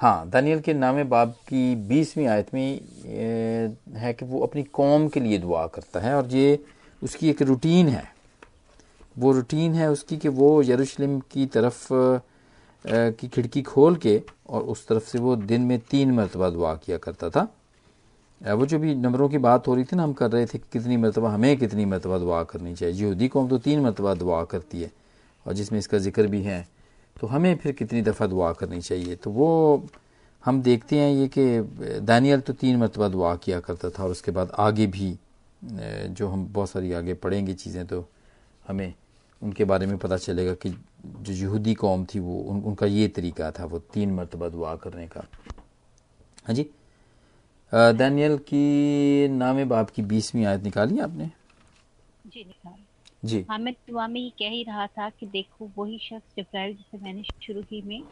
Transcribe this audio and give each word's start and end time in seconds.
हाँ 0.00 0.28
दानियल 0.30 0.60
के 0.60 0.74
नामे 0.74 1.04
बाब 1.04 1.30
की 1.48 1.74
बीसवीं 1.88 2.26
आयत 2.26 2.54
में 2.54 2.80
है 3.96 4.12
कि 4.12 4.24
वो 4.24 4.40
अपनी 4.40 4.62
कौम 4.72 5.08
के 5.08 5.20
लिए 5.20 5.38
दुआ 5.38 5.66
करता 5.66 6.00
है 6.00 6.14
और 6.14 6.26
ये 6.26 6.58
उसकी 7.02 7.30
एक 7.30 7.42
रूटीन 7.42 7.88
है। 7.88 8.06
वो 9.16 9.32
रूटीन 9.32 9.74
है 9.74 9.90
उसकी 9.90 10.16
कि 10.16 10.28
वो 10.30 10.50
यरूशलेम 10.62 11.18
की 11.32 11.46
तरफ़ 11.48 11.86
की 12.84 13.28
खिड़की 13.28 13.62
खोल 13.62 13.96
के 13.96 14.20
और 14.48 14.62
उस 14.62 14.86
तरफ़ 14.88 15.04
से 15.04 15.18
वो 15.18 15.36
दिन 15.36 15.60
में 15.60 15.78
तीन 15.80 16.12
मरतबा 16.14 16.50
दुआ 16.50 16.74
किया 16.76 16.98
करता 16.98 17.30
था। 17.30 17.48
वो 18.40 18.66
जो 18.66 18.78
भी 18.78 18.94
नंबरों 18.94 19.28
की 19.28 19.38
बात 19.38 19.68
हो 19.68 19.74
रही 19.74 19.84
थी 19.84 19.96
ना, 19.96 20.02
हम 20.02 20.12
कर 20.12 20.30
रहे 20.30 20.46
थे 20.46 20.58
कितनी 20.72 20.96
मरतबा, 20.96 21.30
हमें 21.30 21.56
कितनी 21.56 21.84
मरतबा 21.84 22.18
दुआ 22.18 22.42
करनी 22.44 22.74
चाहिए। 22.74 22.94
यहूदी 22.94 23.28
कौम 23.28 23.48
तो 23.48 23.58
तीन 23.58 23.80
मरतबा 23.80 24.14
दुआ 24.14 24.42
करती 24.44 24.82
है 24.82 24.90
और 25.46 25.52
जिसमें 25.52 25.78
इसका 25.78 25.98
ज़िक्र 25.98 26.26
भी 26.26 26.42
है। 26.42 26.66
तो 27.20 27.26
हमें 27.26 27.54
फिर 27.56 27.72
कितनी 27.72 28.02
दफ़ा 28.02 28.26
दुआ 28.26 28.52
करनी 28.52 28.80
चाहिए? 28.80 29.16
तो 29.16 29.30
वो 29.30 29.88
हम 30.44 30.60
देखते 30.62 30.98
हैं 30.98 31.12
ये 31.12 31.28
कि 31.28 32.00
दानियल 32.00 32.40
तो 32.40 32.52
तीन 32.52 32.76
मरतबा 32.76 33.08
दुआ 33.08 33.34
किया 33.36 33.60
करता 33.60 33.90
था 33.90 34.04
और 34.04 34.10
उसके 34.10 34.30
बाद 34.30 34.50
आगे 34.58 34.86
भी 34.86 35.16
जो 35.62 36.28
हम 36.28 36.46
बहुत 36.52 36.70
सारी 36.70 36.92
आगे 36.92 37.14
पढ़ेंगे 37.14 37.54
चीज़ें 37.54 37.86
तो 37.86 38.04
हमें 38.66 38.92
उनके 39.42 39.64
बारे 39.64 39.86
में 39.86 39.96
पता 39.98 40.16
चलेगा 40.16 40.54
कि 40.54 40.70
जो 41.00 41.32
यहूदी 41.32 41.74
कौम 41.74 42.04
थी 42.04 42.18
वो 42.18 42.38
उन, 42.40 42.60
उनका 42.60 42.86
ये 42.86 43.08
तरीका 43.08 43.50
था 43.50 43.64
वो 43.64 43.78
तीन 43.94 44.12
मरतबा 44.14 44.48
दुआ 44.48 44.74
करने 44.76 45.06
का। 45.06 45.24
हाँ 46.46 46.54
जी? 46.54 46.66
दानियल 47.72 48.36
की 48.48 49.28
नाम 49.28 49.64
बाप 49.68 49.90
की 49.90 50.02
बीसवीं 50.02 50.44
आयत 50.44 50.62
निकाली 50.64 50.98
आपने? 50.98 51.30
जी 52.26 52.44
निकाल। 52.44 52.74
जी। 53.24 53.46
हाँ 53.50 53.58
मैं 53.58 53.74
दुआ 53.88 54.06
में 54.06 54.20
ये 54.20 54.30
कह 54.30 54.48
ही 54.48 54.62
रहा 54.62 54.86
था 54.86 55.10
कि 55.10 55.26
देखो 55.26 55.70
वही 55.78 55.98
शख्स 55.98 56.36
जब्राइल 56.38 56.74
जिसे 56.74 57.04
मैंने 57.04 57.22
शुरू 57.22 57.60
ही 57.60 57.82
में 57.82 58.02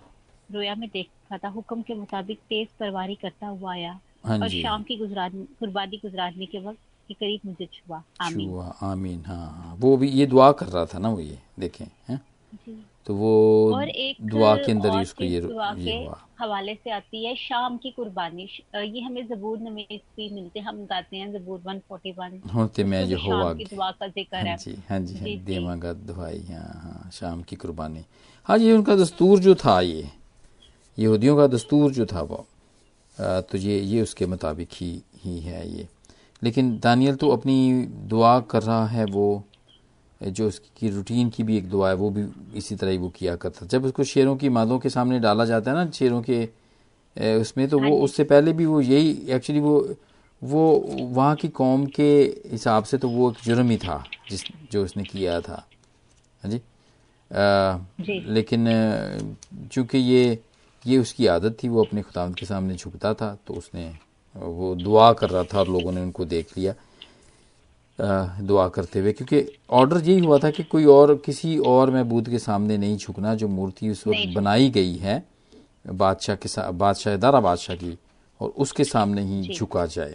रोया 0.53 0.75
में 0.75 0.89
देखा 0.89 1.39
था 1.39 1.49
हुक्म 1.49 1.83
के 1.83 1.95
मुताबिक 1.95 2.39
तेज 2.39 2.69
परवारी 2.81 3.15
करता 3.15 3.47
हुआ 3.47 3.73
आया 3.73 4.01
हाँ 4.25 4.39
और 4.39 4.49
शाम 4.49 4.83
की 4.83 4.97
गुजराने 4.97 6.47
के 6.47 6.59
वक्त 6.59 6.79
के 7.09 7.15
करीब 7.15 7.41
मुझे 7.47 7.67
छुआ। 7.67 8.03
आमीन। 8.21 8.51
छुआ 8.51 8.67
आमीन 8.83 9.25
हाँ 9.25 9.37
हाँ। 9.37 9.77
वो 9.79 9.97
भी 9.97 10.09
ये 10.09 10.27
दुआ 10.27 10.53
कर 10.53 10.67
रहा 10.67 10.87
था 10.87 10.99
ना 10.99 11.09
वो 11.09 11.21
ये 11.21 11.39
देखें 11.59 11.87
हैं? 12.09 12.21
जी। 12.55 12.85
तो 13.07 13.15
वो 13.15 13.33
और 13.75 13.89
एक 13.89 14.17
दुआ 14.31 14.55
के 14.57 14.73
अंदर 14.73 14.91
और 14.91 15.03
उसको 15.03 15.25
ये 15.25 15.41
दुआ 15.41 15.71
ये 15.71 15.85
के 15.85 16.05
हुआ। 16.05 16.19
हवाले 16.41 16.75
से 16.75 16.91
आती 16.91 17.25
है 17.25 17.35
शाम 17.37 17.77
की 17.83 17.91
कुर्बानी। 17.91 18.49
ये 18.75 19.01
हमें 19.01 19.27
जबूर 19.27 19.59
भी 19.59 20.29
मिलते 20.35 20.61
हम 20.61 20.85
गाते 20.87 21.17
हैं 21.17 21.33
जबूर 21.33 21.61
141 21.69 22.55
होते 22.55 22.85
मैं 22.85 23.07
जो 23.09 23.19
शाम 23.19 23.55
की 23.59 23.65
दुआ 23.65 23.91
का 23.91 24.07
ज़िक्र 24.09 24.37
हाँ 24.37 24.45
है। 24.47 24.57
जी 24.57 24.77
हाँ 24.89 25.01
जी 25.01 25.15
हाँ 25.15 25.25
जी, 25.25 25.31
जी। 25.31 25.37
देवांगा 25.45 25.93
दुआई 25.93 26.43
हाँ 26.51 26.81
हाँ 26.83 27.11
शाम 27.15 27.43
की 27.43 27.57
कुर्बानी। 27.57 28.05
हाँ 28.49 28.59
ये 28.59 28.73
उनका 28.73 28.97
दस्तूर 28.97 29.39
जो 29.39 29.55
था 29.55 29.81
ये 29.81 30.09
यहूदियों 30.99 31.37
का 31.37 31.47
दस्तूर 31.47 31.93
जो 31.93 32.07
था 32.07 32.23
वो 32.23 32.47
तो 33.17 33.59
ये 33.59 33.79
ये 33.81 34.01
उसके 34.03 34.27
मुताबिक 34.27 34.69
ही 34.73 34.91
ही 35.25 35.39
है 35.41 35.69
ये। 35.69 35.89
लेकिन 36.43 36.79
दानियल 36.79 37.15
तो 37.17 37.29
अपनी 37.31 37.87
दुआ 38.11 38.39
कर 38.51 38.63
रहा 38.63 38.87
है 38.87 39.05
वो 39.07 39.29
जो 40.23 40.49
उसकी 40.49 40.91
रूटीन 40.91 41.31
की 41.31 41.43
भी 41.43 41.59
एक 41.59 41.69
दुआ 41.69 41.89
है 41.89 41.95
वो 41.95 42.11
भी 42.11 42.25
इसी 42.59 42.77
तरह 42.77 42.91
ही 42.91 42.99
वो 42.99 43.09
किया 43.09 43.37
करता 43.37 43.63
था। 43.63 43.67
जब 43.67 43.85
उसको 43.85 44.05
शेरों 44.05 44.37
की 44.37 44.49
मादों 44.49 44.79
के 44.79 44.91
सामने 44.91 45.21
डाला 45.21 45.45
जाता 45.45 45.71
है 45.71 45.77
ना 45.77 45.91
शेरों 45.91 46.23
के 46.31 46.49
उसमें 47.41 47.69
तो 47.69 47.79
वो 47.79 48.01
उससे 48.01 48.25
पहले 48.25 48.53
भी 48.53 48.67
वो 48.67 48.81
यही 48.81 49.11
एक्चुअली 49.29 49.61
वो 49.61 49.95
वो 50.45 50.85
वहाँ 51.01 51.37
की 51.37 51.49
कौम 51.49 51.87
के 51.87 52.23
हिसाब 52.47 52.85
से 52.85 52.99
तो 52.99 53.09
वो 53.09 53.31
एक 53.31 53.37
जुर्म 53.45 53.71
ही 53.71 53.77
था 53.77 54.05
जिस 54.31 54.45
जो 54.73 54.85
उसने 54.85 55.03
किया 55.03 55.41
था 55.41 55.69
हाँ 56.43 56.51
जी 56.51 56.59
जी। 58.01 58.33
लेकिन 58.33 58.67
चूँकि 59.73 59.99
ये 59.99 60.39
ये 60.87 60.99
उसकी 60.99 61.27
आदत 61.27 61.57
थी 61.65 61.69
वो 61.69 61.85
अपने 61.85 62.03
खुदावंद 62.03 62.37
के 62.37 62.47
सामने 62.47 62.75
झुकता 62.75 63.15
था 63.15 63.39
तो 63.47 63.55
उसने 63.55 63.95
वो 64.37 64.75
दुआ 64.75 65.13
कर 65.13 65.31
रहा 65.31 65.43
था 65.43 65.59
और 65.59 65.69
लोगों 65.69 65.93
ने 65.93 66.01
उनको 66.01 66.25
देख 66.25 66.59
लिया 66.59 66.75
दुआ 67.99 68.67
करते 68.69 69.01
हुए 69.01 69.13
क्योंकि 69.13 69.45
ऑर्डर 69.79 70.03
यही 70.05 70.19
हुआ 70.21 70.39
था 70.39 70.51
कि 70.51 70.63
कोई 70.63 70.85
और 70.85 71.15
किसी 71.25 71.57
और 71.67 71.91
महबूद 71.91 72.29
के 72.29 72.39
सामने 72.39 72.77
नहीं 72.79 72.97
झुकना 72.97 73.35
जो 73.35 73.49
मूर्ति 73.49 73.91
उस 73.91 74.07
वक्त 74.07 74.35
बनाई 74.35 74.69
गई 74.71 74.95
है 74.97 75.23
बादशाह 75.87 76.37
के 76.37 76.49
साथ 76.49 76.73
बादशाह 76.83 77.17
दारा 77.17 77.41
बादशाह 77.41 77.77
की 77.77 77.97
और 78.41 78.49
उसके 78.57 78.85
सामने 78.85 79.23
ही 79.25 79.43
झुका 79.55 79.85
जाए। 79.87 80.15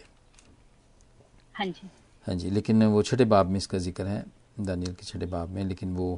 हाँ 1.56 1.66
जी। 1.66 1.90
हाँ 2.28 2.36
जी 2.36 2.50
लेकिन 2.50 2.84
वो 2.84 3.02
छठे 3.04 3.26
बाब 3.26 3.50
में 3.50 3.58
इसका 3.58 3.78
ज़िक्र 3.78 4.06
है 4.08 4.24
दानियल 4.60 4.94
के 4.94 5.06
छठे 5.06 5.26
बाब 5.26 5.50
में 5.50 5.64
लेकिन 5.66 5.96
वो 5.96 6.14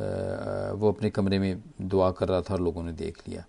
अ, 0.00 0.72
वो 0.76 0.88
अपने 0.92 1.10
कमरे 1.10 1.38
में 1.38 1.62
दुआ 1.82 2.10
कर 2.12 2.28
रहा 2.28 2.40
था 2.40 2.54
और 2.54 2.60
लोगों 2.62 2.82
ने 2.82 2.92
देख 2.92 3.22
लिया। 3.28 3.44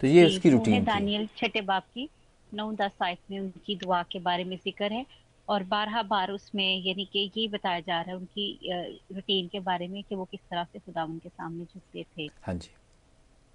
तो 0.00 0.06
ये 0.06 0.26
उसकी 0.26 0.50
रूटीन 0.50 0.84
दानियल 0.84 1.28
छठे 1.36 1.60
बाप 1.60 1.84
की 1.94 2.08
नौ 2.52 2.70
दस 2.72 2.92
आयत 3.02 3.18
में 3.30 3.38
उनकी 3.40 3.76
दुआ 3.76 4.02
के 4.12 4.18
बारे 4.20 4.44
में 4.44 4.56
ज़िक्र 4.56 4.92
है। 4.92 5.04
और 5.48 5.62
बारह 5.64 6.02
बार 6.02 6.30
उसमें 6.30 6.64
यानी 6.86 7.04
कि 7.12 7.30
ये 7.36 7.46
बताया 7.48 7.80
जा 7.80 8.00
रहा 8.00 8.10
है 8.10 8.16
उनकी 8.16 8.70
रूटीन 9.14 9.48
के 9.48 9.60
बारे 9.60 9.88
में 9.88 10.02
कि 10.02 10.14
वो 10.14 10.24
किस 10.24 10.40
तरह 10.40 10.64
से 10.64 10.78
खुदा 10.78 11.04
उनके 11.04 11.28
सामने 11.28 11.64
झुकते 11.64 12.04
थे। 12.04 12.26
हाँ 12.46 12.54
जी। 12.54 12.70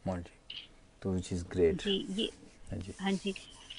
मोहन 0.06 0.22
जी 0.24 0.40
तो 1.02 1.12
विच 1.12 1.32
इज़ 1.34 1.46
ग्रेट 1.52 1.82
जी 1.84 1.96
ये 2.18 2.30
हाँ 2.72 2.80
जी। 2.80 2.94
हाँ 3.02 3.12
जी। 3.14 3.34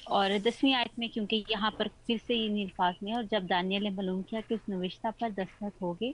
और 0.09 0.37
दसवीं 0.39 0.73
आयत 0.75 0.99
में 0.99 1.09
क्योंकि 1.09 1.43
यहाँ 1.51 1.71
पर 1.79 1.87
फिर 2.07 2.17
से 2.17 2.35
इन 2.45 2.61
अल्फाज 2.63 2.95
में 3.03 3.13
और 3.15 3.25
जब 3.31 3.45
दानियल 3.47 3.83
ने 3.83 3.89
मालूम 3.89 4.21
किया 4.29 4.41
कि 4.41 4.55
उस 4.55 4.61
नविश्ता 4.69 5.11
पर 5.11 5.31
दस्तखत 5.31 5.81
हो 5.81 5.93
गए 5.93 6.11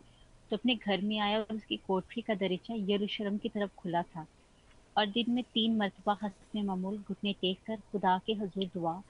तो 0.52 0.56
अपने 0.58 0.76
घर 0.76 1.02
में 1.02 1.18
आया 1.20 1.40
और 1.40 1.56
उसकी 1.56 1.78
कोठरी 1.78 2.22
का 2.22 2.36
दरीचा 2.36 2.74
यरूशलेम 2.94 3.38
की 3.38 3.50
तरफ़ 3.50 3.72
खुला 3.78 4.02
था। 4.04 4.26
और 4.96 5.06
दिन 5.06 5.32
में 5.32 5.44
तीन 5.44 5.76
मरतबा 5.78 6.18
हसने 6.24 6.62
मामूल 6.64 6.98
घुटने 7.00 7.34
टेक 7.34 7.60
कर 7.68 7.80
खुदा 7.92 8.18
के 8.26 8.34
हजूर 8.34 8.66
दुआ 8.74 9.02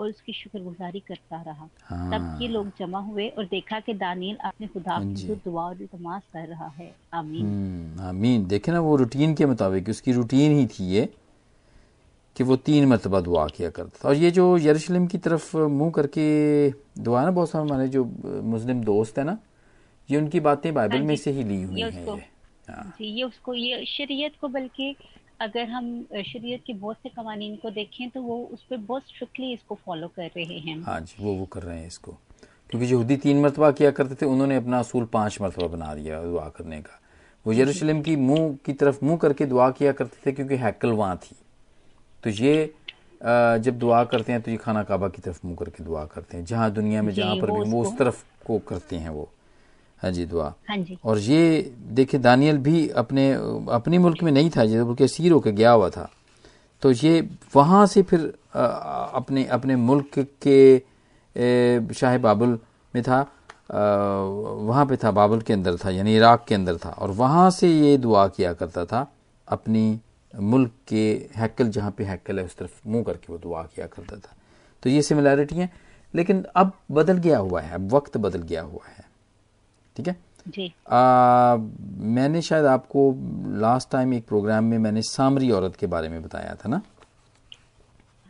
और 0.00 0.08
उसकी 0.08 0.32
शुक्रगुजारी 0.32 1.00
करता 1.00 1.40
रहा। 1.42 1.68
हाँ। 1.84 2.10
तब 2.12 2.42
ये 2.42 2.48
लोग 2.48 2.70
जमा 2.78 2.98
हुए 3.00 3.28
और 3.28 3.44
देखा 3.44 3.80
कि 3.80 3.94
दानियल 3.94 4.36
अपने 4.44 4.66
खुदा 4.66 4.98
के 4.98 5.34
दुआ 5.44 5.62
और 5.62 5.82
इल्तमास 5.82 6.22
कर 6.32 6.46
रहा 6.48 6.68
है। 6.68 6.94
आमीन। 7.14 7.42
हम्म, 7.42 8.00
आमीन। 8.08 8.46
देखे 8.46 8.72
ना 8.72 8.80
वो 8.80 8.96
रूटीन 8.96 9.34
के 9.34 9.46
मुताबिक 9.46 9.88
उसकी 9.88 10.12
रूटीन 10.12 10.58
ही 10.58 10.66
थी 10.66 10.84
ये 10.84 11.08
कि 12.36 12.44
वो 12.44 12.56
तीन 12.56 12.86
मरतबा 12.88 13.20
दुआ 13.20 13.46
किया 13.46 13.70
करता 13.70 13.98
था। 14.04 14.08
और 14.08 14.14
ये 14.14 14.30
जो 14.30 14.56
यरूशलेम 14.58 15.06
की 15.06 15.18
तरफ़ 15.18 15.56
मुँह 15.56 15.90
करके 15.90 16.24
दुआ 17.02 17.24
ना 17.24 17.30
बहुत 17.30 17.50
सारे 17.50 17.64
हमारे 17.64 17.88
जो 17.88 18.04
मुस्लिम 18.44 18.82
दोस्त 18.84 19.18
है 19.18 19.24
ना 19.24 19.38
ये 20.08 20.16
उनकी 20.16 20.40
बातें 20.40 20.72
बाइबल 20.74 20.96
हाँ 20.96 21.04
में 21.04 21.16
से 21.16 21.30
ही 21.30 21.44
ली 21.44 21.62
हुई 21.62 21.80
हैं 21.80 22.30
हाँ। 22.68 22.94
ये 23.00 23.22
उसको 23.24 23.54
ये 23.54 23.84
शरीयत 23.86 24.32
को 24.40 24.48
बल्कि 24.48 24.94
अगर 25.40 25.68
हम 25.70 25.84
शरीयत 26.26 26.62
के 26.66 26.72
बहुत 26.74 26.96
से 27.02 27.08
कवानीन 27.08 27.56
को 27.56 27.70
देखें 27.70 28.08
तो 28.10 28.22
वो 28.22 28.36
उस 28.52 28.62
पर 28.62 28.76
बहुत 28.78 29.02
स्ट्रिक्टली 29.08 29.52
इसको 29.52 29.74
फॉलो 29.84 30.08
कर 30.16 30.30
रहे 30.36 30.58
हैं। 30.58 30.82
हाँ 30.82 31.00
जी 31.00 31.24
वो 31.24 31.32
वो 31.34 31.44
कर 31.46 31.62
रहे 31.62 31.78
हैं 31.78 31.86
इसको। 31.86 32.12
क्योंकि 32.70 32.86
यहूदी 32.86 33.16
तीन 33.16 33.40
मरतबा 33.42 33.70
किया 33.70 33.90
करते 33.90 34.14
थे 34.14 34.26
उन्होंने 34.26 34.56
अपना 34.56 34.78
असूल 34.78 35.04
पाँच 35.12 35.40
मरतबा 35.42 35.66
बना 35.66 35.94
दिया 35.94 36.20
दुआ 36.22 36.48
करने 36.56 36.80
का। 36.82 37.00
वो 37.46 37.52
यरूशलेम 37.52 38.02
की 38.02 38.16
मुँह 38.18 38.54
की 38.66 38.72
तरफ़ 38.72 39.04
मुँह 39.04 39.16
करके 39.18 39.46
दुआ 39.46 39.70
किया 39.70 39.92
करते 39.92 40.26
थे 40.26 40.32
क्योंकि 40.32 40.56
हैकल 40.56 40.90
वहाँ 40.92 41.16
थी। 41.16 41.36
तो 42.24 42.30
ये 42.30 42.72
जब 43.20 43.78
दुआ 43.78 44.04
करते 44.04 44.32
हैं 44.32 44.40
तो 44.42 44.50
ये 44.50 44.56
खाना 44.56 44.82
काबा 44.82 45.08
की 45.08 45.22
तरफ़ 45.22 45.40
मुँह 45.46 45.56
करके 45.56 45.84
दुआ 45.84 46.04
करते 46.04 46.36
हैं। 46.36 46.44
जहाँ 46.44 46.70
दुनिया 46.72 47.02
में 47.02 47.12
जहाँ 47.14 47.36
पर 47.36 47.50
भी 47.50 47.70
वो 47.70 47.82
उस 47.82 47.96
तरफ़ 47.98 48.24
को 48.46 48.58
करते 48.68 48.96
हैं 48.96 49.10
वो। 49.10 49.28
हाँ 50.02 50.10
जी 50.10 50.24
दुआ। 50.26 50.52
हाँ 50.68 50.76
जी। 50.78 50.98
और 51.04 51.18
ये 51.18 51.72
देखिए 51.92 52.20
दानियल 52.20 52.58
भी 52.58 52.88
अपने 52.90 53.32
अपने 53.72 53.98
मुल्क 53.98 54.22
में 54.22 54.30
नहीं 54.32 54.50
था 54.50 54.62
ये 54.62 54.82
बल्कि 54.82 55.04
असीर 55.04 55.32
होकर 55.32 55.50
गया 55.52 55.70
हुआ 55.70 55.88
था। 55.90 56.08
तो 56.82 56.90
ये 56.92 57.20
वहाँ 57.54 57.86
से 57.86 58.02
फिर 58.02 58.20
अपने 58.54 59.44
अपने 59.48 59.76
मुल्क 59.78 60.18
के 60.46 61.92
शाह 61.94 62.16
बाबुल 62.18 62.58
में 62.94 63.02
था 63.04 63.20
वहाँ 63.70 64.84
पे 64.86 64.96
था 64.96 65.10
बाबुल 65.10 65.40
के 65.40 65.52
अंदर 65.52 65.76
था 65.76 65.90
यानी 65.90 66.14
इराक 66.16 66.44
के 66.48 66.54
अंदर 66.54 66.76
था। 66.76 66.90
और 66.90 67.10
वहाँ 67.12 67.50
से 67.50 67.68
ये 67.70 67.96
दुआ 67.98 68.26
किया 68.28 68.52
करता 68.52 68.84
था 68.84 69.06
अपनी 69.48 70.00
मुल्क 70.34 70.70
के 70.88 71.04
हैकल 71.36 71.68
जहाँ 71.70 71.90
पे 71.90 72.04
हैकल 72.04 72.38
है 72.38 72.44
उस 72.44 72.56
तरफ़ 72.56 72.88
मुँह 72.88 73.02
करके 73.04 73.32
वो 73.32 73.38
दुआ 73.38 73.62
किया 73.64 73.86
करता 73.86 74.16
था। 74.16 74.34
तो 74.82 74.90
ये 74.90 75.02
सिमिलैरिटी 75.02 75.56
है 75.56 75.70
लेकिन 76.14 76.44
अब 76.56 76.72
बदल 76.90 77.18
गया 77.18 77.38
हुआ 77.38 77.60
है 77.60 77.74
अब 77.74 77.92
वक्त 77.92 78.16
बदल 78.16 78.42
गया 78.42 78.62
हुआ 78.62 78.86
है। 78.88 78.99
ठीक 80.00 80.08
है? 80.08 80.16
जी। 80.48 80.72
आ, 80.88 81.56
मैंने 81.98 82.42
शायद 82.42 82.64
आपको 82.64 83.14
लास्ट 83.60 83.90
टाइम 83.90 84.14
एक 84.14 84.26
प्रोग्राम 84.26 84.64
में 84.64 84.78
मैंने 84.78 85.02
सामरी 85.02 85.50
औरत 85.50 85.76
के 85.76 85.86
बारे 85.86 86.08
में 86.08 86.22
बताया 86.22 86.54
था 86.54 86.68
ना? 86.68 86.82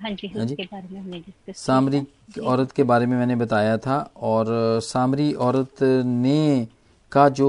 हाँ 0.02 0.11
जी 0.11 0.26
हाँ 0.26 0.44
जी। 0.44 0.55
उसके 0.55 0.62
बारे 0.62 0.94
में 0.94 1.00
हमने 1.00 1.52
सामरी 1.52 2.06
औरत 2.40 2.72
के 2.72 2.82
बारे 2.82 3.06
में 3.06 3.17
मैंने 3.17 3.37
बताया 3.37 3.76
था 3.78 4.11
और 4.17 4.46
सामरी 4.81 5.32
औरत 5.32 5.82
ने 6.05 6.69
का 7.12 7.28
जो 7.28 7.49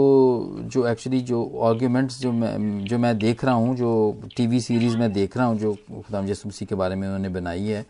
जो 0.63 0.87
एक्चुअली 0.87 1.21
जो 1.21 1.59
आर्ग्यूमेंट्स 1.63 2.21
जो 2.21 2.31
मैं 2.31 2.85
जो 2.85 2.97
मैं 2.97 3.17
देख 3.19 3.45
रहा 3.45 3.53
हूँ 3.53 3.75
जो 3.75 4.21
टीवी 4.37 4.61
सीरीज़ 4.61 4.97
में 4.97 5.13
देख 5.13 5.37
रहा 5.37 5.45
हूँ 5.45 5.59
जो 5.59 5.73
खुदाम 5.73 6.25
मसीह 6.25 6.65
के 6.65 6.75
बारे 6.75 6.95
में 6.95 7.07
उन्होंने 7.07 7.29
बनाई 7.29 7.63
है 7.63 7.85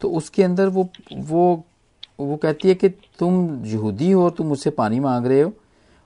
तो 0.00 0.10
उसके 0.10 0.42
अंदर 0.42 0.68
वो 0.68 0.88
वो 1.12 1.64
वो 2.18 2.36
कहती 2.36 2.68
है 2.68 2.74
कि 2.74 2.88
तुम 2.88 3.64
यहूदी 3.66 4.10
हो, 4.10 4.28
तुम 4.30 4.46
मुझसे 4.46 4.70
पानी 4.70 5.00
मांग 5.00 5.26
रहे 5.26 5.40
हो, 5.40 5.52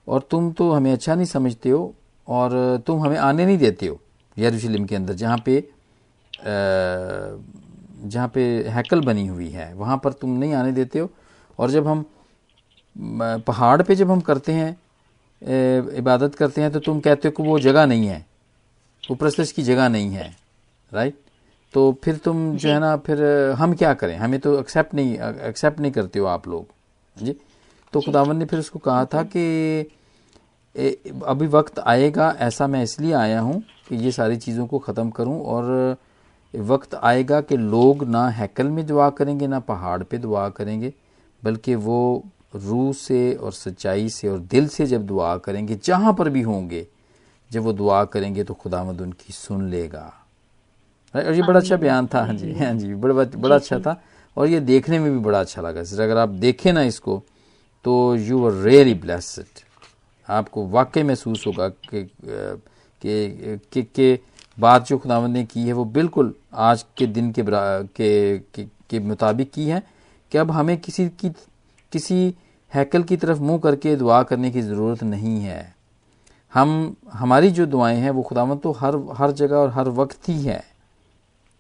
और 0.07 0.27
तुम 0.31 0.51
तो 0.53 0.71
हमें 0.73 0.93
अच्छा 0.93 1.15
नहीं 1.15 1.27
समझते 1.27 1.71
हो, 1.71 1.95
और 2.27 2.83
तुम 2.87 3.01
हमें 3.01 3.17
आने 3.19 3.47
नहीं 3.47 3.59
देते 3.59 3.87
हो 3.87 3.99
यरूशलेम 4.37 4.85
के 4.87 4.97
अंदर, 4.97 5.15
जहाँ 5.15 5.43
पे 5.47 5.69
जहाँ 8.01 8.29
पे 8.29 8.43
हैकल 8.69 9.01
बनी 9.01 9.27
हुई 9.27 9.49
है। 9.51 9.73
वहाँ 9.75 9.97
पर 10.05 10.13
तुम 10.13 10.37
नहीं 10.39 10.53
आने 10.55 10.73
देते 10.73 10.99
हो। 10.99 11.09
और 11.59 11.71
जब 11.71 11.87
हम 11.87 12.05
पहाड़ 13.47 13.83
पे 13.83 13.95
जब 13.95 14.11
हम 14.11 14.21
करते 14.21 14.53
हैं 14.53 14.77
इबादत 15.99 16.35
करते 16.35 16.61
हैं 16.61 16.71
तो 16.73 16.81
तुम 16.81 17.01
कहते 17.01 17.29
हो 17.29 17.33
कि 17.33 17.43
वो 17.43 17.59
जगह 17.59 17.87
नहीं 17.87 18.07
है। 18.07 18.25
वो 19.05 19.17
प्रस्तश 19.17 19.53
की 19.53 19.63
जगह 19.63 19.89
नहीं 19.89 20.11
है। 20.11 20.31
राइट? 20.93 21.19
तो 21.75 21.93
फिर 22.05 22.17
तुम 22.17 22.57
जो। 22.57 22.69
है 22.69 22.79
ना 22.81 22.97
फिर 22.97 23.23
हम 23.59 23.75
क्या 23.75 23.93
करें? 23.95 24.17
हमें 24.17 24.39
तो 24.41 24.59
एक्सेप्ट 24.61 24.95
नहीं 24.95 25.19
एक्सेप्ट 25.49 25.81
नहीं 25.81 25.93
करते 25.93 26.19
हो 26.19 26.27
आप 26.27 26.49
लोग। 26.49 26.67
जी? 27.17 27.37
तो 27.93 28.01
खुदावन 28.01 28.37
ने 28.37 28.45
फिर 28.45 28.59
उसको 28.59 28.79
कहा 28.79 29.05
था 29.05 29.23
कि 29.23 29.91
अभी 31.27 31.47
वक्त 31.47 31.79
आएगा 31.79 32.35
ऐसा 32.39 32.67
मैं 32.67 32.83
इसलिए 32.83 33.13
आया 33.13 33.41
हूँ 33.41 33.63
कि 33.89 33.97
ये 33.97 34.13
सारी 34.13 34.37
चीज़ों 34.37 34.67
को 34.67 34.79
ख़त्म 34.79 35.11
करूँ 35.11 35.41
और 35.43 35.97
वक्त 36.55 36.95
आएगा 36.95 37.41
कि 37.41 37.57
लोग 37.57 38.05
ना 38.05 38.29
हैकल 38.29 38.69
में 38.69 38.87
दुआ 38.87 39.09
करेंगे 39.11 39.47
ना 39.47 39.61
पहाड़ 39.61 40.03
पे 40.03 40.19
दुआ 40.19 40.49
करेंगे 40.49 40.93
बल्कि 41.43 41.75
वो 41.75 42.25
रूह 42.55 42.93
से 42.93 43.35
और 43.35 43.53
सच्चाई 43.53 44.09
से 44.09 44.29
और 44.29 44.39
दिल 44.41 44.69
से 44.69 44.87
जब 44.87 45.07
दुआ 45.07 45.37
करेंगे 45.37 45.79
जहाँ 45.85 46.13
पर 46.13 46.29
भी 46.29 46.43
होंगे 46.43 46.87
जब 47.51 47.63
वो 47.63 47.73
दुआ 47.73 48.05
करेंगे 48.05 48.45
तो 48.45 48.55
खुदामद 48.55 49.01
उनकी 49.01 49.33
सुन 49.33 49.69
लेगा। 49.71 50.13
और 51.15 51.35
ये 51.35 51.43
बड़ा 51.43 51.59
अच्छा 51.61 51.77
बयान 51.77 52.07
था 52.07 52.25
हाँ। 52.25 52.35
जी 52.35 52.53
हाँ 52.55 52.73
जी 52.75 52.95
बड़ा 52.95 53.25
बड़ा 53.37 53.57
अच्छा 53.57 53.79
था 53.81 54.01
और 54.37 54.49
ये 54.49 54.61
देखने 54.61 54.99
में 54.99 55.11
भी 55.13 55.19
बड़ा 55.19 55.41
अच्छा 55.41 55.63
लगा। 55.63 55.83
सर 55.85 56.03
अगर 56.03 56.19
आप 56.19 56.29
देखें 56.29 56.73
ना 56.73 56.83
इसको 56.83 57.23
तो 57.85 58.15
यू 58.17 58.45
आर 58.47 58.53
रियली 58.65 58.95
ब्लेसड 58.95 59.61
आपको 60.29 60.67
वाकई 60.69 61.03
महसूस 61.03 61.47
होगा 61.47 61.69
कि 61.69 62.03
कि 62.25 63.59
कि, 63.73 63.83
कि 63.83 64.19
बात 64.59 64.87
जो 64.87 64.99
खुदावंद 64.99 65.33
ने 65.33 65.45
की 65.45 65.67
है 65.67 65.73
वो 65.73 65.85
बिल्कुल 65.85 66.35
आज 66.55 66.85
के 66.97 67.07
दिन 67.07 67.31
के 67.33 67.43
के, 67.43 68.39
के, 68.39 68.65
के 68.91 68.99
मुताबिक 69.01 69.51
की 69.53 69.67
है 69.69 69.83
कि 70.33 70.39
अब 70.39 70.51
हमें 70.51 70.77
किसी 70.77 71.09
की 71.21 71.29
किसी 71.93 72.35
हैकल 72.73 73.03
की 73.03 73.17
तरफ़ 73.17 73.39
मुँह 73.41 73.59
करके 73.59 73.95
दुआ 73.97 74.23
करने 74.23 74.51
की 74.51 74.63
ज़रूरत 74.63 75.03
नहीं 75.03 75.41
है। 75.41 75.75
हम 76.55 76.95
हमारी 77.13 77.51
जो 77.51 77.67
दुआएँ 77.67 77.97
हैं 77.97 78.11
वो 78.11 78.23
खुदावंद 78.23 78.61
तो 78.61 78.73
हर 78.73 78.97
हर 79.17 79.31
जगह 79.33 79.57
और 79.57 79.71
हर 79.71 79.89
वक्त 79.91 80.29
ही 80.29 80.43
है। 80.43 80.63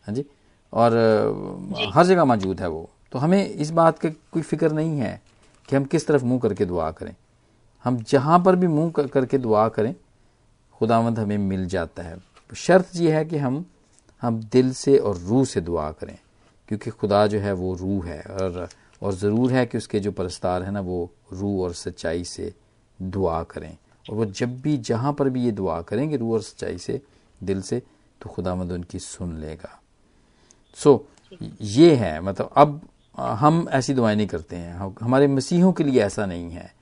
हाँ 0.06 0.14
जी? 0.14 0.24
और 0.72 0.92
जी। 1.74 1.90
हर 1.94 2.06
जगह 2.06 2.24
मौजूद 2.24 2.60
है 2.60 2.68
वो। 2.68 2.88
तो 3.12 3.18
हमें 3.18 3.44
इस 3.46 3.70
बात 3.70 3.98
का 3.98 4.08
कोई 4.08 4.42
फ़िक्र 4.42 4.72
नहीं 4.72 4.98
है 4.98 5.20
कि 5.68 5.76
हम 5.76 5.84
किस 5.84 6.06
तरफ़ 6.06 6.24
मुँह 6.24 6.40
करके 6.40 6.64
दुआ 6.64 6.90
करें। 6.90 7.14
हम 7.84 7.98
जहाँ 8.08 8.38
पर 8.38 8.56
भी 8.56 8.66
मुँह 8.66 9.06
करके 9.06 9.38
दुआ 9.38 9.68
करें 9.68 9.94
खुदावंद 10.80 11.18
हमें 11.18 11.38
मिल 11.38 11.66
जाता 11.66 12.02
है। 12.02 12.16
शर्त 12.52 12.96
यह 12.96 13.16
है 13.16 13.24
कि 13.24 13.36
हम 13.36 13.64
हम 14.22 14.40
दिल 14.52 14.72
से 14.72 14.96
और 14.98 15.16
रूह 15.18 15.44
से 15.44 15.60
दुआ 15.60 15.90
करें 15.90 16.16
क्योंकि 16.68 16.90
खुदा 16.90 17.26
जो 17.26 17.40
है 17.40 17.52
वो 17.52 17.74
रूह 17.74 18.06
है। 18.06 18.20
और 18.22 18.68
और 19.02 19.12
ज़रूर 19.14 19.52
है 19.52 19.64
कि 19.66 19.78
उसके 19.78 20.00
जो 20.00 20.12
परस्तार 20.12 20.62
है 20.62 20.70
ना 20.70 20.80
वो 20.80 21.10
रूह 21.32 21.62
और 21.64 21.72
सच्चाई 21.74 22.24
से 22.24 22.52
दुआ 22.98 23.42
करें। 23.42 23.76
और 24.06 24.16
वो 24.16 24.24
जब 24.24 24.60
भी 24.60 24.76
जहाँ 24.78 25.12
पर 25.12 25.28
भी 25.28 25.44
ये 25.44 25.50
दुआ 25.52 25.80
करेंगे 25.82 26.16
रूह 26.16 26.32
और 26.34 26.42
सच्चाई 26.42 26.78
से 26.78 27.00
दिल 27.40 27.60
से 27.62 27.82
तो 28.20 28.30
खुदा 28.30 28.54
मद 28.54 28.72
उनकी 28.72 28.98
सुन 28.98 29.36
लेगा। 29.36 29.78
सो 30.78 30.92
so, 31.32 31.48
ये 31.60 31.94
है 31.96 32.20
मतलब 32.20 32.50
अब 32.56 32.80
हम 33.18 33.66
ऐसी 33.70 33.94
दुआएँ 33.94 34.16
नहीं 34.16 34.26
करते 34.26 34.56
हैं। 34.56 34.94
हमारे 35.02 35.26
मसीहों 35.26 35.72
के 35.72 35.84
लिए 35.84 36.00
ऐसा 36.02 36.26
नहीं 36.26 36.50
है। 36.50 36.72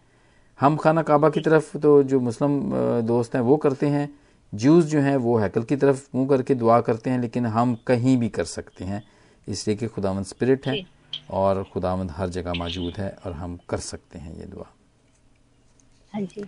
हम 0.60 0.76
खाना 0.76 1.02
काबा 1.02 1.28
की 1.30 1.40
तरफ़ 1.40 1.76
तो 1.78 2.02
जो 2.02 2.20
मुस्लिम 2.20 2.60
दोस्त 3.06 3.34
हैं 3.34 3.42
वो 3.42 3.56
करते 3.56 3.86
हैं। 3.86 4.08
जूस 4.52 4.84
जो 4.84 5.00
हैं 5.00 5.16
वो 5.16 5.36
हैकल 5.38 5.62
की 5.62 5.76
तरफ़ 5.76 6.06
मुँह 6.14 6.28
करके 6.28 6.54
दुआ 6.54 6.80
करते 6.80 7.10
हैं 7.10 7.20
लेकिन 7.20 7.46
हम 7.46 7.74
कहीं 7.86 8.16
भी 8.18 8.28
कर 8.28 8.44
सकते 8.44 8.84
हैं। 8.84 9.02
इसलिए 9.48 9.76
कि 9.76 9.86
खुदावंद 9.86 10.24
स्पिरिट 10.24 10.66
है 10.66 10.84
और 11.30 11.62
खुदावंद 11.72 12.10
हर 12.10 12.28
जगह 12.28 12.54
मौजूद 12.54 12.94
है 12.98 13.10
और 13.26 13.32
हम 13.32 13.58
कर 13.68 13.78
सकते 13.78 14.18
हैं 14.18 14.36
ये 14.38 14.46
दुआ। 14.46 14.66
हाँ 16.12 16.22
जी। 16.22 16.44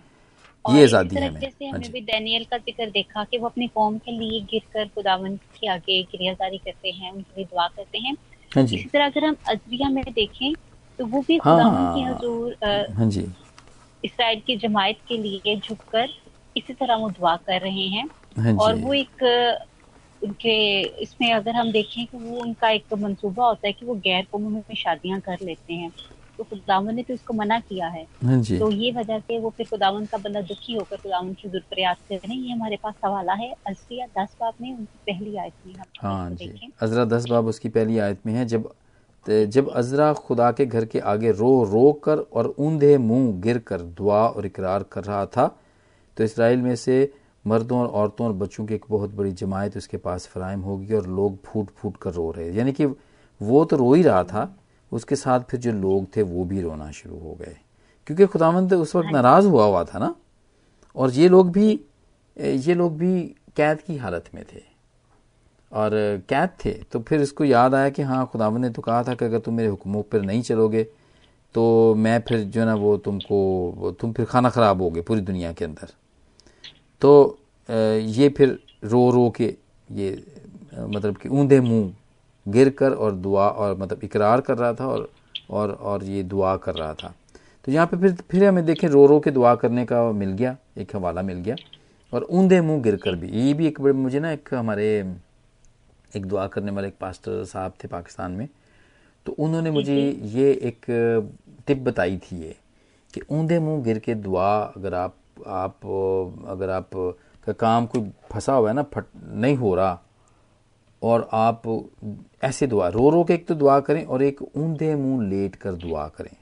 ये 0.65 0.83
आज़ादी 0.83 1.15
है 1.15 1.29
जैसे 1.31 1.65
हमने 1.65 1.85
हाँ 1.85 1.91
भी 1.91 2.01
डैनियल 2.01 2.43
का 2.51 2.57
ज़िक्र 2.57 2.89
देखा 2.91 3.23
कि 3.23 3.37
वो 3.37 3.47
अपनी 3.47 3.67
कौम 3.67 3.97
के 3.97 4.11
लिए 4.11 4.41
गिर 4.51 4.61
कर 4.73 4.87
खुदावन 4.87 5.35
के 5.59 5.67
आगे 5.71 6.01
क्रियाजारी 6.11 6.57
करते 6.57 6.91
हैं 6.91 7.11
उनके 7.11 7.35
लिए 7.35 7.45
दुआ 7.45 7.67
करते 7.67 7.97
हैं। 7.97 8.15
हाँ 8.51 8.63
इसी 8.73 8.89
तरह 8.89 9.05
अगर 9.05 9.25
हम 9.25 9.35
अजरिया 9.49 9.89
में 9.89 10.03
देखें 10.03 10.53
तो 10.99 11.05
वो 11.05 11.21
भी 11.21 11.37
हाँ, 11.37 11.53
खुदावन 11.53 11.85
की 11.87 12.03
हजूर 12.03 12.57
इसराइल 14.03 14.39
की 14.47 14.55
जमायत 14.57 14.97
के 15.07 15.17
लिए 15.17 15.55
झुककर 15.59 16.09
इसी 16.55 16.73
तरह 16.73 16.95
वो 16.95 17.09
दुआ 17.09 17.35
कर 17.37 17.61
रहे 17.61 17.87
हैं। 17.87 18.09
हाँ 18.37 18.53
और 18.57 18.75
वो 18.75 18.93
एक 18.93 19.23
उनके 20.21 20.53
इसमें 21.03 21.31
अगर 21.33 21.55
हम 21.55 21.71
देखें 21.71 22.05
कि 22.05 22.17
वो 22.17 22.41
उनका 22.41 22.69
एक 22.69 22.93
मंसूबा 22.93 23.47
होता 23.47 23.67
है 23.67 23.73
कि 23.73 23.85
वो 23.85 23.95
गैर 23.95 24.25
कौमों 24.31 24.49
में 24.49 24.75
शादियाँ 24.75 25.19
कर 25.21 25.37
लेते 25.41 25.73
हैं। 25.73 25.91
तो 26.39 26.43
खुदावन 26.45 26.95
ने 26.95 27.03
तो 27.03 27.13
इसको 27.13 27.33
मना 27.33 27.59
किया 27.59 27.87
है। 27.89 28.05
हाँ 28.23 28.41
तो 28.41 28.69
ये 28.71 28.91
वजह 28.91 29.19
से 29.19 29.39
वो 29.39 29.49
फिर 29.57 29.67
खुदावन 29.67 30.05
का 30.05 30.17
बंदा 30.17 30.41
दुखी 30.41 30.73
होकर 30.73 30.97
खुदावन 30.97 31.33
की 31.33 31.49
दुरुप्रयास 31.49 31.97
कर 32.09 32.15
रहे 32.15 32.33
हैं। 32.33 32.41
ये 32.41 32.51
हमारे 32.51 32.77
पास 32.83 32.93
हवाला 33.05 33.33
है 33.35 33.51
अजरिया 33.67 34.05
दस 34.17 34.35
बाब 34.41 34.53
में 34.61 34.71
उनकी 34.71 35.11
पहली 35.11 35.35
आयत 35.37 35.53
में 35.67 35.73
हम 35.73 35.83
हाँ 36.01 36.29
जी। 36.31 36.71
अजरा 36.81 37.05
दस 37.07 37.25
बाब 37.29 37.47
उसकी 37.47 37.69
पहली 37.69 37.97
आयत 37.99 38.25
में 38.25 38.33
है। 38.33 38.45
जब 38.47 38.69
जब 39.25 39.69
अजरा 39.69 40.11
खुदा 40.15 40.51
के 40.51 40.65
घर 40.65 40.85
के 40.85 40.99
आगे 41.11 41.31
रो 41.31 41.51
रो 41.71 41.91
कर 42.03 42.17
और 42.33 42.53
ऊंधे 42.59 42.97
मुँह 42.99 43.31
गिर 43.41 43.57
कर 43.67 43.81
दुआ 43.97 44.21
और 44.27 44.45
इकरार 44.45 44.83
कर 44.91 45.03
रहा 45.03 45.25
था 45.27 45.47
तो 46.17 46.23
इसराइल 46.23 46.61
में 46.61 46.75
से 46.75 46.95
मर्दों 47.45 47.79
और 47.79 47.87
औरतों 47.87 48.27
और 48.27 48.33
बच्चों 48.33 48.65
की 48.65 48.73
एक 48.73 48.85
बहुत 48.89 49.13
बड़ी 49.15 49.31
जमायत 49.31 49.77
उसके 49.77 49.97
पास 49.97 50.27
फराहम 50.27 50.61
होगी 50.61 50.93
और 50.93 51.07
लोग 51.09 51.37
फूट 51.45 51.69
फूट 51.77 51.97
कर 51.97 52.13
रो 52.13 52.29
रहे 52.31 52.51
यानी 52.53 52.71
कि 52.71 52.85
वो 52.85 53.63
तो 53.65 53.77
रो 53.77 53.93
ही 53.93 54.03
रहा 54.03 54.23
था 54.23 54.43
उसके 54.91 55.15
साथ 55.15 55.39
फिर 55.49 55.59
जो 55.59 55.71
लोग 55.71 56.07
थे 56.15 56.21
वो 56.21 56.43
भी 56.45 56.61
रोना 56.61 56.89
शुरू 56.91 57.19
हो 57.19 57.33
गए। 57.33 57.55
क्योंकि 58.07 58.25
खुदावंद 58.25 58.73
उस 58.73 58.95
वक्त 58.95 59.09
नाराज़ 59.13 59.47
हुआ 59.47 59.65
हुआ 59.65 59.83
था 59.83 59.99
ना? 59.99 60.13
और 60.95 61.11
ये 61.11 61.27
लोग 61.29 61.51
भी, 61.51 61.69
ये 62.37 62.73
लोग 62.73 62.97
भी 62.97 63.21
कैद 63.57 63.81
की 63.81 63.97
हालत 63.97 64.29
में 64.35 64.43
थे। 64.45 64.61
और 65.71 65.91
कैद 66.29 66.49
थे 66.65 66.71
तो 66.91 66.99
फिर 66.99 67.21
इसको 67.21 67.43
याद 67.45 67.75
आया 67.75 67.89
कि 67.89 68.01
हाँ 68.01 68.25
खुदावंद 68.31 68.65
ने 68.65 68.69
तो 68.69 68.81
कहा 68.81 69.03
था 69.03 69.13
कि 69.13 69.25
अगर 69.25 69.39
तुम 69.39 69.53
मेरे 69.53 69.69
हुक्मों 69.69 70.01
पर 70.03 70.21
नहीं 70.21 70.41
चलोगे 70.41 70.83
तो 71.55 71.95
मैं 71.95 72.19
फिर 72.21 72.39
जो 72.45 72.65
ना 72.65 72.73
वो 72.75 72.95
तुमको, 72.97 73.91
तुम 73.91 74.11
फिर 74.13 74.25
खाना 74.25 74.49
ख़राब 74.49 74.81
होगे 74.81 75.01
पूरी 75.01 75.21
दुनिया 75.21 75.51
के 75.53 75.65
अंदर। 75.65 75.93
तो 77.01 77.39
ये 77.69 78.29
फिर 78.29 78.57
रो 78.83 79.09
रो 79.11 79.29
के, 79.29 79.55
ये 79.91 80.23
मतलब 80.73 81.17
कि 81.17 81.29
ऊंधे 81.29 81.59
मुँह 81.61 81.93
गिर 82.51 82.69
कर 82.69 82.93
और 82.93 83.15
दुआ 83.15 83.47
और 83.47 83.77
मतलब 83.77 84.03
इकरार 84.03 84.41
कर 84.41 84.57
रहा 84.57 84.73
था 84.73 84.87
और 84.87 85.09
और 85.49 85.71
और 85.71 86.03
ये 86.03 86.23
दुआ 86.23 86.55
कर 86.57 86.75
रहा 86.75 86.93
था। 86.93 87.13
तो 87.65 87.71
यहाँ 87.71 87.87
पे 87.87 87.97
फिर 87.97 88.11
फिर 88.31 88.43
हमें 88.45 88.65
देखें 88.65 88.87
रो 88.87 89.05
रो 89.07 89.19
के 89.19 89.31
दुआ 89.31 89.53
करने 89.55 89.85
का 89.85 90.11
मिल 90.11 90.31
गया 90.31 90.55
एक 90.77 90.95
हवाला 90.95 91.21
मिल 91.21 91.37
गया 91.37 91.55
और 92.13 92.27
ऊंधे 92.31 92.59
मुँह 92.61 92.81
गिर 92.81 92.95
कर 92.95 93.15
भी। 93.15 93.27
ये 93.29 93.53
भी 93.53 93.67
एक 93.67 93.81
बड़े 93.81 93.93
मुझे 93.93 94.19
ना 94.19 94.31
एक 94.31 94.53
हमारे 94.53 94.87
एक 96.15 96.25
दुआ 96.25 96.47
करने 96.47 96.71
वाले 96.71 96.87
एक 96.87 96.95
पास्टर 97.01 97.43
साहब 97.45 97.73
थे 97.83 97.87
पाकिस्तान 97.87 98.31
में 98.31 98.47
तो 99.25 99.31
उन्होंने 99.39 99.71
मुझे 99.71 99.95
ये 100.33 100.51
एक 100.63 100.85
टिप 101.67 101.77
बताई 101.77 102.17
थी 102.17 102.41
ये 102.41 102.55
कि 103.13 103.21
ऊंधे 103.31 103.59
मुँह 103.59 103.83
गिर 103.83 103.99
के 103.99 104.15
दुआ 104.15 104.49
अगर 104.77 104.93
आप 104.93 105.15
आप 105.47 105.85
अगर 106.49 106.69
आप 106.69 106.89
का 107.45 107.53
काम 107.53 107.85
कोई 107.85 108.09
फंसा 108.31 108.53
हुआ 108.53 108.69
है 108.69 108.75
ना 108.75 108.83
फट 108.93 109.05
नहीं 109.33 109.55
हो 109.57 109.75
रहा 109.75 109.99
और 111.01 111.27
आप 111.33 111.61
ऐसे 112.43 112.67
दुआ, 112.67 112.87
रो 112.87 113.09
रो 113.09 113.23
के 113.23 113.33
एक 113.33 113.47
तो 113.47 113.55
दुआ 113.55 113.79
करें 113.79 114.03
और 114.05 114.23
एक 114.23 114.41
ऊंधे 114.43 114.93
मुँह 114.95 115.27
लेट 115.29 115.55
कर 115.55 115.73
दुआ 115.73 116.07
करें। 116.07 116.35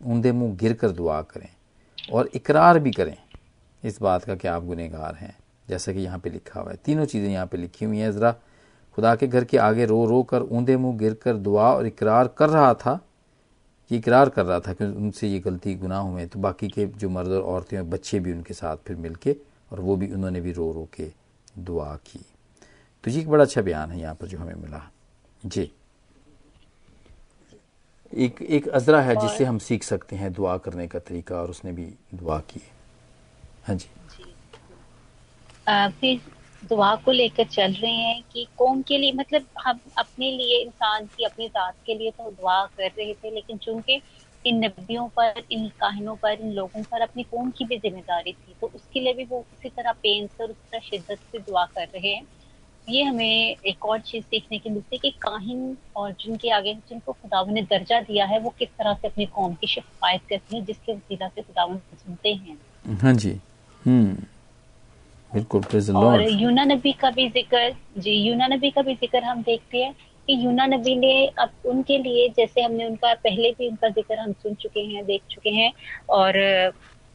ऊंधे 0.00 0.32
मुँह 0.32 0.54
गिर 0.56 0.72
कर 0.72 0.90
दुआ 0.90 1.20
करें 1.24 1.48
और 2.12 2.28
इकरार 2.34 2.78
भी 2.78 2.90
करें। 2.90 3.16
इस 3.82 4.00
बात 4.02 4.24
का 4.24 4.34
कि 4.34 4.48
आप 4.48 4.64
गुनहगार 4.64 5.14
हैं? 5.14 5.36
जैसा 5.68 5.92
कि 5.92 6.00
यहाँ 6.00 6.18
पे 6.18 6.30
लिखा 6.30 6.60
हुआ 6.60 6.70
है। 6.70 6.78
तीनों 6.84 7.04
चीज़ें 7.04 7.28
यहाँ 7.30 7.46
पे 7.46 7.56
लिखी 7.56 7.84
हुई 7.84 7.98
हैं। 7.98 8.10
ज़रा 8.12 8.32
खुदा 8.98 9.14
के 9.16 9.26
घर 9.26 9.44
के 9.44 9.58
आगे 9.58 9.84
रो 9.86 10.04
रो 10.06 10.22
कर, 10.22 10.42
ऊंधे 10.42 10.76
मुँह 10.76 10.96
गिर 10.98 11.14
कर 11.14 11.36
दुआ 11.36 11.70
और 11.72 11.86
इकरार 11.86 12.28
कर 12.38 12.48
रहा 12.48 12.72
था 12.74 12.98
ये 13.90 13.98
इकरार 13.98 14.28
कर 14.28 14.44
रहा 14.46 14.58
था 14.60 14.72
कि 14.72 14.84
उनसे 14.84 15.28
ये 15.28 15.38
गलती 15.38 15.74
गुनाह 15.74 16.00
हुए 16.00 16.26
तो 16.26 16.40
बाकी 16.40 16.68
के 16.68 16.86
जो 16.86 17.08
मर्द 17.08 17.28
और 17.28 17.42
औरतें 17.44 17.90
बच्चे 17.90 18.20
भी 18.20 18.32
उनके 18.32 18.54
साथ 18.54 18.76
फिर 18.86 18.96
मिल 18.96 19.14
के 19.14 19.36
और 19.72 19.80
वो 19.80 19.96
भी 19.96 20.12
उन्होंने 20.12 20.40
भी 20.40 20.52
रो 20.52 20.70
रो 20.72 20.88
के 20.94 21.10
दुआ 21.58 21.94
की। 22.06 22.20
तो 23.04 23.10
ये 23.10 23.20
एक 23.20 23.28
बड़ा 23.28 23.44
अच्छा 23.44 23.62
बयान 23.62 23.90
है 23.90 24.00
यहाँ 24.00 24.14
पर 24.14 24.26
जो 24.26 24.38
हमें 24.38 24.54
मिला। 24.54 24.80
जी। 25.42 25.70
एक 28.12 28.40
एक 28.42 28.66
अजरा 28.70 29.00
है 29.02 29.14
जिससे 29.16 29.44
हम 29.44 29.58
सीख 29.60 29.82
सकते 29.84 30.16
हैं 30.16 30.32
दुआ 30.32 30.56
करने 30.58 30.86
का 30.88 30.98
तरीका 31.00 31.36
और 31.36 31.50
उसने 31.50 31.72
भी 31.72 31.84
दुआ 32.14 32.38
की। 32.50 32.60
हाँ 33.66 33.76
जी, 33.76 33.88
फिर 36.00 36.20
दुआ 36.62 36.94
को 37.04 37.12
लेकर 37.12 37.44
चल 37.46 37.72
रहे 37.72 37.92
हैं 37.92 38.22
कि 38.32 38.46
कौम 38.58 38.80
के 38.82 38.98
लिए 38.98 39.12
मतलब 39.12 39.46
हम 39.58 39.78
अपने 39.98 40.30
लिए 40.30 40.58
इंसान 40.62 41.06
की 41.06 41.24
अपनी 41.24 41.48
जात 41.48 41.74
के 41.86 41.94
लिए 41.94 42.10
तो 42.10 42.30
दुआ 42.30 42.64
कर 42.66 42.88
रहे 42.88 43.14
थे 43.14 43.30
लेकिन 43.30 43.58
चूँकि 43.58 44.00
इन 44.44 44.64
नबियों 44.64 45.06
पर 45.16 45.42
इन 45.52 45.68
काहिनों 45.80 46.16
पर 46.16 46.32
इन 46.32 46.52
लोगों 46.52 46.82
पर 46.82 47.00
अपनी 47.02 47.22
कौम 47.30 47.50
की 47.50 47.64
भी 47.64 47.78
ज़िम्मेदारी 47.78 48.32
थी 48.32 48.54
तो 48.60 48.70
उसके 48.74 49.00
लिए 49.00 49.12
भी 49.14 49.24
वो 49.24 49.38
उसी 49.40 49.68
तरह 49.68 49.92
पेन 50.02 50.26
से 50.26 50.42
और 50.44 50.50
उसी 50.50 50.70
तरह 50.70 50.80
शिद्दत 50.90 51.18
से 51.32 51.38
दुआ 51.38 51.64
कर 51.74 51.88
रहे 51.94 52.14
हैं। 52.14 52.26
ये 52.88 53.02
हमें 53.02 53.56
एक 53.66 53.84
और 53.84 54.00
चीज़ 54.00 54.24
देखने 54.30 54.58
की 54.58 54.70
मिलती 54.70 54.96
है 54.96 54.98
कि 55.00 55.10
काहिन 55.22 55.76
और 55.96 56.12
जिनके 56.20 56.50
आगे 56.50 56.74
जिनको 56.88 57.12
खुदावन 57.12 57.52
ने 57.54 57.62
दर्जा 57.62 58.00
दिया 58.00 58.24
है 58.26 58.38
वो 58.40 58.54
किस 58.58 58.68
तरह 58.68 58.94
से 58.94 59.08
अपनी 59.08 59.26
कौम 59.26 59.54
की 59.54 59.66
शिफायत 59.66 60.20
करती 60.30 60.56
है 60.56 60.64
जिसके 60.64 60.92
वसीला 60.92 61.28
से 61.28 61.42
खुदावन 61.42 61.76
सुनते 61.94 62.32
हैं। 62.34 62.56
हाँ 63.02 63.12
जी। 63.14 63.38
हम्म। 63.84 64.14
बिल्कुल 65.32 65.94
और 65.96 66.22
यूना 66.30 66.64
नबी 66.64 66.92
का 66.92 67.10
भी 67.10 67.28
ज़िक्र 67.28 67.74
जी 67.98 68.12
यूना 68.12 68.46
नबी 68.46 68.70
का 68.70 68.82
भी 68.82 68.94
ज़िक्र 68.94 69.22
हम 69.24 69.42
देखते 69.42 69.78
हैं 69.78 69.92
कि 70.28 70.34
यूना 70.44 70.66
नबी 70.66 70.94
ने 70.96 71.26
अब 71.38 71.50
उनके 71.66 71.98
लिए 71.98 72.28
जैसे 72.28 72.62
हमने 72.62 72.86
उनका 72.86 73.12
पहले 73.14 73.50
भी 73.58 73.68
उनका 73.68 73.88
ज़िक्र 73.88 74.18
हम 74.18 74.32
सुन 74.32 74.54
चुके 74.54 74.80
हैं 74.80 75.04
देख 75.06 75.22
चुके 75.30 75.50
हैं 75.50 75.72
और 76.10 76.38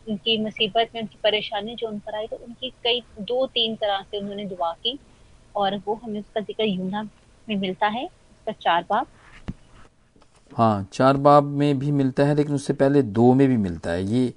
उनकी 0.08 0.38
मुसीबत 0.38 0.90
में 0.96 1.02
उनकी 1.02 1.18
परेशानी 1.24 1.76
जो 1.76 1.88
उन 1.88 2.00
पर 2.00 2.16
आई 2.16 2.28
तो 2.28 2.36
उनकी 2.36 2.70
कई 2.84 3.02
दो 3.20 3.46
तीन 3.48 3.76
तरह 3.76 4.02
से 4.02 4.18
उन्होंने 4.20 4.46
दुआ 4.46 4.72
की। 4.84 4.98
और 5.56 5.78
वो 5.88 6.00
हमें 6.04 6.20
उसका 6.20 6.42
ज़िक्र 6.42 6.64
यूना 6.64 7.04
में 7.48 7.56
मिलता 7.56 7.88
है 7.88 8.06
उसका 8.06 8.52
चार 8.52 8.86
बाब 8.90 9.08
हाँ 10.52 10.88
चार 10.94 11.18
बाब 11.18 11.44
में 11.44 11.78
भी 11.80 11.92
मिलता 11.92 12.24
है 12.24 12.36
लेकिन 12.36 12.56
उससे 12.56 12.74
पहले 12.74 13.02
दो 13.02 13.34
में 13.34 13.48
भी 13.48 13.58
मिलता 13.58 13.92
है। 13.92 14.04
ये 14.06 14.34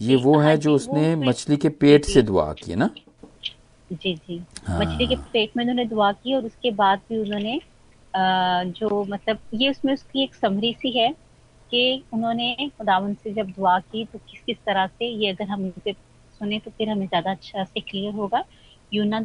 ये 0.00 0.16
वो 0.16 0.38
है 0.38 0.46
हाँ 0.46 0.56
जो 0.56 0.74
उसने 0.74 1.14
मछली 1.18 1.56
के 1.56 1.68
पेट 1.68 2.04
से 2.04 2.22
दुआ 2.22 2.52
की 2.52 2.70
है 2.70 2.76
ना? 2.76 2.90
जी 3.90 4.14
जी। 4.14 4.38
हाँ। 4.66 4.80
मछली 4.80 5.06
के 5.06 5.14
पेट 5.32 5.52
में 5.56 5.62
उन्होंने 5.64 5.84
दुआ 5.84 6.10
की 6.12 6.34
और 6.34 6.44
उसके 6.44 6.70
बाद 6.70 7.00
भी 7.08 7.18
उन्होंने 7.18 7.60
जो 8.72 9.04
मतलब 9.04 9.38
ये 9.54 9.70
उसमें 9.70 9.92
उसकी 9.92 10.22
एक 10.22 10.34
समरी 10.34 10.72
सी 10.72 10.98
है 10.98 11.08
कि 11.70 12.04
उन्होंने 12.12 12.54
खुदावन 12.78 13.14
से 13.14 13.32
जब 13.34 13.50
दुआ 13.50 13.78
की 13.78 14.04
तो 14.04 14.18
किस 14.28 14.40
किस 14.40 14.56
तरह 14.66 14.86
से 14.86 15.06
ये 15.06 15.30
अगर 15.32 15.48
हम 15.48 15.66
इसे 15.66 15.92
सुने 16.40 16.58
तो 16.58 16.70
फिर 16.70 16.88
हमें 16.88 17.06
ज़्यादा 17.06 17.30
अच्छा 17.30 17.64
से 17.64 17.80
क्लियर 17.80 18.14
होगा। 18.14 18.44
यूना 18.92 19.20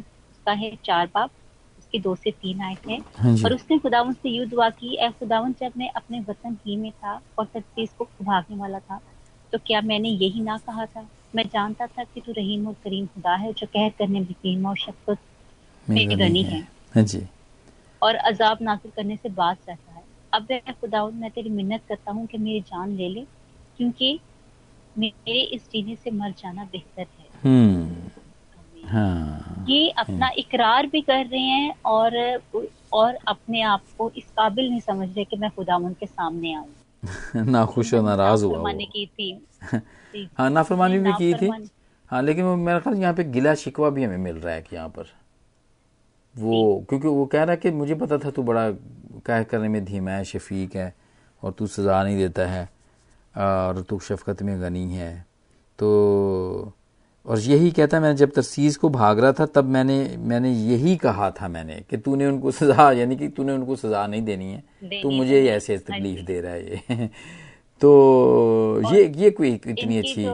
उसका 0.48 0.54
है 0.54 0.78
चार 0.86 1.08
बाप 1.16 1.32
उसकी 1.80 2.00
दो 2.00 2.16
से 2.16 2.32
तीन 2.32 2.62
आए 2.62 2.76
थे 2.88 2.94
हाँ 3.18 3.34
और 3.46 3.54
उसने 3.54 3.78
खुदावन 3.80 4.14
से 4.14 4.30
यू 4.30 4.46
दुआ 4.46 4.70
की 4.70 4.96
ए 4.96 5.10
खुदावन 5.20 5.54
जब 5.60 5.72
मैं 5.78 5.90
अपने 5.90 6.20
वतन 6.20 6.58
ही 6.66 6.76
में 6.76 6.92
था 6.92 7.22
और 7.40 7.46
तजदीस 7.46 7.94
को 7.98 8.08
भागने 8.22 8.58
वाला 8.58 8.80
था 8.80 9.00
तो 9.54 9.58
क्या 9.58 9.82
मैंने 9.82 10.10
यही 10.10 10.42
ना 10.42 10.58
कहा 10.58 10.86
था? 10.86 11.08
मैं 11.36 11.44
जानता 11.44 11.88
था 11.88 12.04
कि 12.04 12.22
तू 12.22 12.32
रहीम 12.32 12.68
और 12.68 12.74
करीम 12.84 13.06
खुदा 13.06 13.36
है 13.36 13.52
जो 13.54 13.68
कहर 13.68 13.90
करने 13.90 14.20
में 14.20 14.32
भीमा 14.32 14.70
और 14.70 14.78
शफकत 14.78 15.18
में 15.90 16.20
गनी 16.20 16.44
है। 16.44 16.60
हाँ। 16.96 17.04
जी। 17.04 17.22
और 18.02 18.16
अजाब 18.16 18.58
नासिल 18.62 18.92
करने 18.96 19.16
से 19.16 19.30
बात 19.30 19.58
रहता 19.70 19.92
है। 19.92 20.04
अब 20.34 20.48
मैं 20.52 20.74
खुदा 20.74 21.06
मैं 21.06 21.32
तेरी 21.32 21.50
मिन्नत 21.50 21.82
करता 21.90 22.12
हूँ 22.12 22.26
कि 22.28 22.38
मेरी 22.38 22.62
जान 22.62 22.92
ले 22.92 23.10
ले 23.10 23.26
क्योंकि 23.78 24.20
मेरे 24.98 25.42
इस 25.42 25.70
जीने 25.72 25.96
से 25.96 26.12
मर 26.12 26.32
जाना 26.32 26.64
बेहतर 26.64 27.06
है। 27.20 27.26
हाँ, 28.86 29.66
ये 29.70 29.90
अपना 29.90 30.26
हाँ। 30.26 30.34
इकरार 30.38 30.88
भी 30.88 31.02
कर 31.02 31.26
रहे 31.26 31.42
हैं 31.42 31.74
और 31.86 32.42
और 32.94 33.18
अपने 33.28 33.62
आप 33.62 33.82
को 33.98 34.12
इस 34.18 34.24
काबिल 34.24 34.70
नहीं 34.70 34.80
समझ 34.80 35.08
रहे 35.10 35.26
कि 35.26 35.38
मैं 35.38 35.50
खुदा 35.50 35.80
के 36.00 36.06
सामने 36.06 36.56
आऊँ। 36.56 36.68
ना 37.36 37.66
खुश 37.66 37.94
और 37.94 38.02
नाराज़ 38.02 38.46
हुआ 38.46 38.72
की 38.74 39.06
थी। 39.06 39.48
हाँ 40.38 40.50
नाफरमानी 40.50 41.00
भी 41.00 41.14
की 41.14 41.34
थी। 41.34 41.70
हाँ 42.08 42.22
लेकिन 42.24 42.46
वो 42.46 42.56
मेरा 42.56 42.80
ख्याल 42.80 42.98
यहाँ 42.98 43.14
पे 43.14 43.24
गिला 43.24 43.56
शिकवा 43.56 43.90
भी 43.90 44.04
हमें 44.04 44.18
मिल 44.18 44.36
रहा 44.36 44.54
है 44.54 44.62
कि 44.62 44.76
यहाँ 44.76 44.90
पर। 44.90 45.06
वो 46.38 46.86
क्योंकि 46.90 47.08
वो 47.08 47.26
कह 47.26 47.44
रहा 47.44 47.52
है 47.52 47.58
कि 47.58 47.72
मुझे 47.72 47.96
पता 47.96 48.18
था 48.18 48.30
तू 48.32 48.44
बड़ा 48.44 48.72
कह 49.26 49.44
करने 49.44 49.68
में 49.68 49.86
धीमा 49.86 50.12
है 50.12 50.24
शफीक 50.24 50.76
है 50.76 50.96
और 51.44 51.52
तू 51.52 51.68
सज़ा 51.68 52.04
नहीं 52.04 52.18
देता 52.18 52.46
है 52.46 52.70
और 53.36 53.82
तू 53.82 54.00
शफकत 54.00 54.42
में 54.42 54.62
गनी 54.62 54.94
है। 54.94 55.26
तो 55.80 56.74
और 57.28 57.40
यही 57.40 57.72
कहता 57.72 57.98
है 57.98 58.04
मैंने 58.04 58.16
जब 58.16 58.32
तरसीस 58.32 58.78
को 58.78 58.90
भाग 58.90 59.20
रहा 59.20 59.32
था 59.32 59.46
तब 59.46 59.66
मैंने 59.66 60.18
मैंने 60.20 60.52
यही 60.52 60.96
कहा 60.98 61.32
था 61.32 61.48
मैंने 61.48 61.84
कि 61.90 61.98
तूने 61.98 62.28
उनको 62.28 62.52
सज़ा 62.52 62.92
यानी 62.92 63.16
कि 63.16 63.28
तूने 63.28 63.54
उनको 63.54 63.76
सज़ा 63.76 64.08
नहीं 64.08 64.22
देनी 64.22 64.52
है। 64.52 64.64
तू 65.02 65.10
मुझे 65.12 65.46
ऐसे 65.50 65.74
हाँ 65.74 65.82
तकलीफ़ 65.82 66.26
दे 66.26 66.42
रहा 66.42 66.52
है 66.52 66.72
ये। 66.72 67.08
तो 67.82 68.82
ये 68.94 69.14
ये 69.16 69.32
कोई 69.32 69.50
इतनी 69.68 69.98
अच्छी 69.98 70.26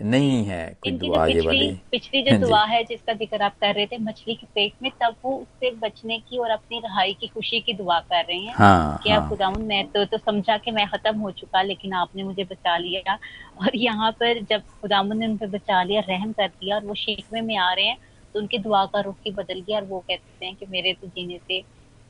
नहीं 0.00 0.44
है 0.44 0.64
कोई 0.82 0.92
दुआ 0.92 1.24
ये 1.26 1.40
वाली। 1.40 1.68
पिछली 1.90 2.22
जो 2.22 2.30
हाँ 2.30 2.40
दुआ 2.40 2.64
है 2.64 2.82
जिसका 2.84 3.12
ज़िक्र 3.12 3.42
आप 3.42 3.54
कर 3.60 3.74
रहे 3.74 3.86
थे 3.86 3.98
मछली 3.98 4.34
के 4.34 4.46
पेट 4.54 4.72
में 4.82 4.90
तब 5.02 5.14
वो 5.24 5.32
उससे 5.36 5.70
बचने 5.82 6.18
की 6.18 6.38
और 6.38 6.50
अपनी 6.50 6.78
रहाई 6.78 7.12
की 7.20 7.26
खुशी 7.26 7.60
की 7.60 7.72
दुआ 7.74 7.98
कर 8.00 8.24
रहे 8.24 8.38
हैं 8.38 8.54
हाँ, 8.56 9.00
कि 9.02 9.10
हाँ. 9.10 9.28
खुदाउन 9.28 9.62
मैं 9.62 9.86
तो 9.92 10.04
तो 10.04 10.18
समझा 10.18 10.56
कि 10.58 10.70
मैं 10.70 10.86
खत्म 10.88 11.18
हो 11.18 11.30
चुका 11.30 11.62
लेकिन 11.62 11.92
आपने 11.92 12.24
मुझे 12.24 12.44
बचा 12.44 12.76
लिया। 12.76 13.14
और 13.60 13.76
यहाँ 13.76 14.10
पर 14.20 14.42
जब 14.50 14.62
खुदाउन 14.80 15.16
ने 15.18 15.26
उन 15.26 15.36
पर 15.36 15.46
बचा 15.46 15.82
लिया 15.82 16.00
रहम 16.08 16.32
कर 16.32 16.48
दिया 16.48 16.76
और 16.76 16.84
वो 16.86 16.94
शिकवे 16.94 17.40
में 17.40 17.56
आ 17.56 17.72
रहे 17.72 17.86
हैं 17.86 17.96
तो 18.34 18.40
उनकी 18.40 18.58
दुआ 18.58 18.84
का 18.86 19.00
रुख 19.00 19.16
ही 19.26 19.32
बदल 19.32 19.60
गया 19.60 19.78
और 19.78 19.84
वो 19.84 19.98
कहते 20.08 20.46
हैं 20.46 20.54
कि 20.56 20.66
मेरे 20.70 20.92
तो 20.92 21.06
जीने 21.06 21.38
से 21.48 21.62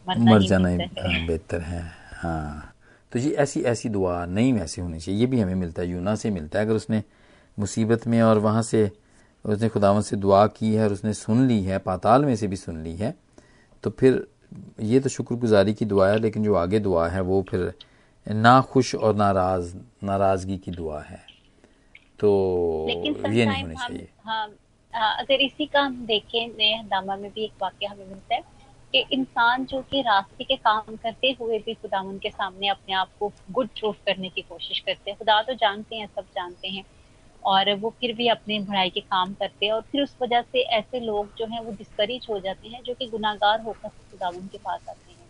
मर 0.06 0.42
जाना 0.42 0.68
ही 0.68 1.26
बेहतर 1.26 1.60
है 1.60 1.82
हाँ। 2.22 2.72
तो 3.12 3.18
ये 3.18 3.30
ऐसी 3.38 3.60
ऐसी 3.64 3.88
दुआ 3.88 4.24
नहीं 4.26 4.52
वैसे 4.52 4.82
होनी 4.82 4.98
चाहिए 5.00 5.20
ये 5.20 5.26
भी 5.26 5.40
हमें 5.40 5.54
मिलता 5.54 5.82
है 5.82 5.88
यूना 5.88 6.14
से 6.14 6.30
मिलता 6.30 6.58
है 6.58 6.64
अगर 6.64 6.74
उसने 6.74 7.02
मुसीबत 7.58 8.06
में 8.06 8.22
और 8.22 8.38
वहाँ 8.38 8.62
से 8.62 8.90
उसने 9.44 9.68
खुदावन 9.68 10.00
से 10.00 10.16
दुआ 10.16 10.46
की 10.46 10.74
है 10.74 10.84
और 10.84 10.92
उसने 10.92 11.12
सुन 11.14 11.46
ली 11.46 11.62
है 11.62 11.78
पाताल 11.78 12.24
में 12.24 12.36
से 12.36 12.46
भी 12.46 12.56
सुन 12.56 12.82
ली 12.82 12.96
है। 12.96 13.14
तो 13.82 13.90
फिर 13.90 14.26
ये 14.80 15.00
तो 15.00 15.08
शुक्रगुजारी 15.08 15.74
की 15.74 15.84
दुआ 15.84 16.08
है 16.10 16.18
लेकिन 16.18 16.44
जो 16.44 16.54
आगे 16.54 16.78
दुआ 16.78 17.08
है 17.08 17.20
वो 17.20 17.42
फिर 17.42 17.72
ना 18.28 18.60
खुश 18.60 18.94
और 18.94 19.14
नाराज़ 19.14 19.76
नाराज़गी 20.04 20.56
की 20.58 20.70
दुआ 20.70 21.00
है। 21.02 21.20
तो 22.18 22.88
ये 22.88 23.46
नहीं 23.46 23.62
होनी 23.62 23.74
चाहिए। 23.74 24.08
हाँ, 24.24 24.48
हाँ, 24.94 25.16
अगर 25.18 25.34
इसी 25.34 25.66
का 25.66 25.80
हम 25.80 26.06
देखें 26.06 26.48
नए 26.48 26.82
दामा 26.84 27.16
में 27.16 27.30
भी 27.30 27.44
एक 27.44 27.52
वाक्य 27.62 27.86
हमें 27.86 28.06
मिलता 28.06 28.34
है 28.34 28.40
कि 28.92 29.04
इंसान 29.12 29.64
जो 29.64 29.80
कि 29.82 30.00
रास्ते 30.00 30.44
के 30.44 30.56
काम 30.56 30.96
करते 30.96 31.36
हुए 31.40 31.58
भी 31.58 31.74
खुदा 31.74 32.02
के 32.18 32.30
सामने 32.30 32.68
अपने 32.68 32.94
आप 32.94 33.10
को 33.20 33.32
गुड 33.50 33.68
प्रूफ 33.68 33.96
करने 34.06 34.28
की 34.28 34.42
कोशिश 34.42 34.78
करते 34.78 35.10
हैं। 35.10 35.18
खुदा 35.18 35.42
तो 35.42 35.54
जानते 35.54 35.96
हैं 35.96 36.06
सब 36.06 36.22
जानते 36.22 36.68
हैं। 36.68 36.84
और 37.46 37.72
वो 37.74 37.90
फिर 37.90 38.12
भी 38.12 38.28
अपने 38.28 38.58
भड़ाई 38.60 38.90
के 38.90 39.00
काम 39.00 39.34
करते 39.34 39.66
हैं 39.66 39.72
और 39.72 39.80
फिर 39.80 40.02
उस 40.02 40.16
वजह 40.22 40.40
से 40.42 40.60
ऐसे 40.60 41.00
लोग 41.00 41.28
जो 41.38 41.46
हैं 41.46 41.60
वो 41.60 41.72
डिस्करेज 41.72 42.26
हो 42.30 42.38
जाते 42.40 42.68
हैं 42.68 42.82
जो 42.82 42.94
कि 42.94 43.06
गुनागार 43.06 43.60
होकर 43.60 43.88
खुदावन 43.88 44.46
के 44.46 44.58
पास 44.58 44.80
आते 44.88 45.12
हैं। 45.12 45.24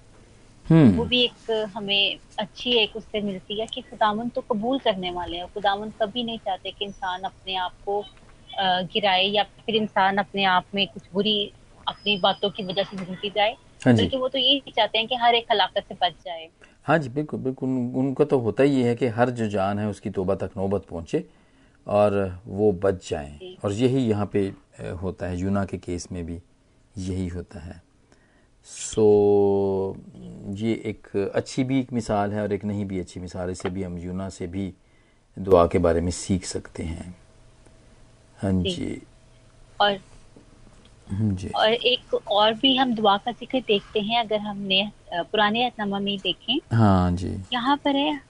हम्म। 0.70 0.96
वो 0.96 1.04
भी 1.04 1.22
एक 1.24 1.70
हमें 1.76 2.18
अच्छी 2.38 2.72
एक 2.72 2.96
उससे 2.96 3.20
मिलती 3.20 3.60
है 3.60 3.66
कि 3.66 3.80
खुदावन 3.80 4.28
तो 4.28 4.40
कबूल 4.40 4.78
करने 4.78 5.10
वाले 5.10 5.36
हैं 5.36 5.46
खुदावन 5.46 5.90
कभी 6.02 6.24
नहीं 6.24 6.38
चाहते 6.38 6.70
कि 6.70 6.84
इंसान 6.84 7.22
अपने 7.22 7.56
आप 7.56 7.72
को 7.86 8.04
गिराए 8.94 9.24
या 9.24 9.42
फिर 9.42 9.76
इंसान 9.76 10.16
अपने 10.16 10.44
आप 10.44 10.64
में 10.74 10.86
कुछ 10.86 11.02
बुरी 11.14 11.52
अपनी 11.88 12.16
बातों 12.16 12.50
की 12.50 12.64
वजह 12.64 12.82
से 12.82 12.96
ज़िंदगी 12.96 13.30
जाए। 13.30 13.56
हाँ 13.86 13.94
बल्कि 13.94 14.16
वो 14.16 14.28
तो 14.28 14.38
यही 14.38 14.72
चाहते 14.76 14.98
हैं 14.98 15.06
कि 15.08 15.14
हर 15.14 15.34
एक 15.34 15.46
हलाकत 15.50 15.84
से 15.88 15.94
बच 15.94 16.12
जाए। 16.24 16.48
हाँ 16.84 16.98
जी 16.98 17.08
बिल्कुल 17.08 17.40
बिल्कुल। 17.40 17.68
उनका 17.68 18.24
तो 18.24 18.38
होता 18.38 18.62
ही 18.62 18.82
है 18.82 18.94
कि 18.94 19.06
हर 19.06 19.30
जो 19.30 19.48
जान 19.48 19.78
है 19.78 19.88
उसकी 19.88 20.10
तोबा 20.10 20.34
तक 20.34 20.50
नौबत 20.56 20.86
पहुँचे। 20.90 21.18
और 21.86 22.40
वो 22.46 22.70
बच 22.74 23.08
जाएँ। 23.10 23.56
और 23.64 23.72
यही 23.72 24.06
यहाँ 24.08 24.26
पे 24.32 24.46
होता 25.02 25.26
है। 25.26 25.38
यूना 25.38 25.64
के 25.64 25.78
केस 25.78 26.08
में 26.12 26.24
भी 26.26 26.38
यही 26.98 27.26
होता 27.28 27.60
है। 27.60 27.80
सो 28.66 29.04
ये 30.56 30.72
एक 30.86 31.16
अच्छी 31.34 31.64
भी 31.64 31.78
एक 31.80 31.92
मिसाल 31.92 32.32
है 32.32 32.42
और 32.42 32.52
एक 32.52 32.64
नहीं 32.64 32.84
भी 32.84 33.00
अच्छी 33.00 33.20
मिसाल। 33.20 33.50
इसे 33.50 33.70
भी 33.70 33.82
हम 33.82 33.98
यूना 33.98 34.28
से 34.28 34.46
भी 34.46 34.72
दुआ 35.36 35.66
के 35.66 35.78
बारे 35.78 36.00
में 36.00 36.10
सीख 36.10 36.44
सकते 36.44 36.82
हैं। 36.82 37.14
हाँ 38.38 38.52
जी। 38.52 39.00
और 39.80 39.98
जी। 41.10 41.48
और 41.48 41.72
एक 41.72 42.14
और 42.14 42.54
भी 42.54 42.74
हम 42.76 42.94
दुआ 42.94 43.16
का 43.16 43.32
ज़िक्र 43.32 43.60
देखते 43.66 44.00
हैं 44.00 44.18
अगर 44.20 44.38
हमने 44.40 44.90
पुराने 45.12 45.70
में 45.80 46.16
देखें। 46.18 46.58
हाँ 46.72 47.10
जी। 47.12 47.28
यहाँ 47.52 47.76
पर 47.76 47.96
है 47.96 48.20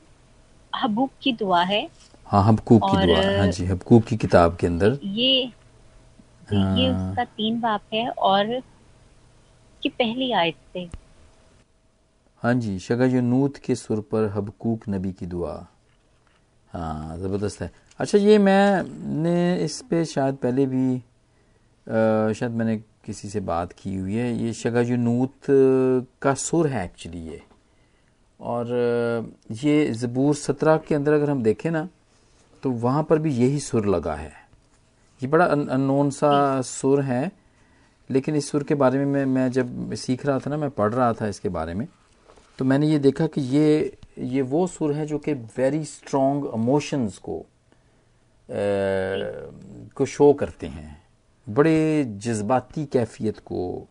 हबूक 0.73 1.11
की 1.23 1.33
दुआ 1.33 1.63
है। 1.63 1.87
हाँ 2.27 2.43
हबकूक 2.45 2.83
की 2.85 3.07
दुआ। 3.07 3.21
हाँ 3.39 3.47
जी 3.53 3.65
हबकूक 3.67 4.05
की 4.05 4.17
किताब 4.17 4.57
के 4.57 4.67
अंदर। 4.67 4.99
ये 5.05 5.45
हाँ। 6.51 6.79
ये 6.79 6.89
उसका 6.91 7.25
तीन 7.25 7.61
बाप 7.61 7.83
है 7.95 8.09
और 8.09 8.61
की 9.83 9.89
पहली 9.89 10.31
आयत 10.33 10.57
से। 10.73 10.89
हाँ 12.43 12.55
जी 12.55 12.79
शगा 12.79 13.07
नूत 13.21 13.57
के 13.57 13.75
सुर 13.75 14.01
पर 14.13 14.31
हबकूक 14.37 14.89
नबी 14.89 15.13
की 15.13 15.27
दुआ। 15.27 15.55
हाँ 16.71 17.17
ज़बरदस्त 17.19 17.63
है। 17.63 17.71
अच्छा 18.01 18.19
ये 18.19 18.39
मैंने 18.39 19.57
इस 19.65 19.81
पे 19.91 20.05
शायद 20.05 20.37
पहले 20.37 20.67
भी 20.67 20.97
आ, 20.97 22.33
शायद 22.33 22.53
मैंने 22.53 22.77
किसी 23.05 23.29
से 23.29 23.41
बात 23.41 23.73
की 23.73 23.95
हुई 23.97 24.15
है। 24.15 24.33
ये 24.37 24.53
शगा 24.53 24.83
नूत 24.97 25.47
का 26.23 26.35
सुर 26.35 26.67
है 26.69 26.85
एक्चुअली 26.85 27.21
ये। 27.29 27.43
और 28.41 28.67
ये 29.65 29.93
ज़बूर 29.95 30.35
सत्रह 30.35 30.77
के 30.79 30.95
अंदर 30.95 31.13
अगर 31.13 31.31
हम 31.31 31.43
देखें 31.43 31.71
ना 31.71 31.89
तो 32.63 32.71
वहाँ 32.71 33.03
पर 33.03 33.19
भी 33.19 33.33
यही 33.35 33.61
सुर 33.61 33.87
लगा 33.87 34.15
है। 34.15 34.33
ये 35.21 35.29
बड़ा 35.29 35.45
अननोन 35.45 36.11
सा 36.11 36.61
सुर 36.63 37.01
है 37.03 37.31
लेकिन 38.11 38.37
इस 38.37 38.51
सुर 38.51 38.63
के 38.63 38.75
बारे 38.75 38.99
में 38.99 39.07
मैं 39.07 39.25
मैं 39.27 39.51
जब 39.53 39.95
सीख 39.95 40.27
रहा 40.27 40.39
था 40.39 40.51
ना 40.51 40.57
मैं 40.57 40.71
पढ़ 40.71 40.93
रहा 40.95 41.13
था 41.13 41.29
इसके 41.29 41.49
बारे 41.49 41.75
में 41.75 41.87
तो 42.59 42.65
मैंने 42.65 42.87
ये 42.87 42.99
देखा 42.99 43.27
कि 43.27 43.41
ये 43.41 43.97
ये 44.19 44.43
वो 44.43 44.67
सुर 44.67 44.93
है 44.93 45.07
जो 45.07 45.19
कि 45.19 45.33
वेरी 45.33 45.85
स्ट्रॉन्ग 45.85 46.51
इमोशंस 46.55 47.19
को 47.19 47.39
आ, 47.39 47.45
को 49.95 50.07
शो 50.07 50.33
करते 50.33 50.67
हैं। 50.67 51.03
बड़े 51.47 52.05
जज्बाती 52.19 52.85
कैफियत 52.87 53.39
को 53.39 53.89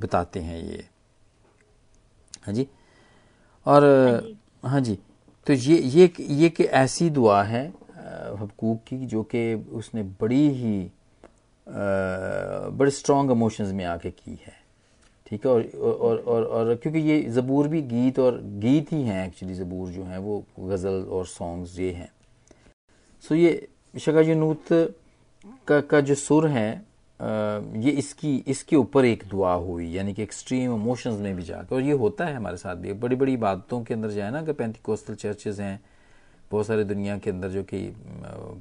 बताते 0.00 0.40
हैं 0.40 0.62
ये। 0.62 0.84
हाँ 2.46 2.54
जी? 2.54 2.66
और 3.66 3.84
हाँ 4.64 4.80
जी। 4.80 4.98
तो 5.46 5.52
ये 5.52 5.76
ये 5.78 6.12
ये 6.20 6.48
कि 6.48 6.64
ऐसी 6.64 7.10
दुआ 7.10 7.42
है 7.42 7.72
हकूक 8.40 8.82
की 8.86 8.96
जो 9.06 9.22
कि 9.34 9.54
उसने 9.72 10.02
बड़ी 10.20 10.48
ही 10.50 10.90
बड़े 11.66 12.90
स्ट्रॉन्ग 12.90 13.30
इमोशंस 13.30 13.72
में 13.72 13.84
आके 13.84 14.10
की 14.10 14.38
है। 14.46 14.56
ठीक 15.26 15.46
है? 15.46 15.52
और 15.52 15.62
और 15.76 16.18
और, 16.18 16.44
और 16.44 16.74
क्योंकि 16.74 16.98
ये 17.00 17.20
ज़बूर 17.30 17.68
भी 17.68 17.82
गीत 17.84 18.18
और 18.18 18.40
गीत 18.60 18.92
ही 18.92 19.02
हैं 19.02 19.26
एक्चुअली 19.26 19.54
ज़बूर 19.54 19.88
जो 19.90 20.04
हैं 20.04 20.18
वो 20.18 20.42
गज़ल 20.60 21.02
और 21.04 21.26
सॉन्ग्स 21.26 21.78
ये 21.78 21.90
हैं। 21.92 22.10
सो 23.24 23.34
ये 23.34 23.68
शका 23.94 24.22
जनूत 24.22 24.64
का, 24.70 25.80
का 25.80 26.00
जो 26.00 26.14
सुर 26.14 26.46
है 26.48 26.70
ये 27.20 27.90
इसकी 27.90 28.36
इसके 28.48 28.76
ऊपर 28.76 29.04
एक 29.04 29.22
दुआ 29.30 29.52
हुई 29.54 29.90
यानी 29.92 30.14
कि 30.14 30.22
एक्सट्रीम 30.22 30.74
इमोशंस 30.74 31.20
में 31.20 31.34
भी 31.36 31.42
जाकर 31.42 31.76
और 31.76 31.82
ये 31.82 31.92
होता 31.92 32.24
है 32.26 32.34
हमारे 32.34 32.56
साथ 32.56 32.76
भी। 32.76 32.92
बड़ी 32.94 33.16
बड़ी 33.16 33.36
बातों 33.36 33.82
के 33.84 33.94
अंदर 33.94 34.10
जाए 34.10 34.30
ना 34.30 34.42
कि 34.42 34.72
कोस्टल 34.84 35.14
चर्चेज 35.14 35.60
हैं 35.60 35.80
बहुत 36.50 36.66
सारे 36.66 36.84
दुनिया 36.84 37.16
के 37.18 37.30
अंदर 37.30 37.48
जो 37.48 37.62
कि 37.62 37.80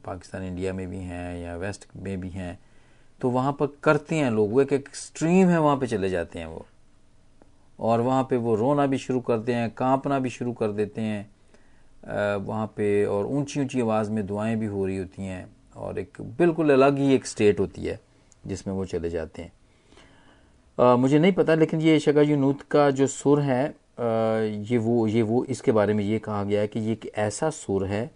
पाकिस्तान 0.06 0.44
इंडिया 0.44 0.74
में 0.74 0.88
भी 0.90 0.98
हैं 0.98 1.38
या 1.40 1.56
वेस्ट 1.58 1.88
में 1.96 2.20
भी 2.22 2.30
हैं 2.30 2.58
तो 3.22 3.30
वहाँ 3.30 3.52
पर 3.54 3.68
करते 3.84 4.16
हैं 4.16 4.32
लोग। 4.32 4.52
वो 4.52 4.62
एक 4.62 4.74
एक्सट्रीम 4.74 5.48
है 5.48 5.60
वहाँ 5.60 5.78
पे 5.78 5.88
चले 5.88 6.10
जाते 6.10 6.40
हैं 6.40 6.46
वो। 6.46 6.66
और 7.80 8.02
वहाँ 8.02 8.24
पे 8.24 8.38
वो 8.38 8.56
रोना 8.56 8.86
भी 8.86 8.98
शुरू 8.98 9.20
करते 9.22 9.54
हैं 9.54 9.70
कांपना 9.78 10.20
भी 10.20 10.30
शुरू 10.30 10.54
कर 10.54 10.72
देते 10.72 11.02
हैं। 11.02 11.30
वहाँ 12.38 12.68
पे 12.78 13.06
और 13.06 13.26
ऊँची 13.26 13.62
ऊँची 13.62 13.82
आवाज़ 13.82 14.12
में 14.12 14.26
दुआएँ 14.28 14.56
भी 14.56 14.66
हो 14.66 14.86
रही 14.86 14.98
होती 14.98 15.24
हैं 15.24 15.48
और 15.76 16.00
एक 16.00 16.22
बिल्कुल 16.38 16.72
अलग 16.74 16.98
ही 16.98 17.14
एक 17.16 17.26
स्टेट 17.26 17.60
होती 17.60 17.86
है 17.86 18.00
जिसमें 18.48 18.74
वो 18.74 18.86
चले 18.86 19.10
जाते 19.10 19.42
हैं। 19.42 19.52
आ, 20.78 20.96
मुझे 20.96 21.20
नहीं 21.20 21.32
पता 21.34 21.56
लेकिन 21.56 21.82
ये 21.82 22.00
शगा 22.00 22.22
यूनूत 22.22 22.62
का 22.62 22.90
जो 22.92 23.08
सुर 23.08 23.42
है 23.42 23.76
ये 23.98 24.78
वो 24.78 25.08
ये 25.08 25.22
वो, 25.22 25.44
इसके 25.46 25.72
बारे 25.72 25.94
में 25.94 26.04
ये 26.04 26.20
कहा 26.20 26.44
गया 26.44 26.62
है 26.62 26.68
कि 26.68 26.80
ये 26.80 26.92
एक 26.92 27.12
ऐसा 27.18 27.50
सुर 27.52 27.86
है, 27.86 28.10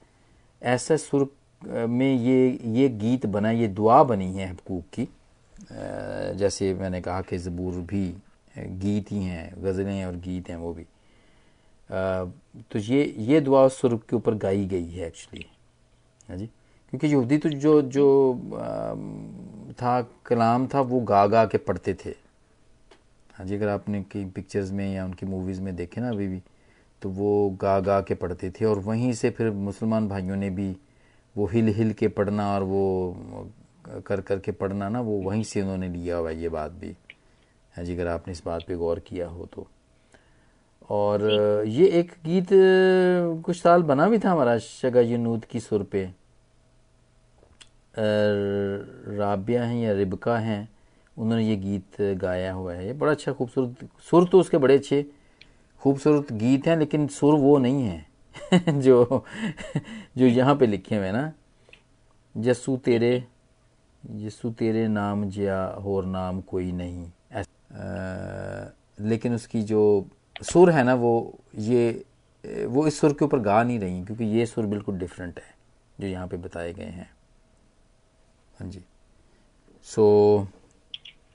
ऐसा 0.61 0.97
सुर 0.97 1.29
में 1.89 2.13
ये 2.15 2.59
ये 2.73 2.89
गीत 2.89 3.25
बना 3.25 3.51
ये 3.51 3.67
दुआ 3.69 4.03
बनी 4.03 4.33
है 4.33 4.49
हकूक 4.49 4.83
की। 4.93 5.07
जैसे 6.37 6.73
मैंने 6.73 7.01
कहा 7.01 7.21
कि 7.21 7.37
ज़बूर 7.37 7.73
भी 7.85 8.07
गीत 8.57 9.11
ही 9.11 9.23
हैं, 9.23 9.53
गज़लें 9.63 10.05
और 10.05 10.15
गीत 10.17 10.49
हैं 10.49 10.57
वो 10.57 10.73
भी। 10.73 10.85
तो 12.71 12.79
ये 12.79 13.03
ये 13.19 13.39
दुआ 13.41 13.63
उस 13.65 13.79
सुर 13.81 13.95
के 14.09 14.15
ऊपर 14.15 14.33
गाई 14.37 14.65
गई 14.65 14.89
है 14.89 15.07
एक्चुअली 15.07 15.45
हाँ 16.29 16.37
जी? 16.37 16.45
क्योंकि 16.93 17.07
यहूदी 17.07 17.37
तो 17.37 17.49
जो 17.49 17.81
जो 17.81 18.05
था, 19.73 20.01
कलाम 20.25 20.67
था, 20.67 20.81
वो 20.81 20.99
गा 21.01 21.25
गा 21.27 21.45
के 21.45 21.57
पढ़ते 21.59 21.93
थे। 21.95 22.13
हाँ 23.41 23.47
जी 23.47 23.55
अगर 23.55 23.67
आपने 23.67 24.01
कई 24.11 24.25
पिक्चर्स 24.25 24.71
में 24.71 24.93
या 24.93 25.03
उनकी 25.05 25.25
मूवीज़ 25.25 25.61
में 25.61 25.75
देखे 25.75 26.01
ना 26.01 26.09
अभी 26.09 26.27
भी 26.27 26.41
तो 27.01 27.09
वो 27.09 27.29
गा 27.61 27.79
गा 27.79 27.99
के 28.01 28.15
पढ़ते 28.15 28.49
थे 28.49 28.65
और 28.65 28.79
वहीं 28.79 29.11
से 29.13 29.29
फिर 29.29 29.49
मुसलमान 29.51 30.07
भाइयों 30.07 30.35
ने 30.35 30.49
भी 30.49 30.69
वो 31.35 31.45
हिल 31.47 31.67
हिल 31.75 31.93
के 31.93 32.07
पढ़ना 32.07 32.45
और 32.53 32.63
वो 32.63 33.47
कर 34.05 34.21
कर 34.21 34.39
के 34.39 34.51
पढ़ना 34.51 34.89
ना 34.89 35.01
वो 35.01 35.17
वहीं 35.21 35.43
से 35.43 35.61
उन्होंने 35.61 35.89
लिया 35.89 36.17
हुआ 36.17 36.29
ये 36.29 36.49
बात 36.49 36.71
भी। 36.71 36.95
हाँ 37.75 37.85
जी 37.85 37.93
अगर 37.93 38.07
आपने 38.07 38.31
इस 38.31 38.43
बात 38.45 38.65
पे 38.67 38.75
गौर 38.75 38.99
किया 38.99 39.27
हो 39.27 39.45
तो। 39.45 39.67
और 40.89 41.23
ये 41.67 41.87
एक 41.99 42.11
गीत 42.25 42.49
कुछ 43.45 43.61
साल 43.61 43.83
बना 43.83 44.07
भी 44.09 44.19
था 44.19 44.31
हमारा 44.31 44.57
शगा 44.57 45.01
यूनूद 45.01 45.45
की 45.45 45.59
सुर 45.59 45.83
पे। 45.83 46.03
राबिया 47.95 49.63
हैं 49.63 49.81
या 49.83 49.93
रिबका 49.93 50.37
हैं 50.37 50.67
उन्होंने 51.21 51.43
ये 51.45 51.55
गीत 51.55 52.01
गाया 52.17 52.53
हुआ 52.53 52.73
है। 52.73 52.85
ये 52.85 52.93
बड़ा 52.93 53.11
अच्छा 53.11 53.31
खूबसूरत 53.31 53.87
सुर 54.09 54.27
तो 54.27 54.39
उसके 54.39 54.57
बड़े 54.57 54.75
अच्छे 54.75 55.05
खूबसूरत 55.81 56.31
गीत 56.33 56.67
हैं 56.67 56.77
लेकिन 56.77 57.07
सुर 57.07 57.35
वो 57.39 57.57
नहीं 57.57 57.83
है। 57.83 58.05
जो 58.81 59.23
जो 60.17 60.25
यहाँ 60.25 60.55
पे 60.55 60.65
लिखे 60.65 60.95
हुए 60.95 61.11
ना 61.11 61.31
जसू 62.35 62.75
तेरे 62.77 63.23
जसू 64.03 64.49
तेरे 64.51 64.87
नाम 64.87 65.29
जिया 65.29 65.65
और 65.65 66.05
नाम 66.05 66.41
कोई 66.41 66.71
नहीं। 66.71 67.05
आ, 67.33 67.43
लेकिन 68.99 69.35
उसकी 69.35 69.61
जो 69.63 69.81
सुर 70.43 70.69
है 70.71 70.83
ना 70.83 70.93
वो 70.93 71.13
ये 71.57 72.65
वो 72.67 72.85
इस 72.87 72.99
सुर 72.99 73.13
के 73.13 73.25
ऊपर 73.25 73.39
गा 73.39 73.61
नहीं 73.63 73.79
रही 73.79 74.03
क्योंकि 74.05 74.25
ये 74.37 74.45
सुर 74.45 74.65
बिल्कुल 74.65 74.97
डिफरेंट 74.99 75.39
है 75.39 75.53
जो 75.99 76.07
यहाँ 76.07 76.27
पे 76.27 76.37
बताए 76.37 76.73
गए 76.73 76.83
हैं। 76.83 77.09
हाँ 78.59 78.69
जी। 78.69 78.83
सो 79.85 80.47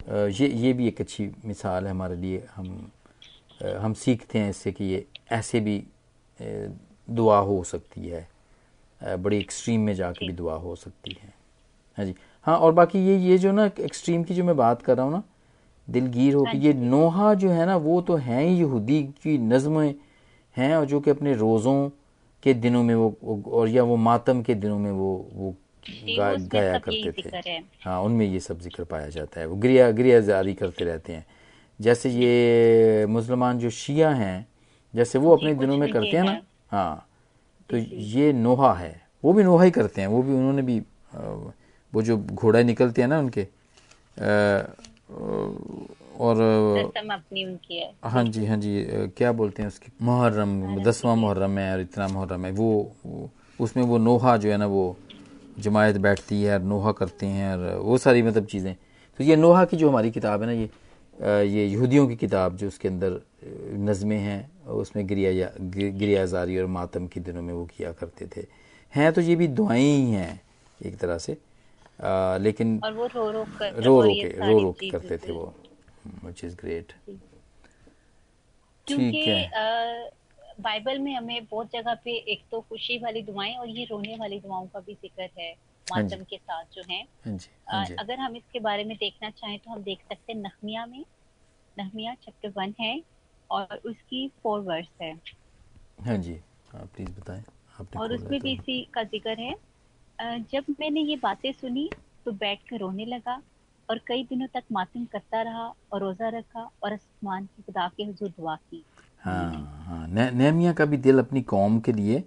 ये 0.08 0.48
ये 0.48 0.72
भी 0.72 0.88
एक 0.88 1.00
अच्छी 1.00 1.30
मिसाल 1.44 1.84
है 1.84 1.90
हमारे 1.90 2.16
लिए। 2.16 2.46
हम 2.56 2.90
हम 3.80 3.92
सीखते 3.92 4.38
हैं 4.38 4.50
इससे 4.50 4.72
कि 4.72 4.84
ये 4.84 5.04
ऐसे 5.32 5.60
भी 5.60 5.82
दुआ 7.08 7.38
हो 7.38 7.62
सकती 7.64 8.08
है। 8.08 8.28
बड़ी 9.00 9.38
एक्सट्रीम 9.38 9.80
में 9.80 9.94
जाके 9.94 10.26
भी 10.26 10.32
दुआ 10.32 10.54
हो 10.54 10.74
सकती 10.76 11.16
है। 11.22 11.32
हाँ 11.98 12.06
जी। 12.06 12.14
हाँ 12.46 12.56
और 12.58 12.72
बाकी 12.72 12.98
ये 12.98 13.16
ये 13.18 13.38
जो 13.38 13.52
ना 13.52 13.64
एक्सट्रीम 13.64 14.24
की 14.24 14.34
जो 14.34 14.44
मैं 14.44 14.56
बात 14.56 14.82
कर 14.82 14.96
रहा 14.96 15.04
हूँ 15.06 15.12
ना 15.12 15.22
दिलगीर 15.88 16.34
हो 16.34 16.44
कि 16.44 16.56
हाँ 16.56 16.64
ये 16.64 16.72
नोहा 16.72 17.34
जो 17.34 17.50
है 17.50 17.66
ना 17.66 17.76
वो 17.76 18.00
तो 18.00 18.16
हैं 18.16 18.42
ही 18.42 18.58
यहूदी 18.58 19.02
की 19.22 19.38
नज़में 19.38 19.94
हैं 20.56 20.76
और 20.76 20.84
जो 20.84 21.00
कि 21.00 21.10
अपने 21.10 21.34
रोज़ों 21.34 21.88
के 22.42 22.54
दिनों 22.54 22.82
में 22.82 22.94
वो 22.94 23.42
और 23.46 23.68
या 23.68 23.82
वो 23.82 23.96
मातम 23.96 24.42
के 24.42 24.54
दिनों 24.54 24.78
में 24.78 24.90
वो 24.90 25.30
वो 25.32 25.54
गाया 25.88 26.78
करते 26.78 27.12
थे। 27.12 27.58
हाँ। 27.84 28.00
उनमें 28.02 28.26
ये 28.26 28.40
सब 28.40 28.60
ज़िक्र 28.60 28.84
पाया 28.84 29.08
जाता 29.08 29.40
है। 29.40 29.46
वो 29.46 29.56
ग्रिया 29.56 29.90
ग्रिया 29.90 30.20
जारी 30.22 30.54
करते 30.54 30.84
रहते 30.84 31.12
हैं। 31.12 31.24
जैसे 31.80 32.10
ये 32.10 33.06
मुसलमान 33.08 33.58
जो 33.58 33.70
शिया 33.70 34.10
हैं 34.10 34.46
जैसे 34.94 35.18
वो 35.18 35.36
अपने 35.36 35.54
दिनों 35.54 35.76
में 35.76 35.90
करते 35.92 36.16
हैं 36.16 36.24
ना? 36.24 36.40
हाँ। 36.70 37.08
तो 37.70 37.76
ये 37.76 38.32
नोहा 38.32 38.72
है। 38.74 38.94
वो 39.24 39.32
भी 39.32 39.42
नोहा 39.44 39.64
ही 39.64 39.70
करते 39.70 40.00
हैं। 40.00 40.08
वो 40.08 40.22
भी 40.22 40.32
उन्होंने 40.32 40.62
भी 40.62 40.78
वो 41.92 42.02
जो 42.02 42.16
घोड़ा 42.18 42.62
निकलते 42.62 43.02
हैं 43.02 43.08
ना 43.08 43.18
उनके 43.18 43.46
और 46.18 46.40
अपनी 47.06 47.44
हाँ। 48.04 48.24
जी 48.24 48.44
हाँ 48.46 48.56
जी 48.56 48.84
क्या 49.16 49.32
बोलते 49.32 49.62
हैं 49.62 49.68
उसकी? 49.68 49.92
मुहर्रम 50.02 50.82
दसवां 50.82 51.16
मुहर्रम 51.16 51.58
है 51.58 51.72
और 51.72 51.80
इतना 51.80 52.08
मुहर्रम 52.08 52.44
है। 52.44 52.50
वो 52.52 53.30
उसमें 53.60 53.84
वो 53.84 53.98
नोहा 53.98 54.36
जो 54.36 54.50
है 54.50 54.56
ना 54.56 54.66
वो 54.66 54.96
जमायत 55.58 55.96
बैठती 55.98 56.42
है 56.42 56.54
और 56.54 56.62
नोहा 56.64 56.92
करते 56.92 57.26
हैं 57.26 57.52
और 57.56 57.78
वो 57.78 57.98
सारी 57.98 58.22
मतलब 58.22 58.46
चीज़ें। 58.46 58.74
तो 59.18 59.24
ये 59.24 59.36
नोहा 59.36 59.64
की 59.64 59.76
जो 59.76 59.88
हमारी 59.88 60.10
किताब 60.10 60.42
है 60.42 60.46
ना 60.46 60.52
ये 60.52 60.68
ये 61.48 61.64
यहूदियों 61.66 62.06
की 62.08 62.16
किताब 62.16 62.56
जो 62.56 62.66
उसके 62.68 62.88
अंदर 62.88 63.20
नज़में 63.80 64.18
हैं 64.18 64.40
उसमें 64.76 65.06
गिरिया 65.06 65.50
गिरियाजारी 65.60 66.58
और 66.58 66.66
मातम 66.68 67.06
के 67.06 67.20
दिनों 67.20 67.42
में 67.42 67.52
वो 67.54 67.64
किया 67.66 67.92
करते 67.92 68.26
थे। 68.36 68.46
हैं 68.92 69.12
तो 69.12 69.20
ये 69.20 69.36
भी 69.36 69.48
दुआएँ 69.48 69.82
ही 69.82 70.10
हैं 70.10 70.40
एक 70.80 70.96
तरह 70.98 71.18
से। 71.18 71.36
आ, 72.00 72.36
लेकिन 72.36 72.80
और 72.84 72.92
वो 72.92 73.06
रो 73.06 73.30
रो 73.30 73.44
रो 73.62 74.00
रो 74.00 74.12
के 74.12 74.28
रो 74.38 74.58
रो 74.60 74.72
के 74.72 74.90
करते 74.90 75.18
थे 75.18 75.32
वो 75.32 75.52
विच 76.24 76.44
इज़ 76.44 76.56
ग्रेट 76.56 76.92
ठीक 78.86 79.14
है। 79.28 79.42
बाइबल 80.58 80.98
में 80.98 81.12
हमें 81.14 81.44
बहुत 81.46 81.70
जगह 81.72 81.94
पे 82.04 82.16
एक 82.32 82.44
तो 82.50 82.60
खुशी 82.62 82.98
वाली 82.98 83.22
दुआएँ 83.22 83.54
और 83.56 83.68
ये 83.70 83.84
रोने 83.86 84.16
वाली 84.16 84.40
दुआओं 84.40 84.66
का 84.68 84.80
भी 84.80 84.94
ज़िक्र 84.96 85.28
है 85.38 85.50
हाँ 85.86 86.02
मातम 86.02 86.24
के 86.24 86.36
साथ 86.38 86.64
जो 86.72 86.82
है। 86.90 87.02
हाँ 87.66 87.84
हाँ 87.86 87.98
अगर 88.00 88.20
हम 88.20 88.36
इसके 88.36 88.60
बारे 88.62 88.84
में 88.84 88.96
देखना 88.98 89.30
चाहें 89.32 89.58
तो 89.60 89.70
हम 89.72 89.82
देख 89.82 90.02
सकते 90.04 90.32
हैं 90.32 90.40
नहमिया 90.40 90.86
में 90.86 91.04
नहमिया 91.76 92.14
चैप्टर 92.16 92.52
वन 92.58 92.74
है 92.80 92.94
और 93.50 93.76
उसकी 93.86 94.28
फोर 94.38 94.60
वर्स 94.62 94.88
है। 95.02 95.14
हाँ 95.98 96.16
जी 96.18 96.34
आप 96.74 96.88
प्लीज़ 96.94 97.10
बताएँ 97.12 97.44
आपने 97.74 97.98
और 97.98 98.12
उसमें 98.12 98.40
भी 98.42 98.52
इसी 98.52 98.82
का 98.94 99.02
ज़िक्र 99.04 99.36
है 99.40 99.54
जब 100.44 100.64
मैंने 100.80 101.00
ये 101.02 101.16
बातें 101.18 101.52
सुनी 101.52 101.88
तो 102.26 102.32
बैठ 102.34 102.62
कर 102.70 102.78
रोने 102.78 103.04
लगा 103.06 103.42
और 103.88 103.98
कई 104.06 104.24
दिनों 104.24 104.46
तक 104.54 104.64
मातम 104.72 105.04
करता 105.06 105.42
रहा 105.42 105.66
और 105.92 106.00
रोजा 106.00 106.28
रखा 106.30 106.70
और 106.82 106.92
आसमान 106.92 107.46
की 107.46 107.62
खुदा 107.62 107.88
के 107.96 108.04
हजूर 108.04 108.30
दुआ 108.30 108.56
की। 108.56 108.84
हाँ 109.22 109.50
हाँ। 109.86 110.06
नेमिया 110.32 110.72
का 110.72 110.84
भी 110.84 110.96
दिल 110.96 111.18
अपनी 111.18 111.42
कौम 111.42 111.78
के 111.80 111.92
लिए 111.92 112.20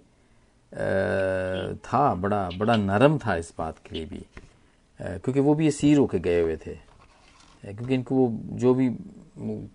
था, 1.84 2.14
बड़ा 2.14 2.48
बड़ा 2.58 2.76
नरम 2.76 3.18
था 3.18 3.36
इस 3.36 3.52
बात 3.58 3.78
के 3.78 3.94
लिए 3.96 4.06
भी। 4.06 4.24
क्योंकि 5.00 5.40
वो 5.40 5.54
भी 5.54 5.68
असीर 5.68 5.98
होके 5.98 6.18
गए 6.18 6.40
हुए 6.40 6.56
थे। 6.56 6.74
क्योंकि 7.64 7.94
इनको 7.94 8.14
वो 8.14 8.28
जो 8.58 8.74
भी 8.74 8.88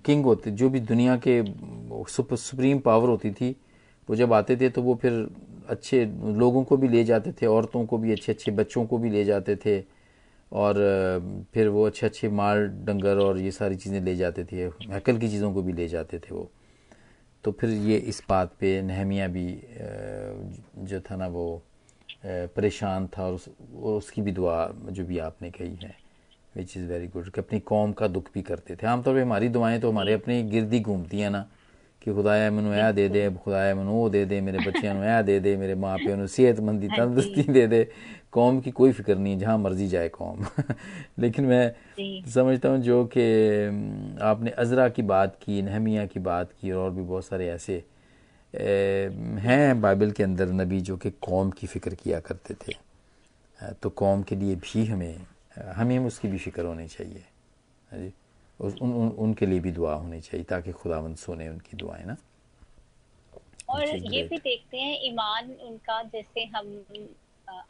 किंग 0.05 0.25
होते, 0.25 0.51
जो 0.51 0.69
भी 0.69 0.79
दुनिया 0.79 1.15
के 1.27 1.41
सुपर 2.11 2.35
सुप्रीम 2.35 2.79
पावर 2.79 3.09
होती 3.09 3.31
थी, 3.31 3.55
वो 4.09 4.15
जब 4.15 4.33
आते 4.33 4.55
थे 4.57 4.69
तो 4.69 4.81
वो 4.81 4.95
फिर 4.95 5.27
अच्छे 5.69 6.05
लोगों 6.37 6.63
को 6.63 6.77
भी 6.77 6.87
ले 6.87 7.03
जाते 7.03 7.31
थे, 7.31 7.45
औरतों 7.45 7.85
को 7.85 7.97
भी 7.97 8.11
अच्छे 8.11 8.31
अच्छे 8.31 8.51
बच्चों 8.51 8.85
को 8.85 8.97
भी 8.97 9.09
ले 9.09 9.23
जाते 9.25 9.55
थे। 9.55 9.83
और 10.51 10.75
फिर 11.53 11.67
वो 11.67 11.85
अच्छे 11.85 12.05
अच्छे 12.05 12.29
माल, 12.29 12.67
डंगर 12.85 13.17
और 13.17 13.37
ये 13.39 13.51
सारी 13.51 13.75
चीज़ें 13.75 14.01
ले 14.01 14.15
जाते 14.15 14.43
थे, 14.43 14.63
हैकल 14.91 15.17
की 15.17 15.29
चीज़ों 15.29 15.53
को 15.53 15.61
भी 15.61 15.73
ले 15.73 15.87
जाते 15.87 16.19
थे 16.19 16.35
वो। 16.35 16.49
तो 17.45 17.51
फिर 17.51 17.69
ये 17.69 17.97
इस 17.97 18.21
बात 18.29 18.53
पे 18.59 18.81
नहमिया 18.81 19.27
भी 19.27 19.47
जो 20.89 20.99
था 20.99 21.15
ना 21.15 21.27
वो 21.27 21.61
परेशान 22.25 23.07
था 23.07 23.23
और, 23.23 23.33
उस, 23.33 23.49
और 23.83 23.97
उसकी 23.97 24.21
भी 24.21 24.31
दुआ 24.31 24.67
जो 24.89 25.05
भी 25.05 25.17
आपने 25.19 25.51
कही 25.51 25.75
है 25.83 25.93
विच 26.55 26.77
इज़ 26.77 26.85
वेरी 26.85 27.07
गुड 27.07 27.29
कि 27.29 27.41
अपनी 27.41 27.59
कौम 27.59 27.91
का 27.93 28.07
दुख 28.07 28.29
भी 28.33 28.41
करते 28.41 28.75
थे। 28.75 28.87
आमतौर 28.87 29.13
पर 29.15 29.21
हमारी 29.21 29.49
दुआएँ 29.49 29.79
तो 29.79 29.91
हमारे 29.91 30.13
अपने 30.13 30.41
गिरदी 30.43 30.79
घूमती 30.79 31.19
हैं 31.19 31.29
ना 31.29 31.45
कि 32.05 32.13
खुदाया 32.13 32.49
मैनू 32.51 32.73
ए 32.73 32.91
दे 32.93 33.07
दे 33.09 33.29
खुदाया 33.43 33.75
मैनू 33.75 33.91
वो 33.91 34.09
दे 34.09 34.25
दे 34.25 34.41
मेरे 34.41 34.59
बच्चों 34.59 35.03
ए 35.03 35.21
दे 35.23 35.39
दे 35.39 35.55
मेरे 35.57 35.75
माँ 35.75 35.97
प्यो 35.97 36.27
सेहतमंदी 36.27 36.87
हाँ 36.87 36.97
तंदुरुस्ती 36.97 37.43
दे 37.53 37.67
दे। 37.67 37.87
कौम 38.31 38.59
की 38.59 38.71
कोई 38.71 38.91
फ़िक्र 38.91 39.15
नहीं 39.15 39.37
जहाँ 39.39 39.57
मर्ज़ी 39.57 39.87
जाए 39.87 40.09
कौम। 40.09 40.45
लेकिन 41.19 41.45
मैं 41.45 41.65
समझता 42.29 42.69
हूँ 42.69 42.77
जो 42.77 43.03
कि 43.05 43.25
आपने 44.21 44.51
अजरा 44.51 44.89
की 44.89 45.01
बात 45.01 45.35
की 45.35 45.61
नहमिया 45.61 46.05
की 46.05 46.19
बात 46.19 46.51
की 46.61 46.71
और 46.71 46.91
भी 46.91 47.01
बहुत 47.01 47.25
सारे 47.25 47.49
ऐसे 47.49 47.83
हैं 48.53 49.81
बाइबल 49.81 50.11
के 50.11 50.23
अंदर 50.23 50.51
नबी 50.51 50.81
जो 50.81 50.97
कि 50.97 51.11
कौम 51.21 51.51
की 51.51 51.67
फ़िक्र 51.67 51.93
किया 51.93 52.19
करते 52.19 52.53
थे। 52.53 52.73
तो 53.81 53.89
कौम 53.89 54.23
के 54.23 54.35
लिए 54.35 54.55
भी 54.55 54.85
हमें 54.85 55.25
हमें 55.75 55.97
उसकी 55.99 56.27
भी 56.27 56.37
फ़िक्र 56.37 56.65
होनी 56.65 56.87
चाहिए। 56.87 57.23
हाँ 57.91 58.24
जी 58.59 58.79
उन, 58.81 58.93
उन, 58.93 59.09
उनके 59.09 59.45
लिए 59.45 59.59
भी 59.59 59.71
दुआ 59.71 59.93
होनी 59.93 60.21
चाहिए 60.21 60.43
ताकि 60.43 60.71
खुदावंद 60.73 61.17
सुने 61.17 61.49
उनकी 61.49 61.77
दुआएँ 61.77 62.05
ना? 62.05 62.17
और 63.69 63.87
ये 63.87 64.21
भी 64.23 64.37
देखते 64.37 64.77
हैं 64.77 64.97
ईमान 65.03 65.51
उनका 65.63 66.01
जैसे 66.03 66.43
हम 66.45 66.67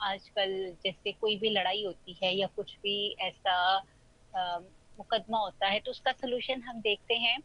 आजकल 0.01 0.51
जैसे 0.83 1.11
कोई 1.11 1.35
भी 1.39 1.49
लड़ाई 1.49 1.83
होती 1.85 2.17
है 2.23 2.35
या 2.35 2.47
कुछ 2.47 2.75
भी 2.83 2.95
ऐसा 3.21 3.53
आ, 4.33 4.59
मुकदमा 4.99 5.37
होता 5.37 5.67
है 5.67 5.79
तो 5.79 5.91
उसका 5.91 6.11
सोल्यूशन 6.11 6.61
हम 6.61 6.79
देखते 6.81 7.13
हैं 7.15 7.39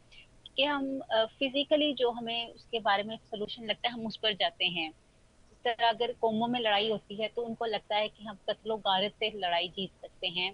कि 0.56 0.64
हम 0.64 1.00
फिजिकली 1.38 1.92
जो 1.94 2.10
हमें 2.10 2.52
उसके 2.54 2.80
बारे 2.80 3.02
में 3.02 3.16
सोल्यूशन 3.16 3.64
लगता 3.64 3.88
है 3.88 3.94
हम 3.94 4.06
उस 4.06 4.16
पर 4.16 4.34
जाते 4.34 4.64
हैं। 4.68 4.90
जिस 4.90 5.58
तरह 5.64 5.88
अगर 5.88 6.12
कौमों 6.20 6.46
में 6.48 6.60
लड़ाई 6.60 6.90
होती 6.90 7.20
है 7.22 7.28
तो 7.28 7.42
उनको 7.42 7.64
लगता 7.64 7.96
है 7.96 8.08
कि 8.08 8.24
हम 8.24 8.38
कत्लो 8.50 8.76
गारत 8.78 9.12
से 9.12 9.30
लड़ाई 9.38 9.68
जीत 9.68 9.90
सकते 10.02 10.28
हैं। 10.28 10.52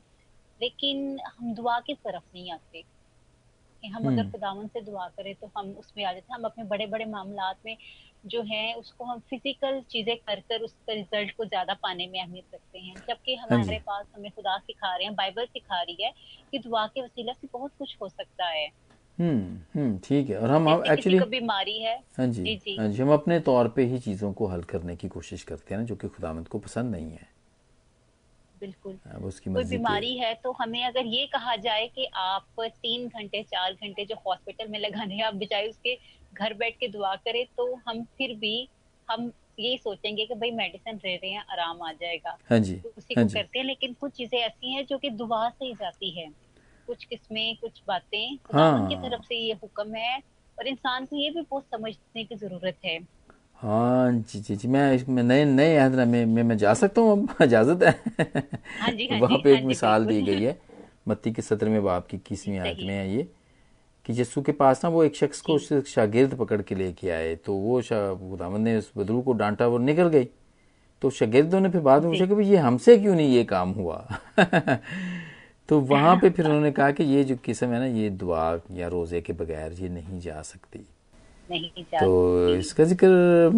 लेकिन 0.61 1.19
हम 1.29 1.55
दुआ 1.55 1.79
की 1.81 1.95
तरफ़ 1.95 2.25
नहीं 2.35 2.53
आते 2.53 2.83
कि 3.83 3.89
हम 3.89 4.03
अगर 4.03 4.19
हम्म। 4.19 4.31
खुदावन 4.31 4.67
से 4.69 4.81
दुआ 4.81 5.07
करें 5.09 5.35
तो 5.35 5.51
हम 5.59 5.71
उसमें 5.73 6.05
आ 6.05 6.13
जाते 6.13 6.33
हैं। 6.33 6.39
हम 6.39 6.45
अपने 6.45 6.65
बड़े 6.65 6.87
बड़े 6.87 7.05
मामला 7.05 7.51
में 7.67 7.77
जो 8.25 8.43
है 8.43 8.73
उसको 8.75 9.05
हम 9.05 9.19
फ़िज़िकल 9.21 9.81
चीज़ें 9.91 10.17
कर 10.17 10.41
कर 10.41 10.63
उसका 10.63 10.93
रिज़ल्ट 10.93 11.37
को 11.37 11.45
ज़्यादा 11.45 11.75
पाने 11.75 12.07
में 12.07 12.21
अहमियत 12.21 12.55
रखते 12.55 12.79
हैं। 12.79 12.95
जबकि 13.09 13.35
हाँ 13.35 13.47
हमारे 13.49 13.79
पास 13.79 14.07
हमें 14.17 14.31
खुदा 14.31 14.57
सिखा 14.59 14.95
रहे 14.97 15.05
हैं 15.05 15.15
बाइबल 15.15 15.47
सिखा 15.47 15.83
रही 15.83 16.05
है 16.05 16.13
कि 16.53 16.59
दुआ 16.59 16.87
के 16.87 17.03
वसीला 17.03 17.33
से 17.33 17.49
बहुत 17.53 17.73
कुछ 17.79 17.97
हो 18.03 18.09
सकता 18.09 18.47
है। 18.47 18.67
हम्म 19.19 19.61
हम्म 19.75 19.99
ठीक 19.99 20.31
है। 20.31 20.39
और 20.39 20.51
हम 20.51 20.69
एक्चुअली 20.69 21.21
बीमारी 21.21 21.79
है 21.83 21.95
हाँ 22.19 22.27
जी, 22.27 22.43
जी 22.45 22.57
जी। 22.57 22.77
हाँ 22.77 22.89
जी 22.89 23.03
हम 23.03 23.13
अपने 23.13 23.39
तौर 23.41 23.69
पे 23.69 23.85
ही 23.85 23.99
चीज़ों 23.99 24.33
को 24.33 24.47
हल 24.47 24.63
करने 24.63 24.97
की 24.97 25.09
कोशिश 25.09 25.43
करते 25.43 25.75
हैं 25.75 25.81
ना 25.81 25.87
जो 25.87 25.97
कि 25.97 26.09
खुदामंद 26.09 26.49
को 26.49 26.59
पसंद 26.59 26.91
नहीं 26.93 27.11
है। 27.13 27.36
बिल्कुल। 28.67 28.99
उसकी 29.25 29.51
कोई 29.51 29.65
बीमारी 29.65 30.17
है 30.19 30.35
तो 30.35 30.53
हमें 30.53 30.83
अगर 30.85 31.07
ये 31.07 31.27
कहा 31.27 31.57
जाए 31.57 31.87
कि 31.87 32.07
आप 32.15 32.47
तीन 32.61 33.09
घंटे 33.09 33.43
चार 33.43 33.73
घंटे 33.73 34.05
जो 34.05 34.15
हॉस्पिटल 34.27 34.69
में 34.69 34.79
लगाने 34.79 35.15
हैं 35.15 35.25
आप 35.25 35.35
बजाय 35.35 35.69
उसके 35.69 35.99
घर 36.35 36.55
बैठ 36.55 36.77
के 36.77 36.89
दुआ 36.89 37.15
करें 37.17 37.45
तो 37.57 37.75
हम 37.89 38.03
फिर 38.19 38.35
भी 38.35 38.69
हम 39.09 39.33
यही 39.61 39.77
सोचेंगे 39.79 40.25
कि 40.27 40.35
भाई 40.35 40.51
मेडिसिन 40.51 40.97
ले 40.97 41.15
रहे 41.17 41.31
हैं 41.31 41.45
आराम 41.53 41.83
आ 41.83 41.93
जाएगा। 41.93 42.37
हाँ 42.51 42.59
जी, 42.59 42.75
तो 42.77 42.93
उसी 42.99 43.15
हाँ 43.15 43.25
को 43.25 43.31
करते 43.31 43.59
हैं 43.59 43.67
लेकिन 43.67 43.95
कुछ 43.95 44.13
चीज़ें 44.13 44.39
ऐसी 44.39 44.75
हैं 44.75 44.85
जो 44.87 44.99
कि 44.99 45.11
दुआ 45.11 45.49
से 45.49 45.65
ही 45.65 45.75
जाती 45.75 46.11
है। 46.21 46.29
कुछ 46.89 47.05
किस्में 47.05 47.57
कुछ 47.57 47.83
बातें 47.89 48.37
हाँ. 48.53 48.89
की 48.89 48.97
तरफ़ 48.97 49.23
से 49.23 49.37
ये 49.37 49.53
हुक्म 49.53 49.95
है 49.95 50.19
और 50.59 50.67
इंसान 50.67 51.07
को 51.07 51.17
ये 51.17 51.31
भी 51.31 51.41
बहुत 51.41 51.65
समझने 51.65 52.25
की 52.25 52.37
ज़रूरत 52.37 52.79
है। 52.85 52.99
हाँ 53.63 54.13
जी 54.13 54.41
जी 54.41 54.57
जी 54.57 54.69
मैं 54.69 54.93
इसमें 54.95 55.23
नए 55.23 55.45
नए 55.45 55.77
अहदना 55.77 56.05
में, 56.05 56.27
में 56.27 56.43
मैं 56.43 56.57
जा 56.59 56.75
सकता 56.75 57.01
हूँ 57.01 57.13
अब 57.13 57.43
इजाज़त 57.43 57.83
है। 57.83 57.91
हाँ 58.81 58.91
हाँ 58.91 59.21
वहाँ 59.21 59.39
पे 59.45 59.53
एक 59.53 59.59
हाँ 59.61 59.67
मिसाल 59.67 60.05
दी 60.07 60.23
गई 60.23 60.43
है 60.43 60.59
मत्ती 61.09 61.33
के 61.33 61.43
सत्र 61.43 61.69
में 61.69 61.83
बाप 61.85 62.07
की 62.07 62.19
किसवीं 62.19 62.59
आयत 62.59 62.79
में 62.83 62.95
है 62.95 63.17
ये 63.17 63.23
कि 64.07 64.21
यस्सु 64.21 64.43
के 64.43 64.53
पास 64.53 64.85
ना 64.85 64.91
वो 64.91 65.05
एक 65.05 65.17
शख्स 65.17 65.41
को 65.41 65.55
उस 65.55 65.73
शागिर्द 65.95 66.35
पकड़ 66.35 66.61
के 66.63 66.75
लेके 66.75 67.11
आए 67.11 67.35
तो 67.37 67.55
वो 67.55 67.81
खुदावंद 67.83 68.65
ने 68.65 68.77
उस 68.77 68.93
बदरू 68.97 69.21
को 69.23 69.33
डांटा 69.33 69.67
वो 69.67 69.79
निकल 69.79 70.09
गई। 70.09 70.29
तो 71.03 71.11
शागिर्दों 71.11 71.61
ने 71.61 71.69
फिर 71.71 71.81
बाद 71.81 72.05
में 72.05 72.13
पूछा 72.13 72.35
कि 72.35 72.43
ये 72.43 72.57
हमसे 72.57 72.97
क्यों 72.99 73.15
नहीं 73.15 73.35
ये 73.35 73.45
काम 73.45 73.71
हुआ? 73.71 73.97
तो 75.69 75.81
वहाँ 75.81 76.17
पे 76.17 76.31
फिर 76.31 76.47
उन्होंने 76.47 76.71
कहा 76.73 76.91
कि 76.91 77.05
ये 77.05 77.25
जो 77.25 77.37
किस्म 77.37 77.67
है 77.67 77.79
ना 77.81 77.87
ये 77.87 78.11
दुआ 78.11 78.61
या 78.73 78.89
रोज़े 78.89 79.21
के 79.21 79.33
बगैर 79.33 79.73
ये 79.73 79.89
नहीं 79.89 80.21
जा 80.21 80.43
सकती। 80.43 80.87
नहीं 81.51 81.85
तो 81.93 82.55
इसका 82.57 82.85
ज़िक्र 82.85 83.51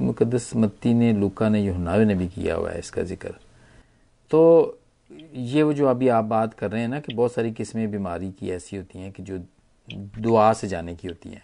मुकदस 0.00 0.50
मत्ती 0.56 0.92
ने 0.94 1.12
लुका 1.12 1.48
ने 1.48 1.60
यूहन्नावे 1.62 2.04
ने 2.04 2.14
भी 2.14 2.28
किया 2.28 2.54
हुआ 2.54 2.70
है 2.70 2.78
इसका 2.78 3.02
ज़िक्र। 3.02 3.34
तो 4.30 4.78
ये 5.34 5.62
वो 5.62 5.72
जो 5.72 5.86
अभी 5.86 6.08
आप 6.08 6.24
बात 6.24 6.54
कर 6.54 6.70
रहे 6.70 6.80
हैं 6.80 6.88
ना 6.88 7.00
कि 7.00 7.14
बहुत 7.14 7.32
सारी 7.32 7.52
किस्में 7.52 7.90
बीमारी 7.90 8.30
की 8.32 8.50
ऐसी 8.50 8.76
होती 8.76 8.98
हैं 8.98 9.12
कि 9.12 9.22
जो 9.22 9.38
दुआ 9.88 10.52
से 10.52 10.68
जाने 10.68 10.94
की 10.94 11.08
होती 11.08 11.28
हैं। 11.28 11.42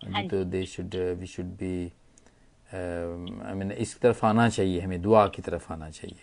हाँ 0.00 0.26
तो 0.28 0.44
they 0.44 0.64
should 0.66 0.94
we 1.20 1.26
should 1.26 1.46
be 1.60 1.74
I 2.74 3.54
mean 3.54 3.72
इस 3.72 3.98
तरफ़ 4.00 4.24
आना 4.26 4.48
चाहिए 4.48 4.80
हमें 4.80 5.00
दुआ 5.02 5.26
की 5.28 5.42
तरफ़ 5.42 5.72
आना 5.72 5.90
चाहिए 5.90 6.18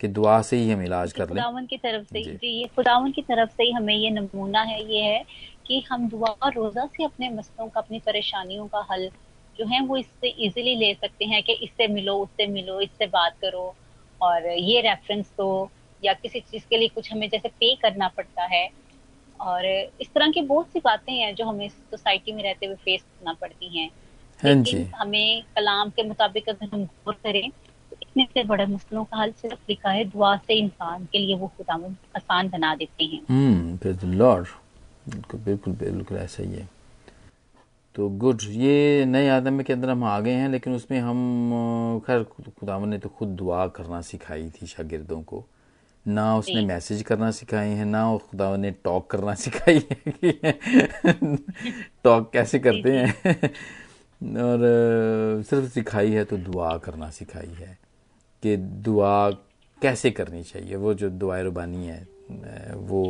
कि 0.00 0.08
दुआ 0.08 0.40
से 0.42 0.56
ही 0.56 0.70
हम 0.70 0.82
इलाज 0.82 1.12
कर 1.12 1.20
लें। 1.20 1.28
खुदावन 1.28 1.66
की 1.66 1.76
तरफ़ 1.76 2.04
से 2.06 2.22
जी 2.24 2.48
ये 2.48 2.66
खुदावन 2.76 3.12
की 3.12 3.22
तरफ़ 3.22 3.50
से 3.50 3.62
ही 3.62 3.72
हमें 3.72 3.94
ये 3.94 4.10
नमूना 4.10 4.60
है 4.62 4.82
ये 4.92 5.02
है 5.02 5.24
कि 5.68 5.84
हम 5.90 6.08
दुआ 6.08 6.48
रोजा 6.48 6.86
से 6.86 7.04
अपने 7.04 7.28
मसलों 7.30 7.68
का 7.68 7.80
अपनी 7.80 7.98
परेशानियों 7.98 8.66
का 8.66 8.86
हल 8.90 9.10
जो 9.58 9.66
है 9.66 9.80
वो 9.86 9.96
इससे 9.96 10.28
इजीली 10.28 10.74
ले 10.74 10.94
सकते 10.94 11.24
हैं 11.24 11.42
कि 11.42 11.52
इससे 11.52 11.88
मिलो 11.88 12.14
उससे 12.14 12.46
मिलो 12.46 12.80
इससे 12.80 13.06
बात 13.06 13.36
करो। 13.42 13.74
और 14.20 14.46
ये 14.46 14.80
रेफरेंस 14.80 15.32
दो 15.38 15.70
या 16.02 16.12
किसी 16.12 16.40
चीज़ 16.40 16.64
के 16.70 16.76
लिए 16.76 16.88
कुछ 16.88 17.12
हमें 17.12 17.28
जैसे 17.28 17.48
पे 17.48 17.74
करना 17.74 18.08
पड़ता 18.08 18.44
है। 18.44 18.68
और 19.40 19.66
इस 20.00 20.08
तरह 20.14 20.30
की 20.30 20.40
बहुत 20.42 20.66
सी 20.66 20.80
बातें 20.84 21.12
हैं 21.12 21.34
जो 21.34 21.44
हमें 21.44 21.68
सोसाइटी 21.68 22.32
में 22.32 22.42
रहते 22.42 22.66
हुए 22.66 22.76
फेस 22.76 23.02
करना 23.02 23.32
पड़ती 23.32 23.78
हैं। 23.78 23.90
हाँ 24.40 24.54
लेकिन 24.54 24.86
हमें 24.94 25.42
कलाम 25.56 25.90
के 25.90 26.02
मुताबिक 26.02 26.48
अगर 26.48 26.68
हम 26.74 26.84
गौर 26.84 27.14
करें 27.14 27.50
तो 27.50 27.96
इतने 28.02 28.24
से 28.24 28.44
बड़े 28.44 28.66
मसलों 28.66 29.04
का 29.04 29.16
हल 29.16 29.32
सिर्फ़ 29.32 29.58
लिखा 29.68 29.90
है 29.90 30.04
दुआ 30.04 30.36
से 30.36 30.54
इंसान 30.54 31.04
के 31.04 31.18
लिए 31.18 31.36
वो 31.36 31.48
खुदा 31.48 31.74
आसान 32.16 32.48
बना 32.48 32.74
देते 32.74 33.04
हैं। 33.04 33.20
hmm, 33.20 33.78
बिल्कुल 35.08 35.40
बिल्कुल 35.40 35.74
बिल्कुल 35.74 36.18
ऐसा 36.18 36.42
ही 36.42 36.52
है। 36.52 36.68
तो 37.94 38.08
गुड 38.08 38.42
ये 38.50 39.04
नए 39.04 39.28
आदम 39.28 39.60
के 39.62 39.72
अंदर 39.72 39.90
हम 39.90 40.04
आ 40.04 40.18
गए 40.20 40.32
हैं 40.32 40.48
लेकिन 40.48 40.74
उसमें 40.74 40.98
हम 41.00 42.00
खैर 42.06 42.22
खुदा 42.24 42.78
ने 42.86 42.98
तो 42.98 43.08
खुद 43.08 43.28
दुआ 43.28 43.66
करना 43.76 44.00
सिखाई 44.00 44.50
थी 44.50 44.66
शागिर्दों 44.66 45.22
को। 45.22 45.44
ना 46.06 46.36
उसने 46.36 46.64
मैसेज 46.66 47.02
करना 47.02 47.30
सिखाए 47.30 47.68
हैं 47.68 47.84
ना 47.84 48.02
खुदा 48.30 48.56
ने 48.56 48.70
टॉक 48.84 49.10
करना 49.10 49.34
सिखाई 49.44 49.82
है 50.24 50.52
टॉक 52.04 52.30
कैसे 52.32 52.58
करते 52.58 52.92
हैं। 52.92 53.50
और 54.42 54.62
सिर्फ़ 55.48 55.68
सिखाई 55.72 56.10
है 56.10 56.24
तो 56.24 56.36
दुआ 56.36 56.76
करना 56.76 57.10
सिखाई 57.10 57.54
है 57.58 57.76
कि 58.42 58.56
दुआ 58.56 59.30
कैसे 59.82 60.10
करनी 60.10 60.42
चाहिए। 60.42 60.76
वो 60.76 60.94
जो 60.94 61.10
दुआ 61.10 61.40
रुबानी 61.40 61.86
है 61.86 62.06
वो 62.74 63.02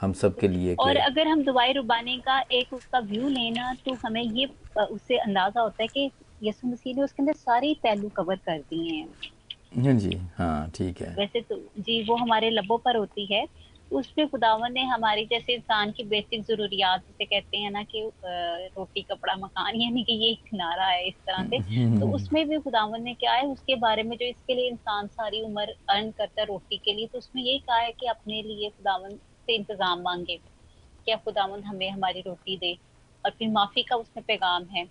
हम 0.00 0.12
सब 0.12 0.38
के 0.38 0.48
लिए 0.48 0.74
और 0.80 0.96
अगर 0.96 1.28
हम 1.28 1.42
दुआई 1.44 1.72
रुबानी 1.72 2.16
का 2.26 2.38
एक 2.52 2.72
उसका 2.74 2.98
व्यू 3.06 3.28
लेना 3.28 3.72
तो 3.86 3.94
हमें 4.04 4.22
ये 4.22 4.46
उससे 4.80 5.16
अंदाज़ा 5.18 5.60
होता 5.60 5.82
है 5.82 5.88
कि 5.88 6.10
यसु 6.42 6.66
मसीह 6.66 6.94
ने 6.96 7.02
उसके 7.02 7.22
अंदर 7.22 7.32
सारे 7.34 7.74
पहलू 7.82 8.08
कवर 8.16 8.36
कर 8.36 8.58
दिए 8.60 8.92
हैं। 8.92 9.84
हाँ 9.84 9.94
जी 9.94 10.16
हाँ 10.36 10.70
ठीक 10.74 11.00
है। 11.02 11.14
वैसे 11.14 11.40
तो 11.40 11.56
जी 11.78 12.02
वो 12.04 12.16
हमारे 12.16 12.50
लबों 12.50 12.78
पर 12.78 12.96
होती 12.96 13.26
है। 13.32 13.46
उस 13.90 14.10
पे 14.12 14.26
खुदावन 14.26 14.72
ने 14.72 14.82
हमारी 14.84 15.24
जैसे 15.26 15.54
इंसान 15.54 15.90
की 15.92 16.04
बेसिक 16.04 16.42
जरूरियात 16.44 17.00
जिसे 17.00 17.24
कहते 17.24 17.58
हैं 17.58 17.70
ना 17.70 17.82
कि 17.84 18.02
रोटी 18.22 19.02
कपड़ा 19.02 19.34
मकान 19.36 19.80
यानी 19.80 20.02
कि 20.04 20.12
ये 20.24 20.34
किनारा 20.50 20.86
है 20.86 21.06
इस 21.08 21.14
तरह 21.28 21.44
से। 21.44 21.58
तो 22.00 22.10
उसमें 22.14 22.48
भी 22.48 22.58
खुदावन 22.58 23.02
ने 23.02 23.14
क्या 23.14 23.32
है 23.32 23.46
उसके 23.46 23.74
बारे 23.84 24.02
में 24.02 24.16
जो 24.16 24.26
इसके 24.26 24.54
लिए 24.54 24.68
इंसान 24.70 25.06
सारी 25.08 25.42
उम्र 25.42 25.74
अर्न 25.90 26.10
करता 26.10 26.40
है 26.40 26.46
रोटी 26.46 26.76
के 26.84 26.92
लिए 26.92 27.06
तो 27.06 27.18
उसमें 27.18 27.42
यही 27.42 27.58
कहा 27.58 27.78
है 27.78 27.92
कि 27.92 28.06
अपने 28.06 28.42
लिए 28.42 28.68
खुदावन 28.68 29.18
से 29.48 29.54
इंतज़ाम 29.54 30.02
मांगे 30.02 30.36
क्या 31.06 31.16
खुदावंद 31.18 31.64
हमें 31.64 31.90
हमारी 31.90 32.20
रोटी 32.20 32.56
दे 32.58 32.72
और 33.24 33.30
फिर 33.30 33.48
माफ़ी 33.50 33.82
का 33.82 33.96
उसमें 33.96 34.24
पैगाम 34.24 34.64
है। 34.70 34.84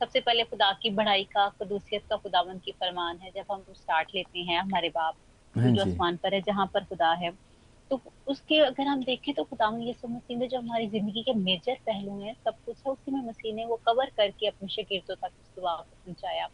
सबसे 0.00 0.20
पहले 0.20 0.44
खुदा 0.44 0.70
की 0.82 0.90
बढ़ाई 0.90 1.24
का 1.32 1.48
खदूसियत 1.50 2.02
का 2.10 2.16
खुदावंद 2.16 2.60
की 2.62 2.72
फरमान 2.72 3.18
है 3.18 3.30
जब 3.30 3.52
हम 3.52 3.64
स्टार्ट 3.72 4.08
लेते 4.14 4.38
हैं 4.40 4.58
हमारे 4.60 4.88
बाप 4.90 5.14
हाँ 5.54 5.70
जो 5.70 5.82
आसमान 5.82 6.16
पर 6.16 6.34
है 6.34 6.40
जहाँ 6.42 6.66
पर 6.74 6.84
खुदा 6.84 7.12
है। 7.14 7.30
तो 7.90 8.00
उसके 8.26 8.58
अगर 8.60 8.86
हम 8.86 9.02
देखें 9.04 9.32
तो 9.34 9.44
खुदा 9.44 9.68
यसु 9.82 10.08
मसीह 10.08 10.38
ने 10.38 10.46
जो 10.48 10.58
हमारी 10.58 10.86
ज़िंदगी 10.90 11.22
के 11.22 11.34
मेजर 11.36 11.78
पहलू 11.86 12.18
हैं 12.20 12.34
सब 12.34 12.54
कुछ 12.66 12.82
है 12.86 12.92
उसी 12.92 13.10
में 13.10 13.20
मसीह 13.22 13.54
ने 13.54 13.64
वो 13.66 13.76
कवर 13.86 14.10
करके 14.16 14.46
अपने 14.46 14.68
शकीर्तों 14.70 15.14
तक 15.16 15.30
उस 15.40 15.50
दुआ 15.56 15.74
को 15.76 15.96
पहुँचाया 15.96 16.46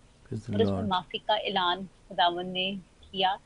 और 0.55 0.63
उसमें 0.63 0.85
माफ़ी 0.89 1.19
का 1.19 1.37
ऐलान 1.49 1.87
खुदावन 1.87 2.49
ने 2.51 2.71
किया। 3.05 3.39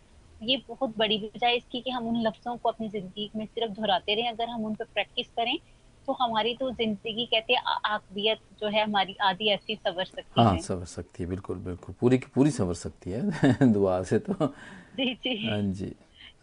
ये 0.42 0.56
बहुत 0.68 0.96
बड़ी 0.98 1.16
वजह 1.18 1.48
इसकी 1.48 1.80
कि 1.80 1.90
हम 1.90 2.06
उन 2.08 2.20
लफ्जों 2.22 2.56
को 2.56 2.68
अपनी 2.68 2.88
ज़िंदगी 2.88 3.30
में 3.36 3.44
सिर्फ़ 3.46 3.72
दोहराते 3.72 4.14
रहे 4.14 4.28
अगर 4.28 4.48
हम 4.48 4.64
उन 4.64 4.74
पर 4.74 4.84
प्रैक्टिस 4.84 5.26
करें 5.30 5.56
तो 6.08 6.12
हमारी 6.12 6.54
तो 6.54 6.70
ज़िंदगी 6.70 7.26
कहते 7.26 7.52
हैं 7.52 7.62
आकबियत 7.86 8.38
जो 8.60 8.68
है 8.68 8.84
हमारी 8.84 9.16
आदि 9.22 9.48
ऐसी 9.48 9.74
सवर 9.76 10.04
सकती 10.04 10.40
हाँ, 10.40 10.54
है। 10.54 10.60
सवर 10.60 10.84
सकती 10.84 11.22
है 11.22 11.28
बिल्कुल 11.28 11.58
बिल्कुल। 11.58 11.94
पूरी 12.00 12.18
की 12.18 12.26
पूरी 12.34 12.50
सवर 12.50 12.74
सकती 12.74 13.10
है 13.10 13.72
दुआ 13.72 14.02
से 14.02 14.18
तो। 14.18 14.46
जी 14.96 15.14
जी। 15.16 15.36
हाँ 15.46 15.60
जी। 15.72 15.94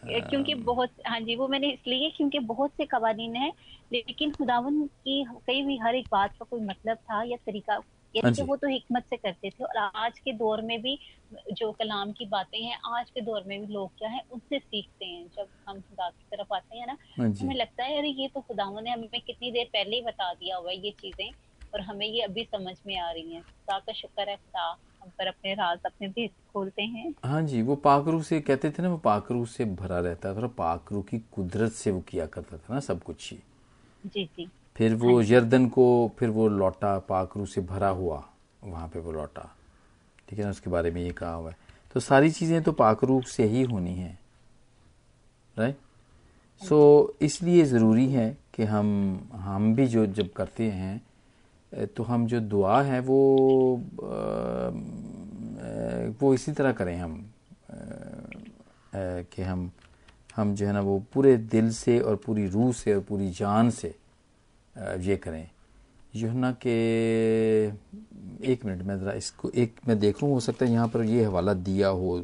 क्योंकि 0.05 0.53
बहुत 0.55 0.89
हाँ 1.07 1.19
जी 1.19 1.35
वो 1.35 1.47
मैंने 1.47 1.69
इसलिए 1.71 2.09
क्योंकि 2.09 2.39
बहुत 2.39 2.71
से 2.71 2.85
कवानीन 2.85 3.35
हैं 3.35 3.51
लेकिन 3.91 4.31
खुदावन 4.31 4.85
की 4.88 5.23
कई 5.47 5.62
भी 5.62 5.77
हर 5.77 5.95
एक 5.95 6.07
बात 6.12 6.31
का 6.39 6.45
कोई 6.45 6.62
मतलब 6.62 6.97
था 6.97 7.21
या 7.23 7.38
तरीका 7.38 7.77
यानी 8.15 8.39
हाँ 8.39 8.45
वो 8.47 8.55
तो 8.55 8.67
हिकमत 8.67 9.03
से 9.09 9.17
करते 9.17 9.49
थे 9.49 9.63
और 9.63 9.77
आज 9.95 10.19
के 10.19 10.33
दौर 10.33 10.61
में 10.61 10.81
भी 10.81 10.97
जो 11.53 11.71
कलाम 11.71 12.11
की 12.11 12.25
बातें 12.25 12.57
हैं 12.59 12.77
आज 12.97 13.09
के 13.09 13.21
दौर 13.21 13.43
में 13.47 13.59
भी 13.61 13.73
लोग 13.73 13.89
क्या 13.97 14.09
है 14.09 14.21
उनसे 14.31 14.59
सीखते 14.59 15.05
हैं। 15.05 15.27
जब 15.37 15.47
हम 15.69 15.79
खुदा 15.81 16.09
की 16.09 16.35
तरफ़ 16.35 16.53
आते 16.55 16.77
हैं 16.77 16.87
ना 16.87 16.97
हाँ 17.17 17.31
तो 17.31 17.45
हमें 17.45 17.55
लगता 17.55 17.83
है 17.83 17.97
अरे 17.97 18.09
ये 18.21 18.27
तो 18.27 18.41
खुदावन 18.41 18.83
ने 18.83 18.91
हमें 18.91 19.09
कितनी 19.17 19.51
देर 19.51 19.65
पहले 19.73 19.95
ही 19.95 20.01
बता 20.01 20.33
दिया 20.33 20.57
हुआ 20.57 20.71
है 20.71 20.77
ये 20.77 20.91
चीज़ें 21.01 21.29
और 21.73 21.81
हमें 21.81 22.05
ये 22.07 22.21
अभी 22.21 22.43
समझ 22.45 22.75
में 22.87 22.97
आ 22.99 23.09
रही 23.11 23.33
है। 23.33 23.41
खुदा 23.41 23.77
का 23.79 23.93
शुक्र 23.93 24.29
है 24.29 24.35
खुदा 24.35 24.69
हम 25.03 25.09
पर 25.09 25.27
अपने 25.27 25.53
राज 25.53 25.79
अपने 25.85 26.07
भेद 26.07 26.31
खोलते 26.53 26.81
हैं। 26.83 27.13
हाँ 27.25 27.41
जी 27.43 27.61
वो 27.61 27.75
पाकरू 27.75 28.21
से 28.23 28.39
कहते 28.41 28.69
थे 28.71 28.83
ना 28.83 28.89
वो 28.89 28.97
पाकरू 28.97 29.45
से 29.45 29.65
भरा 29.75 29.99
रहता 29.99 30.33
था 30.35 30.39
और 30.41 30.47
पाकरू 30.57 31.01
की 31.01 31.19
कुदरत 31.31 31.71
से 31.71 31.91
वो 31.91 32.01
किया 32.01 32.25
करता 32.25 32.57
था 32.57 32.73
ना 32.73 32.79
सब 32.79 33.03
कुछ 33.03 33.31
ही। 33.31 33.37
जी 34.05 34.25
जी। 34.25 34.49
फिर 34.79 34.93
वो 34.95 35.21
यर्दन 35.21 35.67
को 35.67 35.85
फिर 36.19 36.29
वो 36.29 36.47
लौटा 36.47 36.97
पाकरू 36.99 37.45
से 37.45 37.61
भरा 37.61 37.87
हुआ 37.89 38.23
वहाँ 38.63 38.87
पे 38.87 38.99
वो 38.99 39.11
लौटा। 39.11 39.49
ठीक 40.29 40.39
है 40.39 40.45
ना 40.45 40.51
उसके 40.51 40.69
बारे 40.69 40.91
में 40.91 41.01
ये 41.01 41.11
कहा 41.11 41.33
हुआ 41.33 41.49
है। 41.49 41.57
तो 41.95 41.99
सारी 41.99 42.31
चीज़ें 42.31 42.61
तो 42.63 42.71
पाकरू 42.71 43.21
से 43.27 43.43
ही 43.43 43.63
होनी 43.63 43.95
हैं। 43.95 44.19
राइट 45.57 45.77
सो 46.61 46.79
जी 47.11 47.25
इसलिए 47.25 47.65
ज़रूरी 47.65 48.07
है 48.11 48.37
कि 48.53 48.63
हम 48.63 48.87
हम 49.33 49.73
भी 49.75 49.87
जो 49.87 50.05
जब 50.05 50.31
करते 50.33 50.69
हैं 50.71 51.87
तो 51.95 52.03
हम 52.03 52.27
जो 52.27 52.39
दुआ 52.39 52.81
है 52.83 52.99
वो 52.99 53.21
वो 56.21 56.33
इसी 56.33 56.51
तरह 56.51 56.71
करें 56.71 56.97
हम। 56.97 57.23
कि 58.95 59.41
हम 59.41 59.71
हम 60.35 60.53
जो 60.55 60.67
है 60.67 60.73
ना 60.73 60.81
वो 60.81 60.99
पूरे 61.13 61.37
दिल 61.37 61.71
से 61.73 61.99
और 61.99 62.15
पूरी 62.15 62.47
रूह 62.47 62.71
से 62.73 62.93
और 62.93 63.01
पूरी 63.01 63.29
जान 63.31 63.69
से 63.69 63.95
ये 64.79 65.15
करें। 65.17 65.49
यूहन्ना 66.15 66.51
के 66.65 66.75
एक 68.51 68.65
मिनट 68.65 68.81
में 68.83 68.97
ज़रा 68.99 69.13
इसको 69.13 69.49
एक 69.55 69.75
मैं 69.87 69.97
देख 69.99 70.23
लूँ 70.23 70.31
हो 70.31 70.39
सकता 70.39 70.65
है 70.65 70.71
यहाँ 70.71 70.87
पर 70.87 71.03
ये 71.05 71.23
हवाला 71.23 71.53
दिया 71.53 71.87
हो 71.89 72.17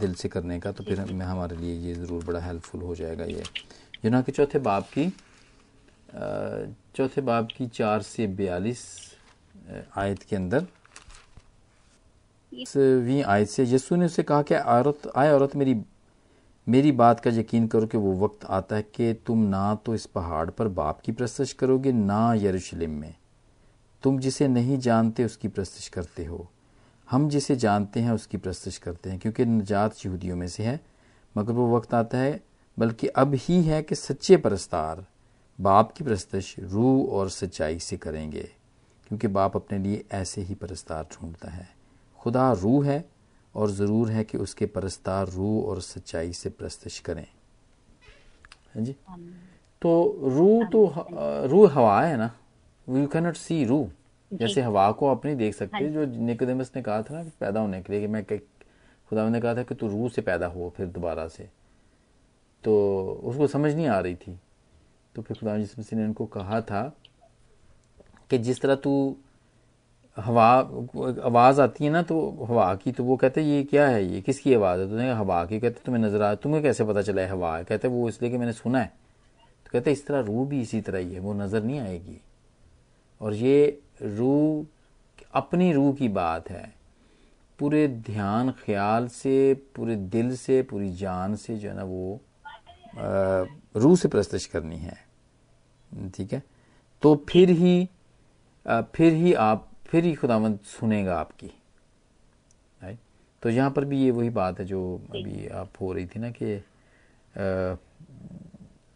दिल 0.00 0.14
से 0.14 0.28
करने 0.28 0.58
का 0.60 0.72
तो 0.72 0.84
फिर 0.84 1.00
मैं 1.04 1.26
हमारे 1.26 1.56
लिए 1.56 1.74
ये 1.78 1.94
ज़रूर 1.94 2.24
बड़ा 2.24 2.40
हेल्पफुल 2.40 2.82
हो 2.82 2.94
जाएगा 2.94 3.24
ये। 3.24 3.40
यूहन्ना 3.40 4.20
के 4.22 4.32
चौथे 4.32 4.58
बाब 4.58 4.84
की 4.96 5.08
चौथे 6.96 7.20
बाब 7.20 7.48
की 7.56 7.66
चार 7.68 8.02
से 8.02 8.26
बयालीस 8.38 8.82
आयत 9.96 10.22
के 10.22 10.36
अंदर। 10.36 10.66
वी 12.76 13.20
आयत 13.22 13.48
से 13.48 13.64
यीशु 13.64 13.96
ने 13.96 14.04
उसे 14.06 14.22
कहा 14.22 14.42
कि 14.42 14.54
औरत 14.54 15.10
आए 15.16 15.30
औरत 15.32 15.56
मेरी 15.56 15.74
मेरी 16.66 16.92
बात 16.92 17.20
का 17.20 17.30
यकीन 17.30 17.66
करो 17.66 17.86
कि 17.86 17.98
वो 17.98 18.12
वक्त 18.14 18.44
आता 18.44 18.76
है 18.76 18.82
कि 18.82 19.12
तुम 19.26 19.38
ना 19.38 19.74
तो 19.74 19.94
इस 19.94 20.06
पहाड़ 20.06 20.50
पर 20.50 20.68
बाप 20.68 21.00
की 21.00 21.12
प्रस्तश 21.12 21.52
करोगे, 21.52 21.92
ना 21.92 22.34
यरूशलेम 22.34 22.90
में। 22.90 23.14
तुम 24.02 24.18
जिसे 24.18 24.48
नहीं 24.48 24.78
जानते 24.78 25.24
उसकी 25.24 25.48
प्रस्तश 25.48 25.88
करते 25.88 26.24
हो। 26.24 26.50
हम 27.10 27.28
जिसे 27.28 27.56
जानते 27.56 28.00
हैं 28.00 28.12
उसकी 28.12 28.36
प्रस्तश 28.36 28.78
करते 28.78 29.10
हैं, 29.10 29.18
क्योंकि 29.18 29.44
नजात 29.44 29.94
यहूदियों 30.06 30.36
में 30.36 30.48
से 30.48 30.62
है। 30.62 30.80
मगर 31.36 31.52
वो 31.52 31.76
वक्त 31.76 31.94
आता 31.94 32.18
है, 32.18 32.40
बल्कि 32.78 33.06
अब 33.06 33.34
ही 33.34 33.62
है 33.62 33.82
कि 33.82 33.94
सच्चे 33.94 34.36
परस्तार 34.36 35.06
बाप 35.60 35.92
की 35.92 36.04
प्रस्तश 36.04 36.54
रूह 36.58 37.08
और 37.08 37.30
सच्चाई 37.30 37.78
से 37.78 37.96
करेंगे, 37.96 38.48
क्योंकि 39.08 39.28
बाप 39.28 39.56
अपने 39.56 39.78
लिए 39.78 40.04
ऐसे 40.12 40.40
ही 40.40 40.54
परस्तार 40.54 41.08
ढूंढता 41.12 41.50
है। 41.50 41.68
खुदा 42.18 42.52
रूह 42.52 42.86
है 42.86 43.13
और 43.56 43.70
ज़रूर 43.70 44.10
है 44.10 44.24
कि 44.24 44.38
उसके 44.38 44.66
परस्तार 44.66 45.28
रूह 45.28 45.64
और 45.64 45.80
सच्चाई 45.80 46.32
से 46.32 46.50
प्रस्तश 46.50 46.98
करें। 46.98 47.26
है 48.74 48.84
जी? 48.84 48.96
आमीन। 49.08 49.34
तो 49.82 50.20
रूह 50.22 50.68
तो 50.68 50.86
ह- 50.86 51.06
रूह 51.44 51.72
हवा 51.72 52.02
है 52.02 52.16
ना? 52.16 52.38
यू 52.88 53.06
कैनॉट 53.06 53.36
सी 53.36 53.64
रूह। 53.64 53.88
जी। 53.88 54.36
जैसे 54.36 54.60
हवा 54.60 54.92
को 54.92 55.08
आप 55.08 55.24
नहीं 55.24 55.36
देख 55.36 55.54
हाँ 55.54 55.58
सकते 55.58 55.88
जो 55.90 56.06
निकोदेमस 56.06 56.72
ने 56.76 56.82
कहा 56.82 57.02
था 57.02 57.22
ना 57.22 57.30
पैदा 57.40 57.60
होने 57.60 57.82
के 57.82 57.92
लिए 57.92 58.02
कि 58.02 58.06
मैं 58.06 58.24
खुदा 59.08 59.28
ने 59.28 59.40
कहा 59.40 59.54
था 59.54 59.62
कि 59.62 59.74
तू 59.74 59.88
रूह 59.88 60.08
से 60.08 60.22
पैदा 60.22 60.46
हो 60.46 60.72
फिर 60.76 60.86
दोबारा 60.86 61.28
से। 61.28 61.50
तो 62.64 63.04
उसको 63.24 63.46
समझ 63.46 63.74
नहीं 63.74 63.86
आ 63.86 64.00
रही 64.00 64.14
थी। 64.14 64.40
तो 65.14 65.22
फिर 65.22 65.36
खुदा 65.36 65.58
जिस 65.58 65.78
मसीह 65.78 65.98
ने 65.98 66.04
उनको 66.04 66.26
कहा 66.26 66.60
था 66.60 66.96
कि 68.30 68.38
जिस 68.38 68.60
तरह 68.60 68.74
तू 68.74 69.16
हवा, 70.16 70.50
आवाज़ 71.24 71.60
आती 71.60 71.84
है 71.84 71.90
ना 71.90 72.02
तो 72.02 72.46
हवा 72.48 72.74
की 72.74 72.92
तो 72.92 73.04
वो 73.04 73.16
कहते 73.16 73.40
हैं, 73.40 73.48
ये 73.48 73.62
क्या 73.64 73.86
है? 73.88 74.04
ये 74.04 74.20
किसकी 74.20 74.54
आवाज़ 74.54 74.80
है? 74.80 74.88
तो 74.88 74.96
कहा 74.96 75.16
हवा 75.18 75.44
की 75.44 75.58
कहते 75.60 75.80
तुम्हें 75.86 76.02
नज़र 76.02 76.22
आ, 76.22 76.34
तुम्हें 76.34 76.62
कैसे 76.62 76.84
पता 76.84 77.02
चला 77.02 77.22
है 77.22 77.28
हवा? 77.28 77.56
है 77.56 77.64
कहते 77.64 77.88
वो 77.88 78.08
इसलिए 78.08 78.30
कि 78.30 78.38
मैंने 78.38 78.52
सुना 78.52 78.80
है। 78.80 78.92
तो 79.64 79.70
कहते 79.72 79.92
इस 79.92 80.06
तरह 80.06 80.20
रूह 80.20 80.46
भी 80.48 80.60
इसी 80.62 80.80
तरह 80.80 80.98
ही 80.98 81.14
है, 81.14 81.20
वो 81.20 81.32
नज़र 81.34 81.62
नहीं 81.62 81.80
आएगी। 81.80 82.20
और 83.20 83.34
ये 83.34 83.82
रूह 84.02 84.66
अपनी 85.34 85.72
रूह 85.72 85.92
की 85.94 86.08
बात 86.10 86.50
है। 86.50 86.72
पूरे 87.58 87.86
ध्यान, 87.88 88.50
ख्याल 88.64 89.06
से, 89.08 89.54
पूरे 89.76 89.96
दिल 89.96 90.34
से, 90.36 90.62
पूरी 90.62 90.92
जान 90.92 91.36
से 91.36 91.56
जो 91.56 91.68
है 91.68 91.76
ना 91.76 91.84
वो 91.84 92.20
रूह 93.76 93.96
से 93.96 94.08
प्रस्तश 94.08 94.46
करनी 94.46 94.76
है। 94.76 94.96
ठीक 96.08 96.32
है? 96.32 96.42
तो 97.02 97.14
फिर 97.28 97.50
ही 97.50 97.88
फिर 98.66 99.12
ही 99.12 99.32
आप 99.34 99.68
फिर 99.86 100.04
ही 100.04 100.14
खुदावंद 100.14 100.58
सुनेगा 100.66 101.16
आपकी। 101.16 101.46
राइट 102.80 102.98
तो 103.42 103.50
यहाँ 103.50 103.70
पर 103.70 103.84
भी 103.84 104.02
ये 104.02 104.10
वही 104.10 104.30
बात 104.30 104.58
है 104.60 104.64
जो 104.64 104.80
अभी 105.10 105.46
आप 105.48 105.80
हो 105.80 105.92
रही 105.92 106.06
थी 106.06 106.20
ना 106.20 106.30
कि 106.32 106.54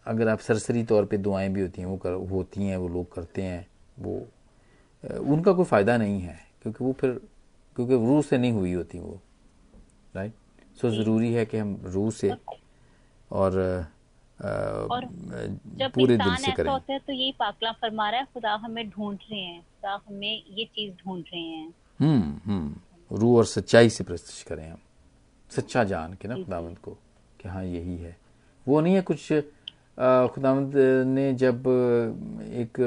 अगर 0.06 0.28
आप 0.28 0.38
सरसरी 0.38 0.84
तौर 0.84 1.04
पे 1.04 1.18
दुआएँ 1.18 1.48
भी 1.48 1.60
होती 1.60 1.80
हैं 1.80 1.88
वो 1.88 1.96
कर 1.96 2.12
होती 2.30 2.62
हैं 2.62 2.76
वो 2.76 2.88
लोग 2.88 3.12
करते 3.12 3.42
हैं 3.42 3.66
वो 3.98 4.14
उनका 5.32 5.52
कोई 5.52 5.64
फ़ायदा 5.64 5.96
नहीं 5.96 6.20
है 6.20 6.38
क्योंकि 6.62 6.84
वो 6.84 6.92
फिर 6.92 7.10
क्योंकि 7.76 7.94
रूह 7.96 8.22
से 8.22 8.38
नहीं 8.38 8.52
हुई 8.52 8.72
होती 8.72 8.98
वो। 8.98 9.20
राइट 10.14 10.32
सो 10.80 10.88
so 10.88 10.94
ज़रूरी 10.94 11.32
है 11.32 11.44
कि 11.46 11.58
हम 11.58 11.80
रूह 11.84 12.10
से 12.10 12.32
और 13.30 13.52
और 14.40 15.04
जब 15.78 15.90
पूरे 15.90 16.16
दिल 16.16 16.34
से 16.36 16.52
करें। 16.52 16.70
होता 16.70 16.92
है 16.92 16.98
तो 16.98 17.12
यही 17.12 17.32
पाकला 17.38 17.72
फरमा 17.80 18.08
रहा 18.10 18.20
है 18.20 18.26
खुदा 18.34 18.54
हमें 18.56 18.88
ढूंढ 18.90 19.18
रहे 19.30 19.40
हैं 19.40 19.60
खुदा 19.60 20.00
हमें 20.08 20.42
ये 20.50 20.64
चीज़ 20.66 20.92
ढूंढ 20.96 21.24
रहे 21.24 21.40
हैं। 21.42 21.72
हम्म 22.00 22.40
हम्म। 22.44 23.16
रूह 23.18 23.36
और 23.38 23.44
सच्चाई 23.46 23.88
से 23.90 24.04
प्रस्तुत 24.04 24.48
करें 24.48 24.68
हम। 24.70 24.78
सच्चा 25.50 25.84
जान 25.84 26.14
के 26.14 26.28
ना। 26.28 26.34
खुदावंद 26.36 26.78
को 26.78 26.90
कि 27.40 27.48
हाँ 27.48 27.64
यही 27.64 27.96
है। 27.96 28.16
वो 28.66 28.80
नहीं 28.80 28.94
है 28.94 29.00
कुछ 29.02 29.32
खुदावंद 30.34 30.72
ने 31.06 31.32
जब 31.34 31.64
एक 32.54 32.80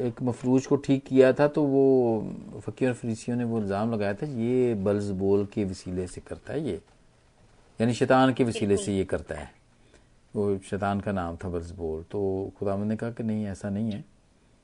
एक 0.00 0.22
मफलूज 0.22 0.66
को 0.66 0.76
ठीक 0.76 1.04
किया 1.04 1.32
था 1.32 1.46
तो 1.48 1.62
वो 1.64 2.60
फकीर 2.66 2.88
और 2.88 2.94
फरीसियों 2.94 3.36
ने 3.36 3.44
वो 3.44 3.58
इल्ज़ाम 3.58 3.92
लगाया 3.92 4.14
था 4.14 4.26
ये 4.40 4.74
बल्ज 4.84 5.10
बोल 5.18 5.44
के 5.54 5.64
वसीले 5.64 6.06
से 6.06 6.20
करता 6.20 6.52
है 6.52 6.60
ये। 6.66 6.80
यानी 7.80 7.94
शैतान 7.94 8.32
के 8.32 8.44
वसीले 8.44 8.76
से 8.76 8.96
ये 8.96 9.04
करता 9.04 9.34
है। 9.34 9.50
वो 10.34 10.56
शैतान 10.60 11.00
का 11.00 11.12
नाम 11.12 11.36
था 11.36 11.48
बल्जबोल 11.48 12.02
तो 12.10 12.52
खुदावंद 12.58 12.88
ने 12.88 12.96
कहा 12.96 13.10
कि 13.10 13.22
नहीं, 13.22 13.46
ऐसा 13.46 13.70
नहीं 13.70 13.92
है। 13.92 14.04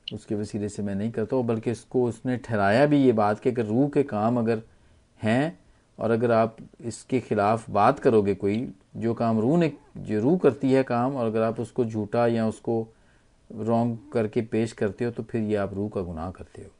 उसके 0.06 0.34
वसीले 0.34 0.68
से 0.68 0.82
मैं 0.82 0.94
नहीं 0.94 1.10
करता 1.10 1.36
हूँ, 1.36 1.44
बल्कि 1.46 1.70
इसको 1.70 2.04
उसने 2.04 2.36
ठहराया 2.38 2.86
भी 2.86 3.02
ये 3.04 3.12
बात 3.12 3.40
कि 3.40 3.50
अगर 3.50 3.64
रूह 3.64 3.88
के 3.88 4.02
काम 4.04 4.38
अगर 4.38 4.62
हैं 5.20 5.58
और 5.98 6.10
अगर 6.10 6.30
आप 6.32 6.56
इसके 6.82 7.20
खिलाफ 7.20 7.68
बात 7.70 7.98
करोगे 7.98 8.34
कोई, 8.34 8.68
जो 8.96 9.14
काम 9.14 9.40
रूह 9.40 9.58
ने, 9.58 9.72
जो 9.98 10.20
रूह 10.20 10.38
करती 10.38 10.72
है 10.72 10.82
काम 10.82 11.16
और 11.16 11.26
अगर 11.26 11.42
आप 11.42 11.60
उसको 11.60 11.84
झूठा 11.84 12.26
या 12.26 12.46
उसको 12.48 12.86
रॉन्ग 13.50 13.98
करके 14.12 14.42
पेश 14.42 14.72
करते 14.72 15.04
हो 15.04 15.10
तो 15.10 15.22
फिर 15.22 15.42
ये 15.42 15.56
आप 15.56 15.74
रूह 15.74 15.88
का 15.88 16.00
गुनाह 16.02 16.30
करते 16.30 16.62
हो। 16.62 16.70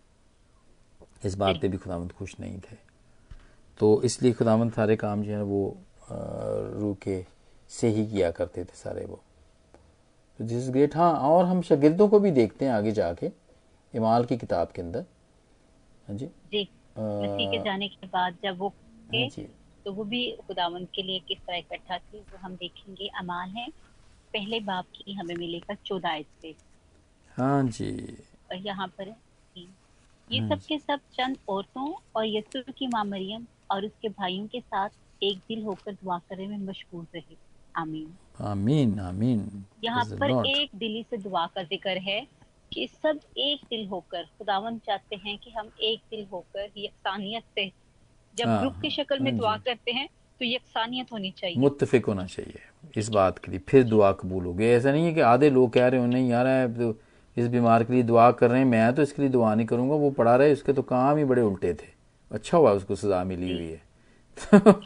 इस 1.24 1.34
बात 1.34 1.58
पे 1.62 1.68
भी 1.68 1.76
खुदावंद 1.76 2.12
खुश 2.12 2.34
नहीं 2.40 2.58
थे। 2.60 2.76
तो 3.80 4.00
इसलिए 4.02 4.32
खुदावंद 4.32 4.72
सारे 4.72 4.96
काम 4.96 5.22
जो 5.22 5.32
है 5.32 5.42
वो 5.42 5.76
रूह 6.10 6.94
के 7.02 7.24
से 7.70 7.88
ही 7.88 8.06
किया 8.06 8.30
करते 8.30 8.64
थे 8.64 8.76
सारे 8.76 9.04
वो। 9.04 9.20
तो 10.38 10.44
दिस 10.44 10.68
ग्रेट 10.70 10.96
हाँ 10.96 11.12
और 11.30 11.44
हम 11.44 11.62
शागिर्दों 11.62 12.08
को 12.08 12.18
भी 12.20 12.30
देखते 12.30 12.64
हैं 12.64 12.72
आगे 12.72 12.92
जाके 12.92 13.30
इमाल 13.94 14.24
की 14.24 14.36
किताब 14.36 14.72
के 14.74 14.82
अंदर। 14.82 15.04
हाँ 16.08 16.16
जी? 16.16 16.26
जी 16.26 16.62
मसीह 16.98 17.50
के 17.50 17.58
जाने 17.64 17.88
के 17.88 18.06
बाद 18.06 18.36
जब 18.42 18.58
वो 18.58 18.68
हाँ 19.14 19.28
जी। 19.28 19.46
तो 19.84 19.92
वो 19.92 20.04
भी 20.04 20.30
खुदावंद 20.46 20.88
के 20.94 21.02
लिए 21.02 21.18
किस 21.28 21.38
तरह 21.38 21.56
इकट्ठा 21.56 21.98
थे 21.98 22.18
वो 22.18 22.38
हम 22.38 22.54
देखेंगे। 22.56 23.08
अमाल 23.20 23.50
है 23.50 23.68
पहले 24.34 24.60
बाप 24.60 24.86
की 24.94 25.12
हमें 25.14 25.34
मिलेगा 25.36 25.74
चौदह 25.76 26.08
आयत। 26.08 26.26
से 26.42 26.54
हाँ 27.36 27.62
जी। 27.64 27.92
और 28.50 28.56
यहाँ 28.56 28.88
पर 28.88 29.08
है 29.08 29.16
ये 30.30 30.38
हाँ 30.38 30.48
सब 30.48 30.66
के 30.66 30.78
सब 30.78 31.00
चंद 31.12 31.36
औरतों 31.48 31.92
और 32.16 32.26
यसु 32.26 32.62
की 32.72 32.86
माँ 32.86 33.04
मरियम 33.04 33.46
और 33.70 33.84
उसके 33.84 34.08
भाइयों 34.10 34.46
के 34.46 34.60
साथ 34.60 34.90
एक 35.22 35.38
दिल 35.48 35.62
होकर 35.64 35.92
दुआ 35.94 36.18
करने 36.28 36.46
में 36.46 36.58
मशगूल 36.58 37.06
रहे। 37.14 37.36
आमीन। 37.78 38.08
आमीन 38.46 38.98
आमीन। 39.00 39.64
यहाँ 39.84 40.04
पर 40.12 40.30
एक 40.48 40.70
दिली 40.76 41.02
से 41.10 41.16
दुआ 41.18 41.46
का 41.46 41.62
ज़िक्र 41.64 41.96
है 42.02 42.20
कि 42.72 42.86
सब 42.86 43.20
एक 43.38 43.60
दिल 43.70 43.86
होकर 43.88 44.22
खुदावन 44.38 44.78
चाहते 44.86 45.16
हैं 45.16 45.36
कि 45.38 45.50
हम 45.50 45.70
एक 45.82 46.00
दिल 46.10 46.26
होकर 46.32 46.70
यकसानियत 46.76 47.42
से 47.54 47.70
जब 48.34 48.46
हाँ, 48.46 48.60
ग्रुप 48.60 48.74
की 48.82 48.90
शक्ल 48.90 49.18
में 49.18 49.30
हाँ 49.30 49.38
दुआ 49.38 49.56
करते 49.58 49.92
हैं 49.92 50.08
तो 50.40 50.44
यकसानियत 50.44 51.12
होनी 51.12 51.30
चाहिए। 51.38 51.56
मुतफिक 51.58 52.06
होना 52.06 52.24
चाहिए 52.26 52.60
इस 52.96 53.08
बात 53.10 53.38
के 53.38 53.50
लिए 53.50 53.60
फिर 53.68 53.84
दुआ 53.84 54.12
कबूल 54.12 54.44
हो 54.44 54.50
होगी। 54.50 54.66
ऐसा 54.66 54.92
नहीं 54.92 55.06
है 55.06 55.12
कि 55.14 55.20
आधे 55.22 55.50
लोग 55.50 55.72
कह 55.72 55.86
रहे 55.86 56.00
हो 56.00 56.06
नहीं 56.06 56.28
यार 56.30 56.46
है 56.46 56.74
तो 56.74 56.94
इस 57.36 57.48
बीमार 57.48 57.84
के 57.84 57.92
लिए 57.92 58.02
दुआ 58.02 58.30
कर 58.32 58.50
रहे 58.50 58.60
हैं 58.60 58.66
मैं 58.66 58.94
तो 58.94 59.02
इसके 59.02 59.22
लिए 59.22 59.30
दुआ 59.30 59.54
नहीं 59.54 59.66
करूँगा 59.66 59.94
वो 59.96 60.10
पढ़ा 60.10 60.36
रहे 60.36 60.52
उसके 60.52 60.72
तो 60.72 60.82
काम 60.84 61.16
ही 61.16 61.24
बड़े 61.24 61.42
उल्टे 61.42 61.72
थे। 61.74 61.88
अच्छा 62.30 62.58
हुआ 62.58 62.72
उसको 62.72 62.94
सजा 62.96 63.22
मिली 63.24 63.52
हुई 63.52 63.66
है। 63.66 63.82
तो 64.44 64.80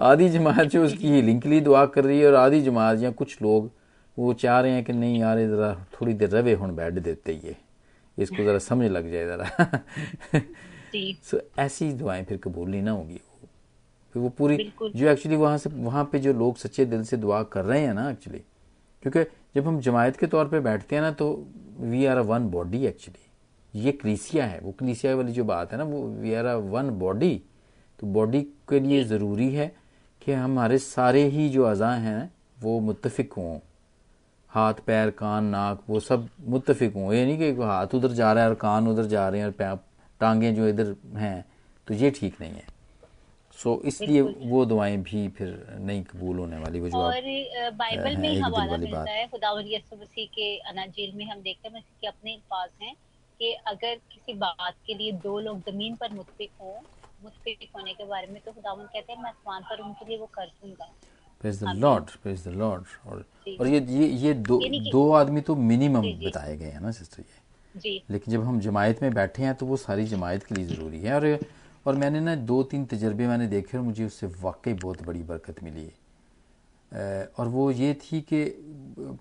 आधी 0.00 0.28
जमात 0.28 0.60
जो 0.66 0.84
उसकी 0.84 1.08
हीलिंग 1.08 1.40
के 1.42 1.48
लिए 1.48 1.60
दुआ 1.60 1.84
कर 1.86 2.04
रही 2.04 2.20
है 2.20 2.26
और 2.26 2.34
आधी 2.34 2.60
जमात 2.62 2.98
या 2.98 3.10
कुछ 3.10 3.42
लोग 3.42 3.70
वो 4.18 4.32
चाह 4.34 4.60
रहे 4.60 4.72
हैं 4.72 4.84
कि 4.84 4.92
नहीं 4.92 5.18
यार 5.20 5.38
ज़रा 5.48 5.74
थोड़ी 5.94 6.14
देर 6.14 6.30
रवे 6.30 6.52
हूँ 6.52 6.74
बैठ 6.74 6.92
देते 6.92 7.32
ही 7.32 7.56
इसको 8.18 8.44
ज़रा 8.44 8.58
समझ 8.58 8.90
लग 8.90 9.10
जाए 9.12 9.26
ज़रा। 9.26 10.40
सो 11.30 11.40
ऐसी 11.58 11.92
दुआएँ 11.92 12.24
फिर 12.24 12.38
कबूल 12.44 12.68
नहीं 12.70 12.82
ना 12.82 12.90
होगी 12.90 13.20
फिर 14.14 14.22
वो 14.22 14.28
पूरी 14.28 14.56
जो 14.96 15.08
एक्चुअली 15.08 15.36
वहाँ 15.36 15.58
से 15.58 15.70
वहाँ 15.70 16.04
पे 16.12 16.18
जो 16.18 16.32
लोग 16.32 16.56
सच्चे 16.56 16.84
दिल 16.84 17.02
से 17.04 17.16
दुआ 17.16 17.42
कर 17.42 17.64
रहे 17.64 17.80
हैं 17.80 17.94
ना 17.94 18.10
एक्चुअली 18.10 18.38
क्योंकि 19.02 19.24
जब 19.54 19.66
हम 19.66 19.80
जमायत 19.80 20.16
के 20.16 20.26
तौर 20.26 20.48
पे 20.48 20.60
बैठते 20.60 20.96
हैं 20.96 21.02
ना 21.02 21.10
तो 21.10 21.30
we 21.80 22.04
are 22.06 22.16
a 22.16 22.22
one 22.22 22.48
body 22.50 22.84
actually 22.86 23.80
ये 23.82 23.92
क्रीसिया 23.92 24.44
है 24.44 24.60
वो 24.60 24.72
क्रीसिया 24.72 25.14
वाली 25.16 25.32
जो 25.32 25.44
बात 25.44 25.72
है 25.72 25.78
ना 25.78 25.84
वो 25.84 26.02
we 26.08 26.34
are 26.34 26.44
a 26.44 26.54
one 26.56 26.90
body 26.90 27.42
तो 27.98 28.06
बॉडी 28.06 28.40
के 28.70 28.80
लिए 28.80 29.04
ज़रूरी 29.04 29.52
है 29.54 29.72
कि 30.22 30.32
हमारे 30.32 30.78
सारे 30.78 31.24
ही 31.28 31.48
जो 31.48 31.64
अज़ा 31.64 31.92
हैं 31.96 32.30
वो 32.62 32.78
मुतफिक 32.80 33.32
हों। 33.32 33.58
हाथ 34.50 34.74
पैर 34.86 35.10
कान 35.10 35.44
नाक 35.46 35.82
वो 35.88 36.00
सब 36.00 36.28
मुतफिक 36.48 36.94
हों। 36.94 37.12
ये 37.12 37.24
नहीं 37.26 37.38
कि 37.38 37.62
हाथ 37.62 37.94
उधर 37.94 38.12
जा 38.12 38.32
रहा 38.32 38.44
है 38.44 38.50
और 38.50 38.54
कान 38.56 38.88
उधर 38.88 39.06
जा 39.06 39.28
रहे 39.28 39.40
हैं 39.40 39.46
और 39.48 39.78
टांगे 40.20 40.52
जो 40.52 40.68
इधर 40.68 40.94
हैं 41.16 41.44
तो 41.88 41.94
ये 41.94 42.10
ठीक 42.10 42.40
नहीं 42.40 42.52
है। 42.52 42.66
सो 43.58 43.74
so, 43.74 43.86
इसलिए 43.86 44.20
वो 44.20 44.64
दुआएँ 44.66 44.96
भी 45.02 45.28
फिर 45.28 45.78
नहीं 45.80 46.02
कबूल 46.04 46.38
होने 46.38 46.56
वाली 46.56 46.80
वो 46.80 46.88
जो 46.88 46.98
और 46.98 47.70
बाइबल 47.74 48.16
में 48.16 48.40
हवाला 48.40 48.76
मिलता 48.76 49.10
है 49.10 49.26
खुदावंद 49.28 49.66
यसु 49.68 49.96
मसीह 49.96 50.26
के 50.34 50.56
अनाजील 50.70 51.14
में 51.16 51.24
हम 51.24 51.40
देखते 51.40 51.68
हैं 51.68 51.82
कि 52.00 52.06
अपने 52.06 52.36
पास 52.50 52.70
हैं 52.82 52.94
कि 53.40 53.52
अगर 53.66 53.94
किसी 54.12 54.34
बात 54.38 54.74
के 54.86 54.94
लिए 54.94 55.12
दो 55.24 55.38
लोग 55.40 55.60
ज़मीन 55.70 55.94
पर 55.94 56.12
मुतफिक 56.12 56.50
हों 56.60 56.74
मुतफिक 57.22 57.68
होने 57.76 57.92
के 57.94 58.04
बारे 58.04 58.26
में 58.26 58.40
तो 58.42 58.52
खुदावन 58.52 58.84
कहते 58.84 59.12
हैं 59.12 59.22
मैं 59.22 59.30
आसमान 59.30 59.62
पर 59.70 59.82
उनके 59.84 60.08
लिए 60.08 60.18
वो 60.18 60.26
कर 60.34 60.46
दूँगा। 60.62 60.90
Praise 61.40 61.62
the 61.62 61.74
Lord 61.76 62.10
praise 62.22 62.44
the 62.44 62.52
Lord 62.54 62.84
और 63.06 63.24
और 63.60 63.66
ये 63.68 63.80
ये 63.90 64.06
ये 64.06 64.32
दो 64.34 64.60
दो 64.90 65.10
आदमी 65.12 65.40
तो 65.40 65.54
मिनिमम 65.56 66.10
बताए 66.24 66.56
गए 66.56 66.70
हैं 66.70 66.80
ना 66.80 66.90
सिस्टर 66.92 67.22
ये। 67.22 67.80
जी। 67.80 68.02
लेकिन 68.10 68.34
जब 68.34 68.44
हम 68.44 68.60
जमायत 68.60 69.02
में 69.02 69.12
बैठे 69.14 69.42
हैं 69.42 69.54
तो 69.54 69.66
वो 69.66 69.76
सारी 69.76 70.04
जमायत 70.06 70.44
के 70.44 70.54
लिए 70.54 70.64
ज़रूरी 70.66 71.00
है। 71.00 71.14
और 71.14 71.38
और 71.86 71.96
मैंने 71.96 72.20
ना 72.20 72.34
दो 72.34 72.62
तीन 72.62 72.84
तजर्बे 72.86 73.26
मैंने 73.26 73.46
देखे 73.46 73.76
और 73.78 73.84
मुझे 73.84 74.04
उससे 74.04 74.26
वाकई 74.40 74.72
बहुत 74.74 75.02
बड़ी 75.02 75.22
बरकत 75.22 75.62
मिली। 75.62 75.84
है 76.92 77.24
और 77.38 77.48
वो 77.48 77.70
ये 77.70 77.92
थी 77.94 78.20
कि 78.20 78.44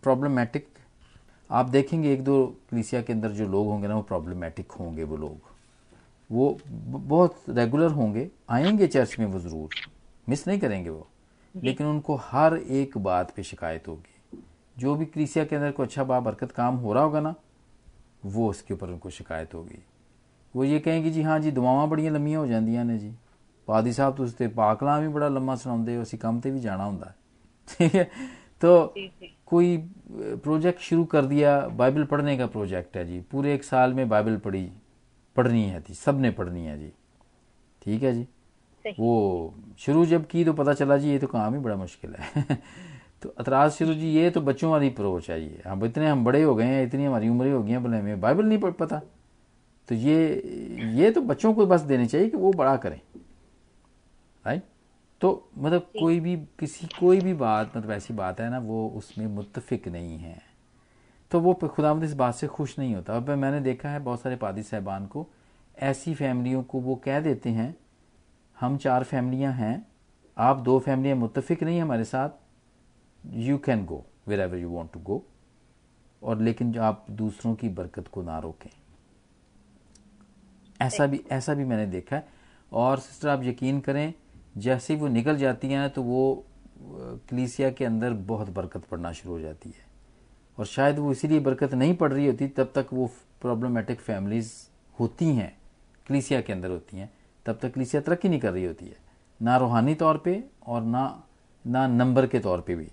प्रॉब्लमेटिक 0.04 0.68
आप 1.50 1.70
देखेंगे 1.70 2.14
एक 2.14 2.24
दो 2.24 2.46
कलिसिया 2.72 3.02
के 3.02 3.14
अंदर 3.14 3.32
जो 3.32 3.48
लोग 3.48 3.68
होंगे 3.68 3.88
ना 3.88 3.96
वो 3.96 4.02
प्रॉब्लमेटिक 4.02 4.72
होंगे 4.72 5.04
वो 5.04 5.18
लोग। 5.18 5.56
वो 6.32 6.60
बहुत 6.66 7.44
रेगुलर 7.50 7.92
होंगे 7.92 8.32
आएँगे 8.50 8.88
चर्च 8.88 9.16
में 9.20 9.26
वो 9.26 9.40
ज़रूर। 9.40 9.70
मिस 10.30 10.48
नहीं 10.48 10.60
करेंगे 10.60 10.90
वो। 10.90 11.08
लेकिन 11.64 11.88
उनको 11.88 12.16
हर 12.16 12.58
एक 12.58 12.98
बात 12.98 13.32
पे 13.36 13.44
शिकायत 13.44 13.88
होगी। 13.88 14.40
जो 14.80 14.96
भी 14.96 15.06
क्रिसिया 15.06 15.46
के 15.46 15.56
अंदर 15.56 15.72
कोई 15.72 15.86
अच्छा 15.86 16.04
बाबरकत 16.04 16.52
काम 16.52 16.76
हो 16.76 16.94
रहा 16.94 17.04
होगा 17.04 17.20
ना 17.20 17.36
वो 18.26 18.50
उसके 18.50 18.74
ऊपर 18.74 18.88
उनको 18.88 19.10
शिकायत 19.10 19.54
होगी। 19.54 19.84
वो 20.56 20.64
ये 20.64 20.80
कहेंगे 20.80 21.10
जी 21.10 21.22
हाँ 21.22 21.40
जी 21.40 21.52
दुआव 21.52 21.88
बड़िया 21.90 22.12
लम्बिया 22.12 22.40
हो 22.40 22.48
जाए 22.48 22.84
ने 22.84 22.98
जी। 22.98 23.16
पादी 23.68 23.94
साहब 23.94 24.18
तुम 24.18 24.30
तो 24.30 24.50
पाकलाम 24.50 25.02
भी 25.02 25.08
बड़ा 25.08 25.28
लम्मा 25.28 25.56
सुनाते 25.56 25.96
हो 25.96 26.02
असं 26.02 26.18
कम 26.18 26.40
से 26.40 26.52
भी 26.52 26.60
जाना 26.60 26.84
होंगे 26.84 27.06
ठीक 27.78 27.96
है? 27.96 28.04
तो 28.62 28.94
कोई 29.46 29.78
प्रोजेक्ट 30.12 30.80
शुरू 30.80 31.06
कर 31.06 31.26
दिया 31.26 31.68
बाइबल 31.68 32.04
पढ़ने 32.04 32.38
का 32.38 32.48
प्रोजेक्ट 32.48 32.98
है 32.98 33.06
जी। 33.06 33.22
पूरे 33.22 33.54
एक 33.54 33.64
साल 33.64 33.94
में 33.94 34.10
बाइबल 34.10 34.38
पढ़ी। 34.38 34.72
पढ़नी 35.38 35.64
है 35.64 35.82
थी 35.82 35.94
सबने 35.94 36.32
पढ़नी 36.32 36.66
है 36.66 36.80
जी। 36.80 36.92
ठीक 37.82 38.04
है 38.04 38.14
जी? 38.14 38.28
वो 39.00 39.54
शुरू 39.80 40.06
जब 40.06 40.28
की 40.28 40.46
तो 40.46 40.54
पता 40.54 40.74
चला 40.74 40.98
जी 40.98 41.10
ये 41.10 41.20
तो 41.20 41.28
काम 41.28 41.54
ही 41.54 41.60
बड़ा 41.60 41.76
मुश्किल 41.76 42.16
है। 42.16 42.44
तो 43.22 43.30
अतराज 43.30 43.72
शुरू 43.72 43.94
जी 43.94 44.08
ये 44.08 44.30
तो 44.30 44.42
बच्चों 44.42 44.72
वाली 44.72 44.90
अप्रोच 44.90 45.30
है 45.30 45.42
ये। 45.42 45.62
हम 45.68 45.86
इतने 45.86 46.08
हम 46.08 46.24
बड़े 46.26 46.44
हो 46.44 46.56
गए 46.56 46.66
हैं 46.66 46.86
इतनी 46.86 47.06
हमारी 47.06 47.30
उम्रें 47.30 47.52
हो 47.54 47.64
गई 47.64 47.72
हैं 47.72 47.84
बोले 47.84 47.98
हमें 47.98 48.22
बाइबल 48.22 48.46
नहीं 48.46 48.60
पढ़ 48.60 48.72
पता। 48.72 49.02
तो 49.90 49.96
ये 49.96 50.18
ये 50.96 51.12
तो 51.12 51.22
बच्चों 51.22 51.54
को 51.54 51.66
बस 51.66 51.82
देनी 51.82 52.06
चाहिए 52.06 52.30
कि 52.30 52.38
वो 52.38 52.54
बड़ा 52.54 52.76
करें। 52.78 53.00
राइट 54.46 54.64
तो 55.22 55.50
मतलब 55.58 55.90
कोई 56.00 56.20
भी 56.20 56.36
किसी 56.60 56.88
कोई 57.00 57.22
भी 57.22 57.34
बात 57.34 57.78
मतलब 57.78 57.92
ऐसी 57.92 58.14
बात 58.14 58.40
है 58.40 58.50
ना 58.50 58.60
वो 58.60 58.88
उसमें 58.90 59.28
मुतफिक 59.28 59.88
नहीं 59.88 60.18
है। 60.18 60.47
तो 61.32 61.40
वो 61.40 61.54
खुदामद 61.54 62.04
इस 62.04 62.14
बात 62.14 62.36
से 62.36 62.48
खुश 62.48 62.78
नहीं 62.80 62.96
होता। 62.96 63.16
अब 63.16 63.30
मैंने 63.32 63.60
देखा 63.60 63.90
है 63.90 64.00
बहुत 64.00 64.22
सारे 64.22 64.36
पादी 64.36 64.64
साहबान 64.64 65.06
को, 65.06 65.28
ऐसी 65.78 66.14
फैमिलियों 66.16 66.64
को 66.64 66.80
वो 66.80 66.96
कह 66.96 67.20
देते 67.20 67.50
हैं, 67.50 67.76
हम 68.58 68.78
चार 68.78 69.04
फैमिलियाँ 69.04 69.54
हैं, 69.54 69.86
आप 70.38 70.60
दो 70.60 70.78
फैमिलियाँ 70.80 71.18
मुतफिक 71.18 71.64
नहीं 71.64 71.82
हमारे 71.82 72.04
साथ 72.04 72.30
you 73.24 73.58
can 73.58 73.86
go 73.86 74.04
wherever 74.40 74.58
you 74.58 74.70
want 74.70 74.92
to 74.94 75.00
go 75.00 75.24
और 76.22 76.42
लेकिन 76.42 76.72
जो 76.72 76.82
आप 76.82 77.06
दूसरों 77.12 77.54
की 77.56 77.70
बरकत 77.70 78.08
को 78.08 78.22
ना 78.22 78.38
रोकें। 78.40 78.70
ऐसा 80.82 81.06
भी 81.06 81.22
ऐसा 81.32 81.54
भी 81.54 81.64
मैंने 81.66 81.86
देखा 81.88 82.16
है। 82.16 82.28
और 82.72 83.00
सिस्टर, 83.00 83.30
आप 83.30 83.44
यकीन 83.44 83.80
करें, 83.80 84.14
जैसे 84.58 84.94
ही 84.94 85.00
वो 85.00 85.08
निकल 85.08 85.38
जाती 85.38 85.68
हैं 85.68 85.90
तो 85.90 86.04
वो 86.04 86.46
कलीसिया 86.80 87.70
के 87.72 87.86
अंदर 87.86 88.14
बहुत 88.14 88.50
बरकत 88.50 88.86
पड़ना 88.86 89.12
शुरू 89.12 89.34
हो 89.34 89.40
जाती 89.40 89.70
है। 89.70 89.86
और 90.58 90.66
शायद 90.66 91.00
वो 91.00 91.12
इसीलिए 91.12 91.40
बरकत 91.40 91.74
नहीं 91.74 91.96
पड़ 91.96 92.14
रही 92.14 92.28
होती 92.28 92.48
तब 92.48 92.72
तक 92.76 92.88
वो 92.94 93.08
प्रॉब्लमेटिक 93.42 94.00
फैमिलीज़ 94.00 94.54
होती 95.00 95.26
हैं, 95.26 95.58
कलीसिया 96.10 96.42
के 96.42 96.54
अंदर 96.54 96.70
होती 96.70 96.98
हैं, 96.98 97.14
तब 97.46 97.60
तक 97.62 97.74
कलीसिया 97.74 98.02
तरक्की 98.02 98.30
नहीं 98.30 98.40
कर 98.40 98.52
रही 98.52 98.66
होती 98.66 98.86
है। 98.86 98.98
ना 99.42 99.58
रूहानी 99.58 99.96
तौर 99.96 100.18
पे 100.18 100.44
और 100.68 100.82
ना 100.82 101.24
ना 101.68 101.88
नंबर 101.88 102.28
के 102.28 102.40
तौर 102.40 102.62
पे 102.62 102.76
भी। 102.76 102.88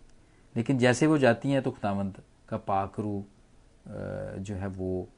लेकिन 0.57 0.79
जैसे 0.79 1.07
वो 1.07 1.19
जाती 1.19 1.51
हैं 1.51 1.63
तो 1.63 1.71
खुदावंत 1.71 2.23
का 2.49 2.57
पाकरू 2.57 3.25
जो 4.39 4.55
है 4.55 4.67
वो 4.67 5.09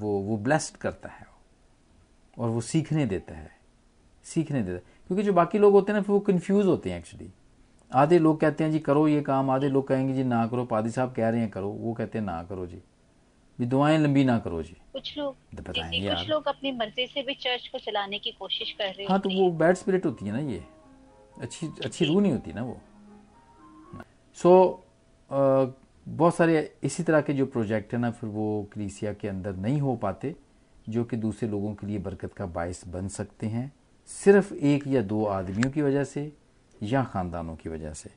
वो 0.00 0.18
वो 0.20 0.36
ब्लेस्ड 0.36 0.76
करता 0.76 1.08
है। 1.08 1.26
और 2.38 2.48
वो 2.48 2.60
सीखने 2.60 3.06
देता 3.06 3.34
है। 3.34 3.50
सीखने 4.24 4.62
देता 4.62 4.72
है। 4.72 4.82
क्योंकि 5.06 5.24
जो 5.24 5.32
बाकी 5.32 5.58
लोग 5.58 5.72
होते 5.72 5.92
हैं 5.92 5.98
ना, 5.98 6.02
फिर 6.02 6.12
वो 6.12 6.20
कन्फ्यूज़ 6.20 6.66
होते 6.66 6.90
हैं 6.90 6.98
एक्चुअली 6.98 7.30
आधे 7.92 8.18
लोग 8.18 8.40
कहते 8.40 8.64
हैं 8.64 8.70
जी 8.70 8.78
करो 8.78 9.06
ये 9.08 9.20
काम। 9.22 9.50
आधे 9.50 9.68
लोग 9.68 9.86
कहेंगे 9.88 10.14
जी 10.14 10.24
ना 10.24 10.46
करो। 10.46 10.64
पादी 10.64 10.90
साहब 10.90 11.12
कह 11.14 11.28
रहे 11.28 11.40
हैं 11.40 11.50
करो। 11.50 11.68
वो 11.68 11.92
कहते 11.92 12.18
हैं 12.18 12.24
ना 12.24 12.42
करो 12.42 12.66
जी। 12.66 12.82
भी 13.58 13.66
दुआएँ 13.66 13.98
लंबी 13.98 14.24
ना 14.24 14.38
करो 14.38 14.62
जी। 14.62 14.76
कुछ 14.92 15.16
लोग 15.18 15.34
तो 15.56 15.62
बताएँ 15.62 16.00
कुछ 16.00 16.28
लोग 16.30 16.48
अपनी 16.48 16.72
मर्ज़ी 16.72 17.06
से 17.06 17.22
भी 17.22 17.34
चर्च 17.34 17.66
को 17.68 17.78
चलाने 17.78 18.18
की 18.18 18.30
कोशिश 18.30 18.72
कर 18.72 18.92
रहे 18.94 19.06
हाँ 19.06 19.18
तो 19.20 19.30
वो 19.30 19.50
बैड 19.50 19.76
स्पिरिट 19.76 20.06
होती 20.06 20.26
है 20.26 20.32
ना 20.32 20.38
ये। 20.38 20.62
अच्छी 21.40 21.66
अच्छी 21.84 22.04
रूह 22.04 22.20
नहीं 22.22 22.32
होती 22.32 22.52
ना 22.52 22.62
वो। 22.62 22.80
सो 24.38 24.50
so, 25.30 25.74
बहुत 26.06 26.34
सारे 26.34 26.78
इसी 26.82 27.02
तरह 27.02 27.20
के 27.20 27.32
जो 27.32 27.46
प्रोजेक्ट 27.46 27.92
है 27.94 27.98
ना 28.00 28.10
फिर 28.10 28.30
वो 28.30 28.46
क्रीसिया 28.72 29.12
के 29.12 29.28
अंदर 29.28 29.56
नहीं 29.56 29.80
हो 29.80 29.94
पाते 29.96 30.34
जो 30.88 31.04
कि 31.04 31.16
दूसरे 31.16 31.48
लोगों 31.48 31.74
के 31.74 31.86
लिए 31.86 31.98
बरकत 31.98 32.32
का 32.32 32.46
बायस 32.46 32.82
बन 32.88 33.08
सकते 33.08 33.46
हैं। 33.46 33.72
सिर्फ़ 34.10 34.54
एक 34.54 34.86
या 34.86 35.02
दो 35.02 35.24
आदमियों 35.24 35.70
की 35.70 35.82
वजह 35.82 36.04
से 36.04 36.32
या 36.82 37.04
ख़ानदानों 37.04 37.56
की 37.56 37.68
वजह 37.68 37.92
से। 37.92 38.10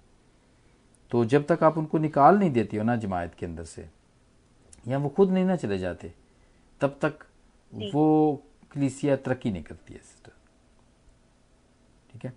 तो 1.11 1.23
जब 1.25 1.45
तक 1.45 1.63
आप 1.63 1.77
उनको 1.77 1.97
निकाल 1.97 2.37
नहीं 2.37 2.51
देती 2.51 2.77
हो 2.77 2.83
ना 2.83 2.95
जमायत 2.95 3.33
के 3.33 3.45
अंदर 3.45 3.63
से 3.63 3.89
या 4.87 4.97
वो 4.97 5.09
खुद 5.09 5.31
नहीं 5.31 5.45
ना 5.45 5.55
चले 5.55 5.77
जाते 5.79 6.13
तब 6.81 6.97
तक 7.01 7.25
वो 7.73 8.43
कलीसिया 8.71 9.15
तरक्की 9.15 9.51
नहीं 9.51 9.63
करती 9.63 9.93
है 9.93 9.99
सिस्टर। 9.99 10.31
ठीक 12.11 12.25
है? 12.25 12.33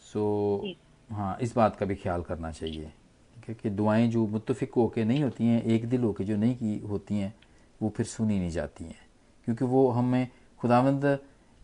सो 0.00 0.74
हाँ 1.10 1.36
इस 1.42 1.54
बात 1.56 1.76
का 1.76 1.86
भी 1.86 1.94
ख्याल 1.94 2.22
करना 2.22 2.50
चाहिए 2.52 2.92
ठीक 3.34 3.48
है 3.48 3.54
कि 3.54 3.70
दुआएँ 3.70 4.08
जो 4.08 4.26
मुतफिक 4.26 4.74
होके 4.76 5.04
नहीं 5.04 5.22
होती 5.22 5.46
हैं 5.46 5.62
एक 5.62 5.88
दिल 5.88 6.02
होके 6.02 6.24
जो 6.24 6.36
नहीं 6.36 6.56
की 6.56 6.78
होती 6.88 7.18
हैं 7.18 7.34
वो 7.82 7.88
फिर 7.96 8.06
सुनी 8.06 8.38
नहीं 8.38 8.50
जाती 8.50 8.84
हैं 8.84 8.98
क्योंकि 9.44 9.64
वो 9.64 9.88
हमें 9.90 10.28
खुदावंद 10.58 11.04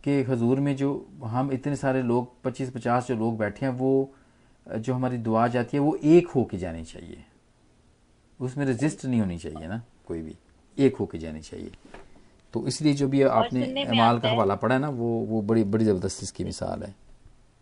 कि 0.06 0.22
हजूर 0.22 0.60
में 0.60 0.74
जो 0.76 0.88
हम 1.24 1.50
इतने 1.52 1.76
सारे 1.76 2.02
लोग 2.02 2.42
पच्चीस 2.42 2.70
पचास 2.70 3.06
जो 3.08 3.14
लोग 3.16 3.38
बैठे 3.38 3.66
हैं 3.66 3.72
वो 3.74 4.10
जो 4.66 4.94
हमारी 4.94 5.16
दुआ 5.18 5.46
जाती 5.48 5.76
है 5.76 5.80
वो 5.82 5.94
एक 6.04 6.28
हो 6.28 6.44
के 6.44 6.58
जानी 6.58 6.84
चाहिए। 6.84 7.24
उसमें 8.40 8.64
रजिस्ट 8.66 9.04
नहीं 9.04 9.20
होनी 9.20 9.38
चाहिए 9.38 9.68
ना 9.68 9.82
कोई 10.08 10.20
भी। 10.22 10.34
एक 10.78 10.96
हो 10.96 11.06
के 11.06 11.18
जानी 11.18 11.40
चाहिए। 11.40 11.70
तो 12.54 12.66
इसलिए 12.66 12.92
जो 12.94 13.08
भी 13.08 13.22
आपने 13.22 13.84
माल 13.92 14.18
का 14.20 14.30
हवाला 14.30 14.54
पढ़ा 14.54 14.74
है 14.74 14.80
ना 14.80 14.88
वो 14.90 15.08
वो 15.26 15.40
बड़ी 15.42 15.64
बड़ी 15.64 15.84
ज़बरदस्त 15.84 16.22
इसकी 16.22 16.44
मिसाल 16.44 16.82
है। 16.82 16.94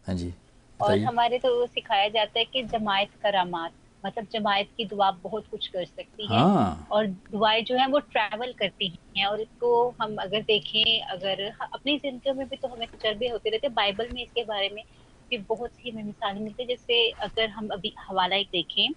हाँ 0.07 0.15
जी 0.15 0.33
और 0.81 0.99
हमारे 0.99 1.39
तो 1.39 1.67
सिखाया 1.67 2.09
जाता 2.09 2.39
है 2.39 2.45
कि 2.45 2.63
जमायत 2.63 3.11
करामात 3.23 3.73
मतलब 4.05 4.27
जमायत 4.33 4.69
की 4.77 4.85
दुआ 4.85 5.11
बहुत 5.23 5.47
कुछ 5.51 5.67
कर 5.67 5.85
सकती 5.85 6.27
है। 6.27 6.39
हाँ। 6.39 6.87
और 6.93 7.07
दुआएँ 7.07 7.63
जो 7.63 7.77
है 7.77 7.87
वो 7.89 7.99
ट्रैवल 8.13 8.53
करती 8.59 8.89
हैं 9.17 9.27
और 9.27 9.41
इसको 9.41 9.71
हम 10.01 10.17
अगर 10.23 10.43
देखें 10.43 11.01
अगर 11.03 11.43
अपनी 11.63 11.97
ज़िंदगी 11.99 12.33
में 12.33 12.47
भी 12.49 12.57
तो 12.57 12.69
हमें 12.69 12.87
तजर्बे 12.89 13.29
होते 13.29 13.51
रहते 13.51 13.67
हैं। 13.67 13.75
बाइबल 13.75 14.09
में 14.13 14.23
इसके 14.23 14.45
बारे 14.45 14.69
में 14.69 14.83
भी 15.31 15.39
बहुत 15.49 15.71
सी 15.71 15.91
हमें 15.91 16.03
मिसालें 16.03 16.41
मिलती 16.41 16.63
है। 16.63 16.69
जैसे 16.69 17.09
अगर 17.23 17.49
हम 17.51 17.69
अभी 17.73 17.93
हवाला 18.01 18.37
एक 18.37 18.49
देखें 18.53 18.89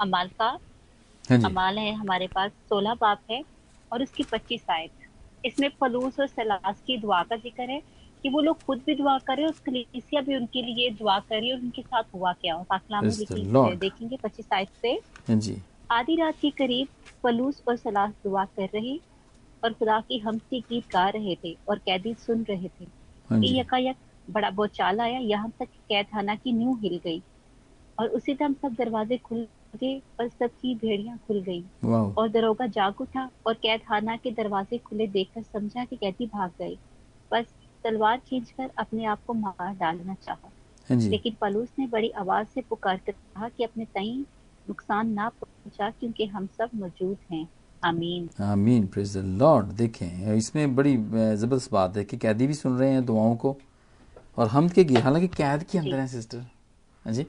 अमाल 0.00 0.28
का। 0.38 0.56
हाँ 1.24 1.38
अमाल 1.40 1.78
है 1.78 1.92
हमारे 1.94 2.26
पास 2.28 2.50
सोलह 2.68 2.94
बाप 2.94 3.22
है 3.30 3.42
और 3.92 4.02
उसकी 4.02 4.22
पच्चीस 4.22 4.64
आयत। 4.70 4.90
इसमें 5.44 5.68
फलूस 5.80 6.18
और 6.20 6.26
सलास 6.26 6.80
की 6.86 6.96
दुआ 6.98 7.22
का 7.22 7.36
ज़िक्र 7.36 7.70
है। 7.70 7.80
कि 8.26 8.30
वो 8.30 8.40
लोग 8.40 8.62
खुद 8.62 8.80
भी 8.86 8.94
दुआ 8.94 9.18
करें 9.18 9.44
और 9.46 9.52
कलीसिया 9.66 10.20
भी 10.20 10.36
उनके 10.36 10.62
लिए 10.62 10.90
दुआ 10.90 11.18
करे 11.18 11.52
और 11.52 11.58
उनके 11.58 11.82
साथ 11.82 12.02
हुआ 12.14 12.32
क्या 12.32 12.54
हो। 12.54 12.66
में 12.70 13.52
Lord. 13.52 13.80
देखेंगे 13.80 14.16
पच्चीस 14.16 14.48
आयत 14.52 14.68
से। 14.82 14.88
हाँ 15.28 15.36
जी। 15.36 15.56
आधी 15.90 16.16
रात 16.16 16.34
के 16.42 16.50
करीब 16.50 16.88
फलूस 17.22 17.62
और 17.68 17.76
सलास 17.76 18.12
दुआ 18.24 18.44
कर 18.44 18.68
रहे 18.74 18.96
और 19.64 19.72
खुदा 19.72 20.00
की 20.00 20.18
हमसी 20.18 20.60
गीत 20.60 20.84
गा 20.92 21.08
रहे 21.08 21.36
थे 21.44 21.56
और 21.68 21.78
कैदी 21.78 22.14
सुन 22.14 22.42
रहे 22.50 22.68
थे। 22.68 22.84
हाँ 23.30 23.40
यकायक 23.58 23.96
बड़ा 24.30 24.50
बोचाल 24.50 25.00
आया 25.00 25.18
यहाँ 25.18 25.52
तक 25.58 25.68
कैद 25.88 26.06
खाना 26.06 26.34
की 26.34 26.52
न्यू 26.52 26.74
हिल 26.74 27.00
गई 27.04 27.22
और 27.98 28.08
उसी 28.08 28.34
दम 28.34 28.52
सब 28.52 28.74
दरवाजे 28.74 29.16
खुल 29.16 29.46
गए 29.76 30.02
और 30.20 30.28
सबकी 30.28 30.74
भेड़ियाँ 30.74 31.18
खुल 31.26 31.40
गई। 31.42 31.64
और 32.18 32.28
दरोगा 32.28 32.66
जाग 32.66 33.00
उठा 33.00 33.30
और 33.46 33.54
कैद 33.54 33.80
खाना 33.80 34.16
के 34.16 34.30
दरवाजे 34.30 34.78
खुले 34.78 35.06
देखकर 35.06 35.42
समझा 35.42 35.84
कि 35.84 35.96
कैदी 35.96 36.26
भाग 36.26 36.50
गए। 36.58 36.76
बस 37.32 37.46
तलवार 37.86 38.20
खींचकर 38.28 38.70
अपने 38.78 39.04
आप 39.06 39.24
को 39.26 39.34
मार 39.34 39.74
डालना 39.74 40.14
चाहा। 40.24 40.50
हाँ 40.88 40.98
लेकिन 41.00 41.36
पलूस 41.40 41.68
ने 41.78 41.86
बड़ी 41.86 42.10
आवाज़ 42.18 42.46
से 42.46 42.60
पुकार 42.68 42.96
कर 42.96 43.12
कहा 43.12 43.48
कि 43.48 43.64
अपने 43.64 43.84
तई 43.94 44.24
नुकसान 44.66 45.12
ना 45.12 45.28
पहुँचा 45.40 45.90
क्योंकि 45.90 46.26
हम 46.26 46.46
सब 46.58 46.70
मौजूद 46.74 47.16
हैं। 47.32 47.46
आमीन। 47.82 48.28
आमीन 48.42 48.86
प्रेज 48.86 49.16
द 49.16 49.22
लॉर्ड 49.40 49.66
देखें 49.76 50.34
इसमें 50.34 50.74
बड़ी 50.76 50.96
ज़बरदस्त 50.96 51.72
बात 51.72 51.96
है 51.96 52.04
कि 52.04 52.16
कैदी 52.16 52.46
भी 52.46 52.54
सुन 52.54 52.76
रहे 52.78 52.90
हैं 52.90 53.04
दुआओं 53.06 53.36
को। 53.36 53.56
और 54.38 54.48
हम 54.48 54.68
के 54.68 54.84
गिर 54.84 55.02
हालाँकि 55.02 55.28
कैद 55.28 55.62
के 55.62 55.78
अंदर 55.78 55.98
है 55.98 56.06
सिस्टर 56.08 56.38
हाँ 57.04 57.12
जी। 57.12 57.22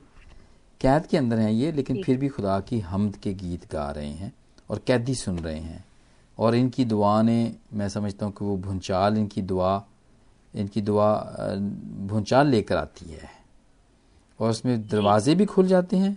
कैद 0.81 1.05
के 1.05 1.17
अंदर 1.17 1.39
हैं 1.39 1.51
ये 1.51 1.71
लेकिन 1.71 2.01
फिर 2.03 2.17
भी 2.17 2.27
खुदा 2.29 2.59
की 2.59 2.79
हमद 2.79 3.15
के 3.15 3.33
गीत 3.33 3.71
गा 3.71 3.89
रहे 3.91 4.11
हैं 4.13 4.33
और 4.69 4.81
कैदी 4.87 5.15
सुन 5.15 5.39
रहे 5.39 5.59
हैं। 5.59 5.83
और 6.37 6.55
इनकी 6.55 6.85
दुआ 6.85 7.21
ने 7.21 7.37
मैं 7.73 7.89
समझता 7.89 8.25
हूँ 8.25 8.33
कि 8.33 8.45
वो 8.45 8.57
भूंचाल 8.57 9.17
इनकी 9.17 9.41
दुआ 9.41 9.77
इनकी 10.57 10.81
दुआ 10.81 11.13
भूचाल 12.07 12.47
लेकर 12.47 12.77
आती 12.77 13.11
है। 13.11 13.29
और 14.39 14.49
उसमें 14.49 14.87
दरवाजे 14.87 15.35
भी 15.35 15.45
खुल 15.45 15.67
जाते 15.67 15.97
हैं 15.97 16.15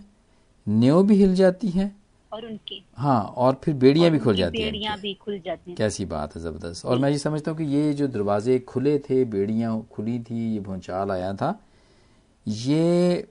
न्यो 0.67 1.01
भी 1.03 1.15
हिल 1.15 1.33
जाती 1.35 1.69
हैं। 1.69 1.95
और 2.31 2.45
उनकी। 2.45 2.83
हाँ 2.97 3.21
और 3.37 3.59
फिर 3.63 3.73
बेड़ियाँ 3.73 4.09
भी 4.11 4.19
खुल 4.19 4.35
जाती 4.35 4.61
हैं 4.61 4.71
बेड़ियाँ 4.71 4.97
भी 4.99 5.13
खुल 5.13 5.39
जाती 5.39 5.71
हैं। 5.71 5.77
कैसी 5.77 6.05
बात 6.05 6.35
है 6.35 6.41
ज़बरदस्त। 6.41 6.85
और 6.85 6.99
मैं 6.99 7.09
ये 7.09 7.17
समझता 7.17 7.51
हूँ 7.51 7.57
कि 7.57 7.65
ये 7.65 7.93
जो 7.93 8.07
दरवाजे 8.07 8.59
खुले 8.59 8.97
थे 8.99 9.23
बेड़ियाँ 9.25 9.81
खुली 9.91 10.19
थी 10.19 10.53
ये 10.53 10.59
भूचाल 10.59 11.11
आया 11.11 11.33
था 11.33 11.59
ये 12.45 13.27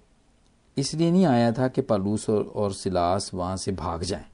इसलिए 0.77 1.11
नहीं 1.11 1.25
आया 1.27 1.53
था 1.53 1.69
कि 1.69 1.81
पालूस 1.83 2.29
और, 2.31 2.43
और 2.45 2.73
सिलास 2.73 3.31
वहाँ 3.35 3.57
से 3.57 3.73
भाग 3.73 4.03
जाएँ। 4.03 4.25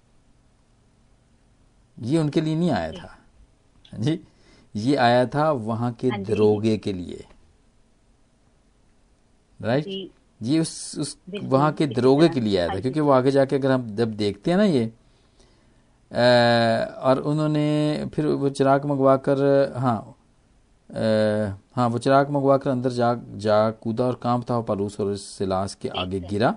ये 1.98 2.18
उनके 2.18 2.40
लिए 2.40 2.56
नहीं 2.56 2.70
आया 2.70 2.92
था। 2.92 3.16
जी। 3.92 4.20
ये 4.76 4.94
आया 4.96 5.24
था 5.34 5.50
वहाँ 5.52 5.92
के 6.00 6.08
हाँ 6.10 6.22
दरोगे 6.24 6.76
के 6.78 6.92
लिए। 6.92 7.24
राइट 9.60 9.86
ये 10.40 10.58
उस 10.60 10.72
उस 11.00 11.16
वहाँ 11.42 11.72
के 11.72 11.86
दरोगे 11.86 12.28
के 12.28 12.40
लिए 12.40 12.58
आया 12.58 12.66
हाँ 12.68 12.76
था 12.76 12.80
क्योंकि 12.80 13.00
वो 13.00 13.10
आगे 13.10 13.30
जाके 13.30 13.56
अगर 13.56 13.70
हम 13.70 13.88
जब 13.96 14.14
देखते 14.16 14.50
हैं 14.50 14.58
ना 14.58 14.64
ये 14.64 14.84
अ, 16.10 16.98
और 17.08 17.18
उन्होंने 17.20 18.06
फिर 18.14 18.26
वो 18.26 18.48
चिराग 18.48 18.84
मंगवा 18.86 19.16
कर 19.28 19.38
हाँ 19.76 19.96
अ, 20.90 21.56
हाँ 21.76 21.88
वो 21.88 21.98
चिराग 21.98 22.30
मंगवा 22.30 22.56
कर 22.58 22.70
अंदर 22.70 22.90
जा 22.92 23.14
जा 23.46 23.70
कूदा 23.82 24.04
और 24.06 24.14
काम 24.22 24.42
था 24.50 24.60
पालूस 24.68 25.00
और 25.00 25.16
सिलास 25.16 25.74
के 25.82 25.88
आगे 25.88 26.20
गिरा। 26.20 26.54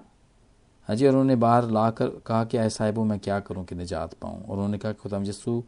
हाँ 0.88 0.96
जी 0.96 1.06
और 1.06 1.12
उन्होंने 1.12 1.36
बाहर 1.36 1.70
ला 1.72 1.90
कर 1.98 2.08
कहा 2.26 2.44
कि 2.52 2.58
आए 2.58 2.70
साहिबो 2.70 3.04
मैं 3.04 3.20
क्या 3.20 3.40
करूँ 3.40 3.64
कि 3.66 3.76
निजात 3.76 4.14
पाऊँ? 4.22 4.42
और 4.44 4.54
उन्होंने 4.54 4.78
कहा 4.78 4.92
खुदा 5.02 5.18
यस्सु 5.28 5.62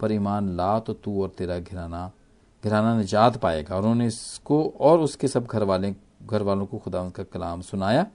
पर 0.00 0.12
ईमान 0.12 0.48
ला 0.56 0.78
तो 0.78 0.92
तू 0.94 1.22
और 1.22 1.28
तेरा 1.38 1.58
घराना 1.58 2.10
घराना 2.64 2.96
निजात 2.96 3.36
पाएगा। 3.36 3.74
और 3.76 3.82
उन्होंने 3.82 4.06
इसको 4.06 4.62
और 4.80 5.00
उसके 5.00 5.28
सब 5.28 5.46
घर 5.46 5.62
वाले 5.62 5.94
घर 6.22 6.42
वालों 6.42 6.66
को 6.66 6.78
खुदा 6.78 7.08
का 7.10 7.22
कलाम 7.24 7.60
सुनाया 7.62 8.06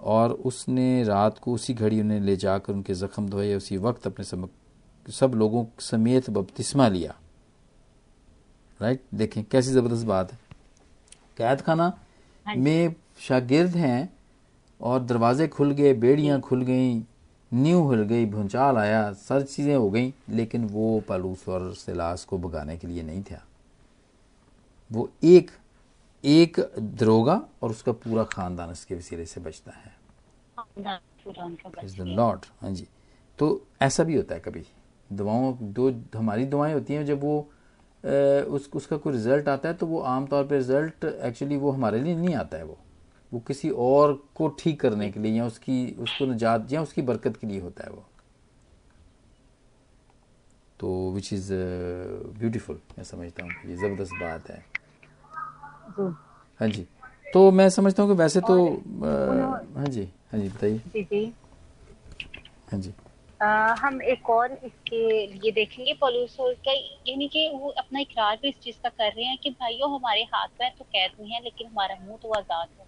और 0.00 0.32
उसने 0.44 1.02
रात 1.04 1.38
को 1.38 1.52
उसी 1.52 1.74
घड़ी 1.74 2.00
उन्हें 2.00 2.20
ले 2.20 2.36
जाकर 2.36 2.72
उनके 2.72 2.94
जख्म 2.94 3.28
धोए 3.28 3.54
उसी 3.54 3.76
वक्त 3.76 4.06
अपने 4.06 4.24
सब, 4.24 4.48
सब 5.08 5.34
लोगों 5.34 5.64
समेत 5.80 6.30
बपतिस्मा 6.30 6.88
लिया। 6.88 7.14
राइट 8.80 9.02
देखें 9.14 9.42
कैसी 9.44 9.70
ज़बरदस्त 9.70 10.06
बात 10.06 10.32
है। 10.32 10.38
कैद 11.38 11.60
खाना 11.60 11.92
हाँ 12.46 12.54
में 12.56 12.94
शागिर्द 13.20 13.76
हैं 13.76 14.08
और 14.80 15.02
दरवाजे 15.02 15.48
खुल 15.48 15.70
गए 15.70 15.92
बेड़ियाँ 15.94 16.40
खुल 16.40 16.62
गईं 16.62 17.02
नींव 17.52 17.90
हिल 17.92 18.02
गई 18.02 18.26
भूचाल 18.26 18.76
आया 18.76 19.12
सारी 19.12 19.44
चीज़ें 19.44 19.74
हो 19.76 19.90
गई 19.90 20.12
लेकिन 20.30 20.64
वो 20.64 21.00
पालूस 21.08 21.48
और 21.48 21.72
सिलास 21.74 22.24
को 22.24 22.38
भगाने 22.38 22.76
के 22.78 22.86
लिए 22.86 23.02
नहीं 23.02 23.22
था। 23.22 23.42
वो 24.90 25.08
एक 25.24 25.50
एक 26.24 26.60
दरोगा 26.78 27.40
और 27.62 27.70
उसका 27.70 27.92
पूरा 27.94 28.24
खानदान 28.24 28.70
इसके 28.70 28.94
वसीले 28.94 29.26
से 29.26 29.40
बचता 29.40 29.72
है। 29.72 29.96
पूरा। 31.24 32.04
लॉर्ड 32.04 32.44
हाँ। 32.62 32.70
जी। 32.72 32.86
तो 33.38 33.66
ऐसा 33.82 34.04
भी 34.04 34.16
होता 34.16 34.34
है 34.34 34.40
कभी। 34.40 34.64
दवाओं 35.10 35.54
दो 35.72 35.90
हमारी 36.16 36.44
दवाएँ 36.46 36.74
होती 36.74 36.94
हैं 36.94 37.04
जब 37.06 37.20
वो 37.20 37.38
अ, 38.04 38.08
उस 38.48 38.68
उसका 38.74 38.96
कोई 38.96 39.12
रिज़ल्ट 39.12 39.48
आता 39.48 39.68
है 39.68 39.74
तो 39.74 39.86
वो 39.86 40.00
आमतौर 40.00 40.44
पे 40.46 40.56
रिज़ल्ट 40.56 41.04
एक्चुअली 41.04 41.56
वो 41.56 41.70
हमारे 41.70 42.00
लिए 42.00 42.14
नहीं 42.16 42.34
आता 42.34 42.56
है 42.56 42.64
वो। 42.64 42.78
वो 43.32 43.40
किसी 43.40 43.70
और 43.70 44.12
को 44.34 44.48
ठीक 44.48 44.80
करने 44.80 45.10
के 45.10 45.20
लिए 45.20 45.32
या 45.32 45.46
उसकी 45.46 45.96
उसको 45.98 46.26
निजात 46.26 46.72
या 46.72 46.82
उसकी 46.82 47.02
बरकत 47.02 47.36
के 47.36 47.46
लिए 47.46 47.60
होता 47.60 47.84
है 47.84 47.90
वो। 47.90 48.04
तो 50.80 51.10
विच 51.12 51.32
इज़ 51.32 51.52
ब्यूटीफुल 52.38 52.80
मैं 52.98 53.04
समझता 53.04 53.42
हूँ 53.42 53.70
ये 53.70 53.76
ज़बरदस्त 53.76 54.14
बात 54.14 54.50
है। 54.50 54.64
हाँ 56.60 56.68
जी। 56.68 56.86
तो 57.34 57.50
मैं 57.50 57.68
समझता 57.70 58.02
हूँ 58.02 58.10
कि 58.10 58.16
वैसे 58.18 58.40
तो 58.40 58.54
हाँ 59.76 59.86
जी 59.86 60.08
हाँ 60.32 60.40
जी 60.40 60.48
बताइए। 60.48 60.78
जी 60.78 61.02
जी। 61.02 61.24
हाँ 62.68 62.80
जी। 62.80 62.92
अ, 63.40 63.46
हम 63.80 64.00
एक 64.02 64.30
और 64.30 64.52
इसके 64.64 65.26
लिए 65.26 65.52
देखेंगे 65.52 65.94
पॉल्यूशन 65.94 66.54
का 66.66 66.72
यानी 67.10 67.28
कि 67.28 67.48
वो 67.54 67.68
अपना 67.78 68.00
इकरार 68.00 68.38
भी 68.42 68.48
इस 68.48 68.58
चीज़ 68.60 68.76
का 68.82 68.88
कर 68.88 69.12
रहे 69.12 69.24
हैं 69.24 69.38
कि 69.42 69.50
भाइयों 69.50 69.94
हमारे 69.94 70.22
हाथ 70.34 70.48
पैर 70.58 70.72
तो 70.78 70.84
कैद 70.84 71.10
में 71.20 71.28
है 71.28 71.42
लेकिन 71.44 71.66
हमारा 71.66 71.96
मुँह 72.00 72.18
तो 72.22 72.32
आज़ाद 72.32 72.68
है। 72.80 72.87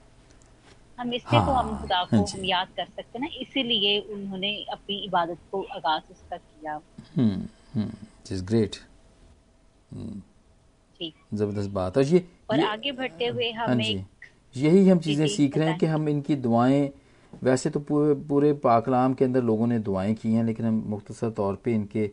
हम 1.00 1.12
इससे 1.14 1.36
तो 1.36 1.52
हम 1.52 1.66
हाँ, 1.66 1.80
खुदा 1.80 2.02
को 2.04 2.16
हाँ 2.16 2.24
हम 2.28 2.44
याद 2.44 2.68
कर 2.76 2.84
सकते 2.86 3.18
हैं 3.18 3.20
ना 3.20 3.28
इसीलिए 3.40 3.98
उन्होंने 4.12 4.52
अपनी 4.72 4.96
इबादत 5.04 5.38
को 5.52 5.62
आगाज़ 5.76 6.12
उसका 6.12 6.36
किया। 6.36 6.80
हम्म 7.16 7.42
हम्म 7.74 8.44
ग्रेट 8.46 8.76
ज़बरदस्त 11.00 11.70
बात। 11.70 11.96
और 11.98 12.04
ये 12.04 12.24
और 12.50 12.60
ये 12.60 12.66
आगे 12.66 12.92
बढ़ते 12.92 13.26
हुए 13.26 13.50
हाँ 13.52 13.66
हमें 13.66 14.04
यही 14.54 14.88
हम 14.88 14.98
चीज़ें 14.98 15.26
सीख 15.26 15.56
रहे 15.58 15.68
हैं 15.68 15.78
कि 15.78 15.86
हम 15.86 16.08
इनकी 16.08 16.36
दुआएँ 16.36 16.90
वैसे 17.42 17.70
तो 17.70 17.80
पूरे 17.80 18.14
पूरे 18.28 18.52
पाकलाम 18.60 19.14
के 19.14 19.24
अंदर 19.24 19.42
लोगों 19.42 19.66
ने 19.66 19.78
दुआएँ 19.78 20.14
की 20.14 20.32
हैं 20.32 20.44
लेकिन 20.44 20.66
हम 20.66 20.82
मुख्तसर 20.86 21.30
तौर 21.30 21.54
पे 21.64 21.74
इनके 21.74 22.10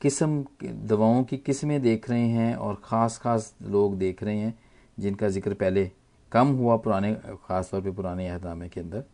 किस्म 0.00 0.44
दवाओं 0.64 1.22
की 1.24 1.36
किस्में 1.36 1.80
देख 1.82 2.10
रहे 2.10 2.28
हैं 2.28 2.54
और 2.56 2.80
ख़ास 2.84 3.18
ख़ास 3.18 3.54
लोग 3.68 3.98
देख 3.98 4.22
रहे 4.22 4.36
हैं 4.36 4.58
जिनका 4.98 5.28
ज़िक्र 5.28 5.54
पहले 5.54 5.90
कम 6.32 6.48
हुआ 6.56 6.76
पुराने 6.78 7.14
ख़ास 7.14 7.70
तौर 7.70 7.80
पे 7.80 7.90
पुराने 7.90 8.28
अहदामे 8.28 8.68
के 8.68 8.80
अंदर। 8.80 9.04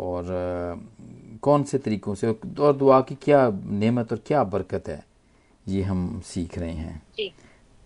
और 0.00 0.26
कौन 1.42 1.62
से 1.64 1.78
तरीक़ों 1.78 2.14
से 2.14 2.28
और 2.60 2.76
दुआ 2.76 3.00
की 3.00 3.14
क्या 3.22 3.48
नेमत 3.54 4.12
और 4.12 4.18
क्या 4.26 4.44
बरकत 4.46 4.88
है 4.88 5.04
ये 5.66 5.82
हम 5.82 6.20
सीख 6.24 6.58
रहे 6.58 6.72
हैं। 6.72 7.02
जी। 7.16 7.32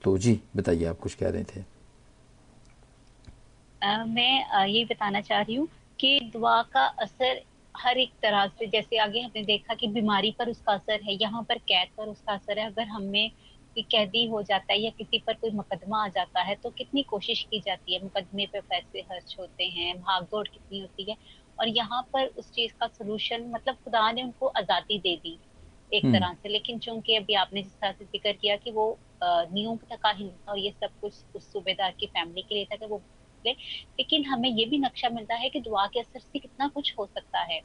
तो 0.03 0.17
जी 0.19 0.41
बताइए 0.57 0.85
आप 0.85 0.99
कुछ 0.99 1.15
कह 1.15 1.29
रहे 1.29 1.45
थे। 1.47 1.61
अ, 3.83 4.05
मैं 4.07 4.67
ये 4.67 4.85
बताना 4.85 5.21
चाह 5.21 5.41
रही 5.41 5.55
हूँ 5.55 5.69
कि 5.99 6.19
दुआ 6.33 6.61
का 6.73 6.85
असर 7.03 7.41
हर 7.75 7.99
एक 7.99 8.11
तरह 8.23 8.47
से 8.49 8.67
जैसे 8.67 8.99
आगे 8.99 9.21
हमने 9.21 9.43
देखा 9.45 9.75
कि 9.75 9.89
बीमारी 9.91 10.31
पर 10.39 10.51
उसका 10.51 10.73
असर 10.73 11.01
है 11.05 11.15
यहाँ 11.15 11.43
पर 11.49 11.59
कैद 11.69 11.89
पर 11.97 12.09
उसका 12.09 12.33
असर 12.33 12.59
है। 12.59 12.67
अगर 12.67 12.87
हमें 12.89 13.31
कैदी 13.83 14.25
हो 14.27 14.43
जाता 14.43 14.73
है 14.73 14.81
या 14.81 14.91
किसी 14.91 15.19
पर 15.19 15.35
कोई 15.35 15.51
मुकदमा 15.53 16.05
आ 16.05 16.09
जाता 16.09 16.43
है 16.43 16.55
तो 16.55 16.71
कितनी 16.71 17.03
कोशिश 17.05 17.43
की 17.51 17.61
जाती 17.61 17.95
है? 17.95 18.03
मुकदमे 18.03 18.47
पे 18.47 18.61
पैसे 18.61 19.03
खर्च 19.03 19.37
होते 19.41 19.65
हैं 19.71 19.97
भागदौड़ 19.99 20.47
कितनी 20.49 20.81
होती 20.81 21.11
है? 21.11 21.17
और 21.61 21.69
यहाँ 21.69 22.03
पर 22.13 22.27
उस 22.39 22.51
चीज़ 22.53 22.73
का 22.81 22.87
सोल्यूशन 22.89 23.51
मतलब 23.55 23.75
खुदा 23.85 24.11
ने 24.13 24.23
उनको 24.23 24.47
आज़ादी 24.49 24.99
दे 24.99 25.17
दी 25.17 25.39
एक 25.93 26.05
हम्म। 26.05 26.19
तरह 26.19 26.33
से। 26.35 26.49
लेकिन 26.49 26.79
चूँकि 26.79 27.17
अभी 27.17 27.35
आपने 27.35 27.63
जिस 27.63 27.73
तरह 27.73 27.93
से 27.93 28.05
ज़िक्र 28.05 28.33
किया 28.33 28.57
कि 28.57 28.71
वो 28.71 28.97
तक 29.23 29.99
का 30.03 30.11
हिलना 30.11 30.51
और 30.53 30.59
ये 30.59 30.71
सब 30.81 31.01
कुछ 31.01 31.37
उस 31.37 31.53
सूबेदार 31.53 31.95
की 32.01 32.07
फैमिली 32.07 32.43
के 32.43 32.55
लिए 32.55 32.65
था 32.65 32.77
कि 32.77 32.87
वो 32.87 33.01
लेकिन 33.45 34.25
हमें 34.25 34.49
ये 34.49 34.65
भी 34.67 34.79
नक्शा 34.79 35.09
मिलता 35.09 35.35
है 35.35 35.49
कि 35.49 35.61
दुआ 35.61 35.87
के 35.87 36.01
असर 36.01 36.21
से 36.21 36.39
कितना 36.39 36.69
कुछ 36.69 36.95
हो 36.99 37.07
सकता 37.07 37.41
है। 37.41 37.59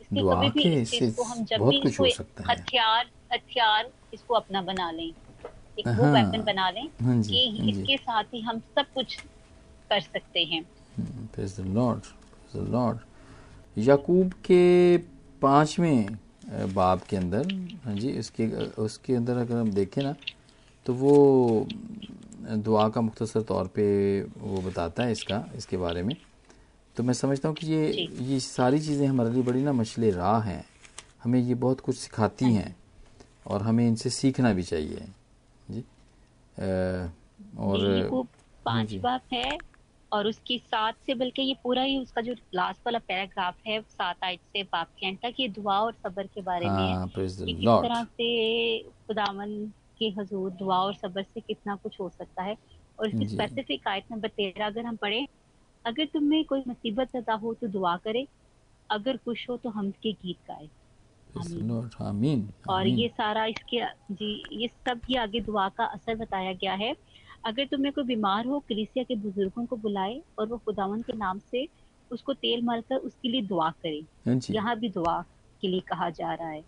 इसलिए 0.00 0.22
कभी 0.22 0.48
भी 0.50 0.80
इस 0.80 0.90
चीज़ 0.90 1.16
को 1.16 1.22
हम 1.22 1.44
जब 1.44 1.68
भी 1.68 1.80
इसको। 1.86 2.04
हथियार 2.50 3.10
हथियार 3.32 3.90
इसको 4.14 4.34
अपना 4.34 4.62
बना 4.62 4.90
लें। 4.90 5.12
एक 5.78 5.86
वो 5.86 6.04
हाँ, 6.04 6.12
वेपन 6.12 6.42
बना 6.42 6.70
लें 6.70 6.88
हाँ 7.02 7.22
कि 7.22 7.58
हाँ 7.58 7.68
इसके 7.68 7.96
साथ 7.96 8.24
ही 8.34 8.40
हम 8.40 8.58
सब 8.58 8.92
कुछ 8.94 9.16
कर 9.90 10.00
सकते 10.00 10.44
हैं। 10.44 10.64
लॉर्ड 12.70 12.98
याकूब 13.78 14.32
के 14.44 14.96
पाँचवें 15.42 16.18
बाब 16.74 17.00
के 17.10 17.16
अंदर 17.16 17.46
हाँ 17.84 17.94
जी 17.94 18.18
उसके 18.18 18.46
उसके 18.82 19.14
अंदर 19.14 19.36
अगर 19.36 19.56
हम 19.56 19.70
देखें 19.70 20.02
ना 20.02 20.14
तो 20.86 20.94
वो 20.94 21.66
दुआ 22.42 22.88
का 22.88 23.00
मुख्तसर 23.00 23.42
तौर 23.42 23.66
पे 23.66 23.86
वो 24.22 24.60
बताता 24.62 25.02
है 25.02 25.12
इसका 25.12 25.44
इसके 25.56 25.76
बारे 25.76 26.02
में। 26.02 26.16
तो 26.96 27.02
मैं 27.02 27.14
समझता 27.14 27.48
हूँ 27.48 27.56
कि 27.56 27.66
ये 27.66 28.08
ये 28.20 28.40
सारी 28.40 28.78
चीज़ें 28.78 29.06
हमारे 29.06 29.30
लिए 29.30 29.42
बड़ी 29.42 29.62
ना 29.62 29.72
मछले 29.72 30.10
राह 30.10 30.40
हैं। 30.40 30.64
हमें 31.24 31.40
ये 31.40 31.54
बहुत 31.54 31.80
कुछ 31.80 31.96
सिखाती 31.96 32.44
हाँ 32.44 32.52
हैं 32.52 32.76
और 33.46 33.62
हमें 33.62 33.88
इनसे 33.88 34.10
सीखना 34.10 34.52
भी 34.52 34.62
चाहिए। 34.62 35.06
और 37.66 38.02
पाँच 38.66 38.96
बाब 39.02 39.20
है 39.32 39.58
और 40.12 40.26
उसकी 40.26 40.58
सात 40.58 40.96
से 41.06 41.14
बल्कि 41.14 41.42
ये 41.42 41.54
पूरा 41.62 41.82
ही 41.82 41.98
उसका 41.98 42.20
जो 42.20 42.34
लास्ट 42.54 42.80
वाला 42.86 42.98
पैराग्राफ 43.00 43.56
है 43.66 43.80
सात 43.82 44.24
आयत 44.24 44.40
से 44.46 44.62
बाप 44.64 44.88
के 44.98 45.06
एंड 45.06 45.18
तक 45.18 45.34
ये 45.40 45.48
दुआ 45.50 45.78
और 45.80 45.92
सबर 45.94 46.26
के 46.26 46.42
बारे 46.42 46.70
में 46.70 46.82
है। 46.84 46.94
हाँ, 46.94 47.54
किस 47.54 47.70
तरह 47.82 48.04
से 48.04 48.26
खुदावन 48.82 49.54
के 49.98 50.08
हजूर 50.20 50.50
दुआ 50.52 50.78
और 50.78 50.94
सबर 50.94 51.22
से 51.24 51.40
कितना 51.40 51.76
कुछ 51.76 52.00
हो 52.00 52.08
सकता 52.10 52.42
है। 52.42 52.56
और 52.98 53.08
इसकी 53.08 53.26
स्पेसिफिक 53.26 53.88
आयत 53.88 54.04
नंबर 54.12 54.28
तेरह 54.28 54.66
अगर 54.66 54.86
हम 54.86 54.96
पढ़े 54.96 55.26
अगर 55.84 56.06
तुम्हें 56.06 56.44
कोई 56.44 56.62
मुसीबत 56.66 57.16
अदा 57.16 57.34
हो 57.36 57.54
तो 57.54 57.68
दुआ 57.68 57.96
करे 57.96 58.26
अगर 58.90 59.16
खुश 59.16 59.48
हो 59.50 59.56
तो 59.56 59.70
हम 59.70 59.90
के 60.02 60.12
गीत 60.14 60.38
गाए। 60.48 60.68
आमीन। 61.34 61.68
और 62.68 62.86
ये 62.88 63.08
सारा 63.08 63.44
इसके 63.46 63.80
जी 64.12 64.32
ये 64.52 64.68
सब 64.68 65.00
ही 65.08 65.14
आगे 65.16 65.40
दुआ 65.40 65.68
का 65.68 65.84
असर 65.86 66.14
बताया 66.16 66.52
गया 66.52 66.74
है। 66.74 66.94
अगर 67.44 67.66
तुम्हें 67.66 67.92
कोई 67.92 68.04
बीमार 68.04 68.46
हो 68.46 68.58
कलिसिया 68.68 69.04
के 69.04 69.14
बुज़ुर्गों 69.16 69.64
को 69.66 69.76
बुलाए 69.76 70.20
और 70.38 70.48
वो 70.48 70.58
खुदावन 70.58 71.02
के 71.02 71.12
नाम 71.12 71.38
से 71.40 71.66
उसको 72.10 72.32
तेल 72.34 72.62
मारकर 72.64 72.96
उसके 72.96 73.28
लिए 73.28 73.42
दुआ 73.42 73.70
करे। 73.70 74.00
हाँ 74.26 74.38
यहाँ 74.50 74.78
भी 74.78 74.88
दुआ 74.88 75.20
के 75.62 75.68
लिए 75.68 75.80
कहा 75.88 76.08
जा 76.10 76.32
रहा 76.34 76.48
है। 76.48 76.64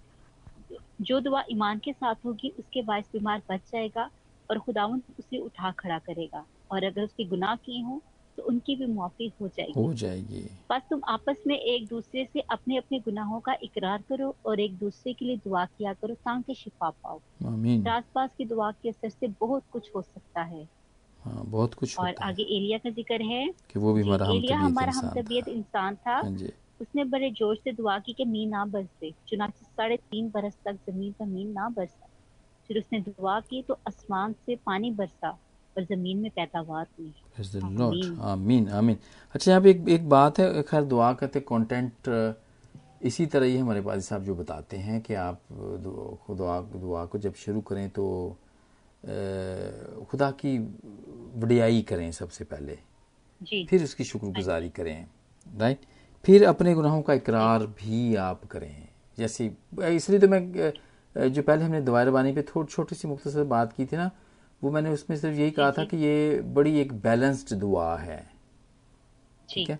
जो 1.00 1.20
दुआ 1.20 1.42
ईमान 1.50 1.78
के 1.78 1.92
साथ 1.92 2.24
होगी 2.24 2.48
उसके 2.58 2.82
बाद 2.82 3.04
बीमार 3.12 3.42
बच 3.50 3.60
जाएगा 3.72 4.10
और 4.50 4.58
खुदावन 4.58 5.02
उसे 5.18 5.38
उठा 5.38 5.70
खड़ा 5.78 5.98
करेगा। 5.98 6.44
और 6.70 6.84
अगर 6.84 7.02
उसके 7.04 7.24
गुनाह 7.24 7.54
किए 7.56 7.82
हों 7.82 7.98
तो 8.38 8.42
उनकी 8.42 8.76
भी 8.76 8.86
मुआफी 8.86 9.32
हो 9.40 9.48
जाएगी। 9.48 9.72
हो 9.76 9.92
जाएगी। 9.94 10.48
बस 10.70 10.82
तुम 10.90 11.00
आपस 11.08 11.42
में 11.46 11.58
एक 11.58 11.86
दूसरे 11.88 12.24
से 12.24 12.40
अपने 12.40 12.76
अपने 12.76 12.98
गुनाहों 13.00 13.40
का 13.40 13.56
इकरार 13.62 14.02
करो 14.02 14.34
और 14.46 14.60
एक 14.60 14.76
दूसरे 14.78 15.12
के 15.12 15.24
लिए 15.24 15.36
दुआ 15.36 15.64
किया 15.64 15.92
करो 15.92 16.14
ताकि 16.14 16.54
शिफा 16.54 16.90
पाओ। 16.90 17.20
आस 17.88 18.04
पास 18.14 18.30
की 18.38 18.44
दुआ 18.44 18.70
के 18.72 18.88
असर 18.88 19.08
से 19.08 19.28
बहुत 19.40 19.62
कुछ 19.70 19.90
हो 19.96 20.02
सकता 20.02 20.42
है। 20.42 20.66
हाँ, 21.20 21.44
बहुत 21.44 21.74
कुछ 21.74 21.98
और 21.98 22.14
आगे 22.22 22.42
एलिया 22.42 22.78
का 22.78 22.90
ज़िक्र 22.90 23.22
है 23.22 23.46
कि 23.70 23.78
वो 23.78 23.92
भी 23.92 24.02
हमारा 24.02 24.26
एलिया 24.26 24.56
हमारा 24.58 24.92
हम 24.92 25.08
तबीयत 25.16 25.48
इंसान 25.48 25.96
था। 25.96 26.14
हाँ 26.14 26.30
उसने 26.80 27.04
बड़े 27.04 27.30
जोश 27.30 27.58
से 27.58 27.72
दुआ 27.72 27.98
की 27.98 28.12
कि 28.12 28.24
मीन 28.24 28.48
ना 28.50 28.64
बरसे 28.64 29.10
चुनाचे 29.28 29.64
साढ़े 29.64 29.96
तीन 29.96 30.30
बरस 30.30 30.58
तक 30.64 30.78
ज़मीन 30.90 31.12
पर 31.12 31.26
मीन 31.26 31.52
ना 31.52 31.68
बरसा। 31.68 32.06
फिर 32.70 32.78
उसने 32.78 33.00
दुआ 33.00 33.40
की 33.40 33.62
तो 33.62 33.74
आसमान 33.88 34.32
से 34.32 34.56
पानी 34.56 34.90
बरसा। 34.90 35.38
और 35.76 35.84
ज़मीन 35.84 36.18
में 36.18 36.30
पैदावार 36.30 36.86
हुई। 36.98 37.12
आमीन। 38.22 38.68
आमीन 38.70 38.96
अच्छा 39.34 39.50
यहाँ 39.50 39.62
पे 39.62 39.70
एक 39.70 39.88
एक 39.88 40.08
बात 40.08 40.38
है 40.38 40.62
खैर 40.62 40.84
दुआ 40.84 41.12
करते 41.14 41.40
कंटेंट 41.42 42.08
इसी 43.02 43.26
तरह 43.26 43.46
ही 43.46 43.56
हमारे 43.56 43.80
पादी 43.82 44.00
साहब 44.02 44.24
जो 44.24 44.34
बताते 44.34 44.76
हैं 44.78 45.00
कि 45.00 45.14
आप 45.14 45.40
दुआ 45.52 46.60
दुआ 46.60 47.04
को 47.04 47.18
जब 47.18 47.34
शुरू 47.36 47.60
करें 47.62 47.88
तो 47.90 48.04
खुदा 50.10 50.30
की 50.32 50.58
वडियाई 51.36 51.82
करें 51.82 52.10
सबसे 52.12 52.44
पहले। 52.44 52.78
जी। 53.40 53.64
फिर 53.70 53.84
उसकी 53.84 54.04
शुक्रगुजारी 54.04 54.68
करें 54.70 55.06
राइट 55.54 55.80
फिर 56.24 56.44
अपने 56.46 56.74
गुनाहों 56.74 57.02
का 57.02 57.14
इकरार 57.14 57.66
भी 57.78 58.14
आप 58.16 58.44
करें। 58.50 58.88
जैसे 59.18 59.52
इसलिए 59.86 60.20
तो 60.20 60.28
मैं 60.28 60.72
जो 61.16 61.42
पहले 61.42 61.64
हमने 61.64 61.80
दवाई 61.82 62.04
रबानी 62.04 62.32
पे 62.32 62.42
थोड़ी 62.44 62.72
छोटी 62.72 62.94
सी 62.96 63.08
मुख्तर 63.08 63.44
बात 63.46 63.72
की 63.72 63.84
थी 63.86 63.96
ना 63.96 64.10
वो 64.64 64.70
मैंने 64.70 64.90
उसमें 64.90 65.16
सिर्फ़ 65.16 65.38
यही 65.38 65.50
कहा 65.50 65.70
था 65.70 65.84
कि 65.84 65.96
ये 65.96 66.40
बड़ी 66.40 66.78
एक 66.80 66.92
बैलेंस्ड 66.92 67.54
दुआ 67.54 67.96
है। 67.96 68.30
ठीक 69.50 69.70
है? 69.70 69.78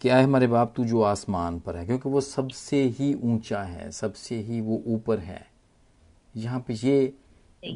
क्या 0.00 0.16
है 0.16 0.24
हमारे 0.24 0.46
बाप 0.46 0.72
तू 0.76 0.84
जो 0.84 1.02
आसमान 1.02 1.58
पर 1.60 1.76
है? 1.76 1.86
क्योंकि 1.86 2.08
वो 2.08 2.20
सबसे 2.20 2.82
ही 2.82 3.12
ऊँचा 3.14 3.62
है 3.62 3.90
सबसे 3.90 4.36
ही 4.36 4.60
वो 4.60 4.82
ऊपर 4.86 5.18
है। 5.18 5.46
यहाँ 6.36 6.60
पे 6.60 6.74
ये 6.74 7.12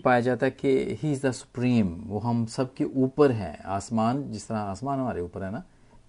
पाया 0.04 0.20
जाता 0.20 0.46
है 0.46 0.50
कि 0.50 0.98
ही 1.02 1.12
इज़ 1.12 1.26
द 1.26 1.32
सुप्रीम 1.32 1.94
वो 2.06 2.18
हम 2.18 2.46
सबके 2.46 2.84
ऊपर 2.84 3.32
है। 3.32 3.56
आसमान 3.66 4.30
जिस 4.32 4.48
तरह 4.48 4.58
आसमान 4.58 4.98
हमारे 4.98 5.20
ऊपर 5.20 5.42
है 5.42 5.50
ना 5.50 5.62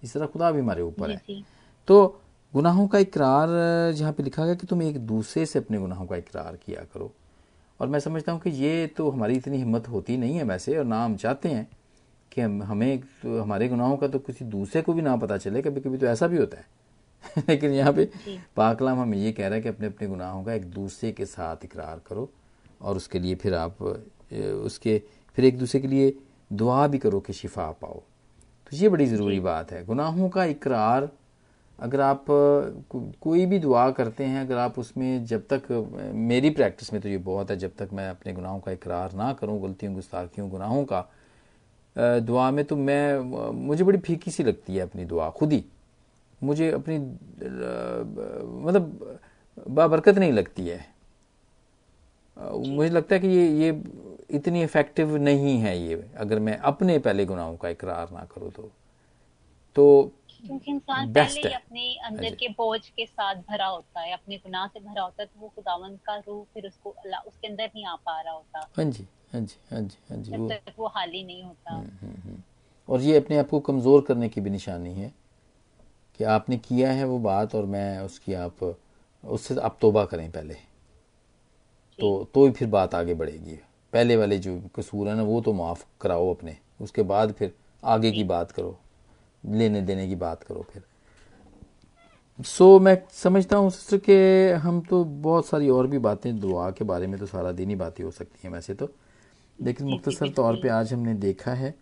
इस 0.04 0.14
तरह 0.14 0.26
खुदा 0.26 0.50
भी 0.50 0.60
हमारे 0.60 0.82
ऊपर 0.82 1.10
है। 1.10 1.22
तो 1.88 2.20
गुनाहों 2.54 2.88
का 2.88 2.98
इकरार 2.98 3.48
जहाँ 3.92 4.12
पे 4.12 4.22
लिखा 4.22 4.44
गया 4.44 4.54
कि 4.54 4.66
तुम 4.66 4.82
एक 4.82 4.98
दूसरे 5.06 5.46
से 5.46 5.58
अपने 5.58 5.78
गुनाहों 5.78 6.06
का 6.06 6.16
इकरार 6.16 6.56
किया 6.56 6.84
करो। 6.94 7.12
और 7.80 7.88
मैं 7.88 8.00
समझता 8.00 8.32
हूँ 8.32 8.40
कि 8.40 8.50
ये 8.50 8.86
तो 8.86 9.10
हमारी 9.10 9.34
इतनी 9.34 9.56
हिम्मत 9.56 9.88
होती 9.88 10.16
नहीं 10.16 10.36
है 10.36 10.44
वैसे 10.44 10.76
और 10.76 10.84
ना 10.84 11.04
हम 11.04 11.16
चाहते 11.16 11.48
हैं 11.48 11.68
कि 12.32 12.40
हम 12.40 12.62
हमें 12.62 12.98
तो 12.98 13.40
हमारे 13.42 13.68
गुनाहों 13.68 13.96
का 13.96 14.08
तो 14.08 14.18
किसी 14.18 14.44
दूसरे 14.44 14.82
को 14.82 14.92
भी 14.92 15.02
ना 15.02 15.16
पता 15.16 15.36
चले 15.36 15.62
कभी 15.62 15.80
कभी 15.80 15.98
तो 15.98 16.06
ऐसा 16.06 16.26
भी 16.26 16.36
होता 16.36 16.56
है। 16.56 16.66
लेकिन 17.48 17.72
यहाँ 17.72 17.92
पे 17.92 18.10
पाकलाम 18.56 19.00
हमें 19.00 19.18
ये 19.18 19.32
कह 19.32 19.46
रहा 19.46 19.54
है 19.54 19.60
कि 19.60 19.68
अपने 19.68 19.86
अपने 19.86 20.08
गुनाहों 20.08 20.44
का 20.44 20.52
एक 20.52 20.64
दूसरे 20.70 21.12
के 21.12 21.26
साथ 21.26 21.64
इकरार 21.64 22.00
करो 22.06 22.30
और 22.82 22.96
उसके 22.96 23.18
लिए 23.18 23.34
फिर 23.34 23.54
आप 23.54 23.82
उसके 23.82 25.02
फिर 25.36 25.44
एक 25.44 25.58
दूसरे 25.58 25.80
के 25.80 25.88
लिए 25.88 26.16
दुआ 26.52 26.86
भी 26.86 26.98
करो 26.98 27.20
कि 27.20 27.32
शिफा 27.32 27.70
पाओ। 27.70 28.02
तो 28.70 28.76
ये 28.76 28.88
बड़ी 28.88 29.06
ज़रूरी 29.06 29.40
बात 29.40 29.72
है। 29.72 29.84
गुनाहों 29.84 30.28
का 30.28 30.44
इकरार 30.44 31.08
अगर 31.78 32.00
आप 32.00 32.24
कोई 33.20 33.44
भी 33.46 33.58
दुआ 33.58 33.90
करते 33.90 34.24
हैं 34.24 34.40
अगर 34.40 34.56
आप 34.56 34.78
उसमें 34.78 35.24
जब 35.24 35.46
तक 35.52 35.62
मेरी 36.14 36.50
प्रैक्टिस 36.50 36.92
में 36.92 37.00
तो 37.02 37.08
ये 37.08 37.18
बहुत 37.18 37.50
है 37.50 37.56
जब 37.56 37.76
तक 37.78 37.88
मैं 37.92 38.08
अपने 38.10 38.32
गुनाहों 38.32 38.60
का 38.60 38.72
इकरार 38.72 39.12
ना 39.12 39.32
करूँ 39.32 39.60
गलतियों 39.62 39.94
गुस्ताखियों 39.94 40.48
गुनाहों 40.50 40.84
का 40.84 41.08
दुआ 41.96 42.50
में 42.50 42.64
तो 42.64 42.76
मैं 42.76 43.18
मुझे 43.52 43.84
बड़ी 43.84 43.98
फीकी 43.98 44.30
सी 44.30 44.44
लगती 44.44 44.76
है 44.76 44.82
अपनी 44.82 45.04
दुआ 45.04 45.28
खुद 45.30 45.52
ही। 45.52 45.64
मुझे 46.40 46.70
अपनी 46.70 46.98
मतलब 48.58 49.18
बाबरकत 49.68 50.18
नहीं 50.18 50.32
लगती 50.32 50.66
है। 50.66 50.84
मुझे 52.36 52.90
लगता 52.90 53.14
है 53.14 53.20
कि 53.20 53.28
ये 53.28 53.48
ये 53.58 53.82
इतनी 54.30 54.62
इफ़ेक्टिव 54.62 55.16
नहीं 55.16 55.58
है 55.58 55.78
ये 55.78 56.04
अगर 56.16 56.38
मैं 56.38 56.56
अपने 56.58 56.98
पहले 56.98 57.24
गुनाहों 57.26 57.56
का 57.56 57.68
इकरार 57.68 58.10
ना 58.12 58.26
करूँ 58.34 58.50
तो। 58.50 58.70
तो 59.76 60.12
क्योंकि 60.46 60.70
इंसान 60.70 61.12
पहले 61.12 61.40
ही 61.40 61.54
अपने 61.54 61.94
अंदर 62.06 62.34
के 62.34 62.48
बोझ 62.48 62.80
के 62.88 63.06
साथ 63.06 63.34
भरा 63.48 63.66
होता 63.66 64.00
है 64.00 64.12
अपने 64.12 64.36
गुनाह 64.36 64.66
से 64.66 64.80
भरा 64.80 65.02
होता 65.02 65.22
है 65.22 65.26
तो 65.26 65.40
वो 65.40 65.48
खुदावन 65.48 65.96
का 66.06 66.16
रूह 66.16 66.44
फिर 66.54 66.66
उसको 66.66 66.90
अल्लाह 66.90 67.20
उसके 67.20 67.48
अंदर 67.48 67.70
नहीं 67.74 67.86
आ 67.86 67.94
पा 67.94 68.20
रहा 68.20 68.34
होता। 68.34 68.68
हाँ 68.76 68.84
जी 68.84 69.06
हाँ 69.32 69.40
जी 69.40 69.56
हाँ 69.70 69.80
जी 69.80 69.96
हाँ 70.10 70.22
जी 70.22 70.36
वो, 70.36 70.50
वो 70.78 70.86
हाल 70.86 71.10
ही 71.10 71.24
नहीं 71.24 71.42
होता। 71.42 71.74
हुँ, 71.74 71.98
हुँ, 72.02 72.14
हुँ. 72.22 72.42
और 72.88 73.00
ये 73.00 73.16
अपने 73.16 73.38
आप 73.38 73.48
को 73.48 73.60
कमज़ोर 73.60 74.02
करने 74.02 74.28
की 74.28 74.40
भी 74.40 74.50
निशानी 74.50 74.94
है 74.94 75.12
कि 76.20 76.24
आपने 76.24 76.56
किया 76.58 76.92
है 76.92 77.04
वो 77.04 77.18
बात 77.18 77.54
और 77.54 77.66
मैं 77.66 77.98
उसकी 77.98 78.34
आप 78.34 78.76
उससे 79.24 79.60
आप 79.60 79.78
तोबा 79.80 80.04
करें 80.04 80.30
पहले। 80.30 80.54
तो 81.98 82.24
तो 82.34 82.46
ही 82.46 82.52
फिर 82.52 82.68
बात 82.68 82.94
आगे 82.94 83.14
बढ़ेगी। 83.14 83.58
पहले 83.92 84.16
वाले 84.16 84.38
जो 84.38 84.60
कसूर 84.76 85.08
है 85.08 85.14
ना 85.14 85.22
वो 85.22 85.40
तो 85.40 85.52
माफ़ 85.52 85.84
कराओ 86.00 86.34
अपने। 86.34 86.56
उसके 86.80 87.02
बाद 87.02 87.32
फिर 87.32 87.54
आगे 87.84 88.12
की 88.12 88.24
बात 88.24 88.50
करो। 88.50 88.78
लेने 89.44 89.80
देने 89.82 90.06
की 90.08 90.14
बात 90.16 90.42
करो 90.42 90.66
फिर। 90.72 90.82
सो 92.38 92.76
so, 92.76 92.82
मैं 92.82 92.96
समझता 93.12 93.56
हूँ 93.56 93.70
सिस्टर 93.70 93.98
के 93.98 94.52
हम 94.62 94.80
तो 94.80 95.04
बहुत 95.04 95.46
सारी 95.46 95.68
और 95.68 95.86
भी 95.86 95.98
बातें 95.98 96.38
दुआ 96.40 96.70
के 96.70 96.84
बारे 96.84 97.06
में 97.06 97.18
तो 97.20 97.26
सारा 97.26 97.52
दिन 97.52 97.68
ही 97.68 97.76
बातें 97.76 98.02
हो 98.04 98.10
सकती 98.10 98.40
हैं 98.44 98.52
वैसे 98.52 98.74
तो। 98.74 98.88
लेकिन 99.58 99.86
मुख्तसर 99.86 100.28
तौर 100.32 100.56
पे 100.62 100.68
आज 100.68 100.92
हमने 100.92 101.14
देखा 101.14 101.52
है 101.54 101.74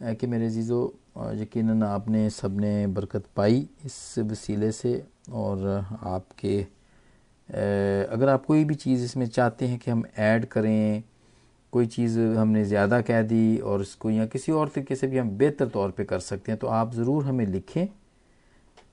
कि 0.00 0.26
मेरे 0.26 0.48
जीज़ो 0.50 0.80
यकीन 1.34 1.82
आपने 1.82 2.28
सबने 2.30 2.86
बरकत 2.86 3.24
पाई 3.36 3.66
इस 3.84 4.14
वसीले 4.18 4.70
से 4.72 4.94
और 5.32 5.66
आपके 6.02 6.60
अगर 8.14 8.28
आप 8.28 8.44
कोई 8.44 8.64
भी 8.64 8.74
चीज़ 8.74 9.04
इसमें 9.04 9.26
चाहते 9.26 9.66
हैं 9.66 9.78
कि 9.78 9.90
हम 9.90 10.04
ऐड 10.18 10.46
करें 10.46 11.02
कोई 11.72 11.86
चीज़ 11.86 12.18
हमने 12.20 12.64
ज़्यादा 12.64 13.00
कह 13.00 13.22
दी 13.22 13.58
और 13.58 13.80
उसको 13.80 14.10
या 14.10 14.26
किसी 14.26 14.52
और 14.52 14.68
तरीके 14.68 14.96
से 14.96 15.06
भी 15.06 15.18
हम 15.18 15.30
बेहतर 15.38 15.68
तौर 15.68 15.90
पे 15.90 16.04
कर 16.04 16.18
सकते 16.20 16.52
हैं 16.52 16.58
तो 16.60 16.66
आप 16.68 16.94
ज़रूर 16.94 17.24
हमें 17.24 17.46
लिखें 17.46 17.86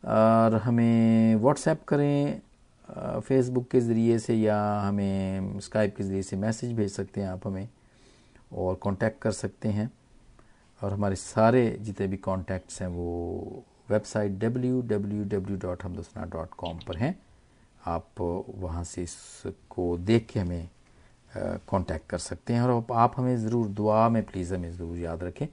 और 0.07 0.55
हमें 0.63 1.35
व्हाट्सएप 1.35 1.83
करें 1.87 2.41
फेसबुक 3.21 3.67
के 3.71 3.79
ज़रिए 3.81 4.19
से 4.19 4.35
या 4.35 4.59
हमें 4.81 5.59
स्काइप 5.59 5.95
के 5.97 6.03
ज़रिए 6.03 6.21
से 6.23 6.35
मैसेज 6.37 6.73
भेज 6.73 6.91
सकते 6.91 7.21
हैं 7.21 7.27
आप 7.27 7.47
हमें 7.47 7.67
और 8.57 8.79
कांटेक्ट 8.83 9.21
कर 9.21 9.31
सकते 9.31 9.69
हैं। 9.69 9.89
और 10.81 10.93
हमारे 10.93 11.15
सारे 11.15 11.69
जितने 11.81 12.07
भी 12.07 12.17
कॉन्टैक्ट्स 12.17 12.81
हैं 12.81 12.87
वो 12.89 13.63
website 13.91 14.39
W 14.39 14.81
W 14.87 15.23
W 15.29 15.57
dot 15.57 15.83
dot 16.31 16.53
com 16.57 16.79
पर 16.87 16.97
हैं। 16.97 17.15
आप 17.87 18.21
वहाँ 18.59 18.83
से 18.83 19.03
इसको 19.03 19.97
देख 19.97 20.27
के 20.33 20.39
हमें 20.39 20.67
कांटेक्ट 21.35 22.09
कर 22.09 22.17
सकते 22.19 22.53
हैं। 22.53 22.61
और 22.61 22.85
आप 22.93 23.13
हमें 23.17 23.35
ज़रूर, 23.37 23.67
दुआ 23.67 24.07
में 24.09 24.23
प्लीज़ 24.23 24.53
हमें 24.53 24.71
ज़रूर 24.71 24.97
याद 24.97 25.23
रखें 25.23 25.47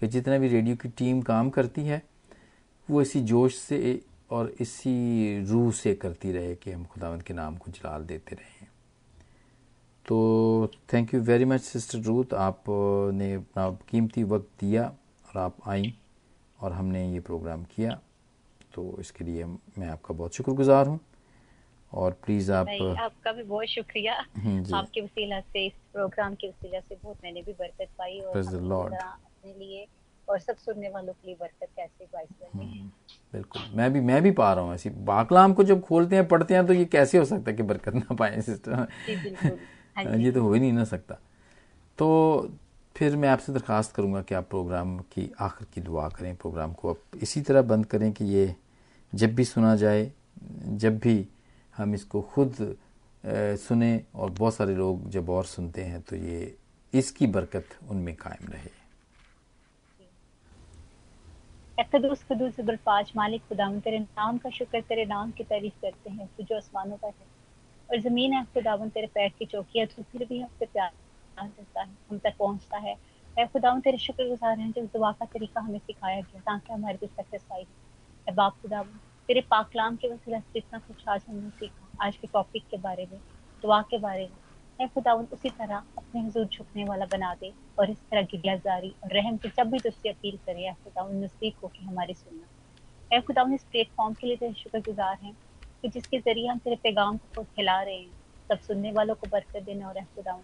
कि 0.00 0.06
जितना 0.06 0.38
भी 0.38 0.48
रेडियो 0.48 0.76
की 0.76 0.88
टीम 0.88 1.20
काम 1.22 1.50
करती 1.50 1.84
है, 1.84 2.02
वो 2.88 3.02
इसी 3.02 3.20
जोश 3.22 3.56
से 3.56 4.00
और 4.30 4.52
इसी 4.60 5.44
रूह 5.46 5.70
से 5.72 5.94
करती 5.94 6.32
रहे 6.32 6.54
कि 6.54 6.72
हम 6.72 6.84
खुदावंद 6.84 7.22
के 7.22 7.34
नाम 7.34 7.56
को 7.56 7.70
जलाल 7.70 8.04
देते 8.04 8.36
रहें। 8.36 8.66
तो 10.06 10.70
thank 10.92 11.14
you 11.14 11.20
very 11.20 11.44
much 11.44 11.60
sister 11.60 11.98
Ruth 11.98 12.34
आपने 12.34 13.32
अपना 13.34 13.70
कीमती 13.88 14.22
वक्त 14.24 14.48
दिया 14.60 14.84
और 14.84 15.40
आप 15.40 15.56
आई 15.66 15.94
और 16.58 16.72
हमने 16.72 17.04
ये 17.12 17.20
प्रोग्राम 17.20 17.64
किया। 17.74 17.98
तो 18.74 18.96
इसके 19.00 19.24
लिए 19.24 19.44
मैं 19.44 19.88
आपका 19.88 20.14
बहुत 20.14 20.34
शुक्रगुजार 20.34 20.86
हूँ। 20.86 20.98
और 21.92 22.12
प्लीज़ 22.24 22.52
आप 22.52 22.68
आपका 23.00 23.32
भी 23.32 23.42
बहुत 23.42 23.66
शुक्रिया। 23.66 24.14
हम्म, 24.36 24.74
आपके 24.74 25.00
वसीला 25.00 25.40
से 25.40 25.66
इस 25.66 25.72
प्रोग्राम 25.92 26.34
के 26.34 26.48
वसीला 26.48 26.80
से 26.80 26.96
बहुत 27.02 27.16
मैंने 27.24 27.42
भी 27.42 27.52
बरकत 27.52 27.88
पाई 27.98 28.18
और 28.20 28.38
अपने 28.38 29.52
लिए 29.58 29.86
और 30.28 30.38
सब 30.38 30.56
सुनने 30.56 30.88
वालों 30.88 31.12
के 31.12 31.26
लिए 31.26 31.36
बरकत 31.40 31.68
कैसे 31.76 32.04
हम्म, 32.54 32.90
बिल्कुल। 33.32 33.62
मैं 33.74 33.92
भी 33.92 34.00
मैं 34.00 34.22
भी 34.22 34.30
पा 34.30 34.52
रहा 34.52 34.64
हूँ 34.64 34.74
ऐसी। 34.74 34.90
बाकलाम 34.90 35.52
को 35.52 35.64
जब 35.64 35.80
खोलते 35.80 36.16
हैं 36.16 36.26
पढ़ते 36.28 36.54
हैं 36.54 36.66
तो 36.66 36.72
ये 36.72 36.84
कैसे 36.84 37.18
हो 37.18 37.24
सकता 37.24 37.50
है 37.50 37.56
कि 37.56 37.62
बरकत 37.62 37.94
ना 37.94 38.14
पाए 38.14 38.40
सिस्टर 38.42 38.74
हाँ 38.74 38.88
ये 40.16 40.32
तो 40.32 40.42
हो 40.42 40.52
ही 40.52 40.60
नहीं 40.60 40.72
ना 40.72 40.84
सकता। 40.84 41.18
तो 41.98 42.08
फिर 42.96 43.16
मैं 43.16 43.28
आपसे 43.28 43.52
दरख्वास्त 43.52 43.94
करूँगा 43.94 44.22
कि 44.22 44.34
आप 44.34 44.48
प्रोग्राम 44.50 44.98
की 44.98 45.30
आखिर 45.40 45.66
की 45.74 45.80
दुआ 45.80 46.08
करें 46.08 46.36
प्रोग्राम 46.36 46.72
को 46.72 46.90
आप 46.90 47.16
इसी 47.22 47.40
तरह 47.40 47.62
बंद 47.62 47.86
करें 47.86 48.12
कि 48.12 48.24
ये 48.24 48.54
जब 49.14 49.34
भी 49.34 49.44
सुना 49.44 49.74
जाए 49.76 50.10
जब 50.82 50.98
भी 50.98 51.28
हम 51.78 51.94
इसको 51.94 52.20
खुद 52.30 52.56
सुने 53.58 53.90
और 54.14 54.30
बहुत 54.30 54.54
सारे 54.54 54.74
लोग 54.74 55.08
जब 55.10 55.30
और 55.30 55.44
सुनते 55.46 55.82
हैं 55.82 56.00
तो 56.02 56.16
ये, 56.16 56.56
इसकी 56.92 57.26
बरकत 57.28 57.78
उनमें 57.90 58.14
कायम 58.16 58.52
रहे। 58.52 58.76
कदूस 61.92 62.22
कदूस 62.30 62.58
बरफाज 62.60 63.12
मालिक 63.16 63.42
खुदा 63.48 63.68
तेरे 63.80 63.98
नाम 63.98 64.38
का 64.38 64.50
शुक्र, 64.50 64.80
तेरे 64.82 65.04
नाम 65.06 65.30
की 65.30 65.44
तारीफ़ 65.44 65.74
करते 65.82 66.10
हैं 66.10 66.26
तू 66.36 66.42
जो 66.44 66.56
आसमानों 66.56 66.96
पर 66.96 67.08
है। 67.08 67.26
और 67.88 68.00
ज़मीन 68.02 68.32
है 68.32 68.44
खुदावन 68.54 68.88
तेरे 68.90 69.06
पैर 69.14 69.30
की 69.38 69.44
चौकी 69.46 69.78
है 69.78 69.86
तो 69.86 70.02
फिर 70.02 70.24
भी 70.28 70.40
हमसे 70.40 70.66
प्यार 70.66 70.90
करता 71.38 71.82
है, 71.82 71.88
हम 72.10 72.18
तक 72.18 72.34
पहुँचता 72.38 72.78
है। 72.78 72.94
मैं 73.36 73.46
खुदावन 73.48 73.80
तेरे 73.80 73.98
शुक्र 73.98 74.28
गुजार 74.28 74.58
हैं, 74.58 74.70
जो 74.72 74.82
दुआ 74.84 75.12
का 75.12 75.24
तरीका 75.26 75.60
हमें 75.60 75.78
सिखाया 75.78 76.20
गया, 76.20 76.40
ताकि 76.40 76.72
हमारे 76.72 76.98
भी 77.00 77.06
सक्सेस 77.08 77.44
आई 77.52 77.66
है 78.26 78.34
बाप 78.34 78.56
खुदावन 78.62 78.98
तेरे 79.28 79.40
पाकलाम 79.50 79.96
के 79.96 80.08
वसीला 80.08 80.38
से 80.40 80.58
इतना 80.58 80.78
कुछ 80.78 81.02
आज 81.08 81.24
हमने 81.28 81.48
सीखा, 81.50 81.88
आज 82.04 82.16
के 82.16 82.26
टॉपिक 82.26 82.62
के 82.70 82.76
बारे 82.78 83.06
में, 83.10 83.18
दुआ 83.62 83.80
के 83.90 83.98
बारे 83.98 84.22
में, 84.22 84.36
मैं 84.80 84.88
खुदावन 84.88 85.26
उसी 85.32 85.48
तरह 85.50 85.76
अपने 85.76 86.20
हजूर 86.20 86.44
झुकने 86.46 86.84
वाला 86.84 87.06
बना 87.06 87.34
दे 87.40 87.52
और 87.78 87.90
इस 87.90 87.98
तरह 88.10 88.22
गिरियाजारी 88.30 88.94
और 89.04 89.12
रहम 89.16 89.36
की 89.36 89.48
जब 89.58 89.70
भी 89.70 89.78
तुझसे 89.78 90.08
अपील 90.08 90.36
करे, 90.46 90.64
या 90.64 90.72
खुदावन 90.84 91.22
नज़दीक 91.24 91.56
हो 91.62 91.68
कि 91.68 91.84
हमारी 91.84 92.14
सुनना। 92.14 92.46
मैं 93.10 93.20
खुदावन 93.22 93.54
इस 93.54 93.64
प्लेटफॉर्म 93.72 94.14
के 94.14 94.26
लिए 94.26 94.36
तेरे 94.36 94.54
शुक्रगुजार 94.54 95.18
हैं 95.22 95.34
कि 95.82 95.88
जिसके 95.88 96.18
ज़रिए 96.20 96.46
हम 96.48 96.58
तेरे 96.58 96.76
पैगाम 96.84 97.16
को 97.36 97.42
फैला 97.44 97.80
रहे 97.82 97.96
हैं, 97.96 98.10
सब 98.50 98.60
सुनने 98.60 98.92
वालों 98.92 99.14
को 99.14 99.30
बरकत 99.32 99.62
देना 99.62 99.88
और 99.88 100.02
खुदावन 100.16 100.42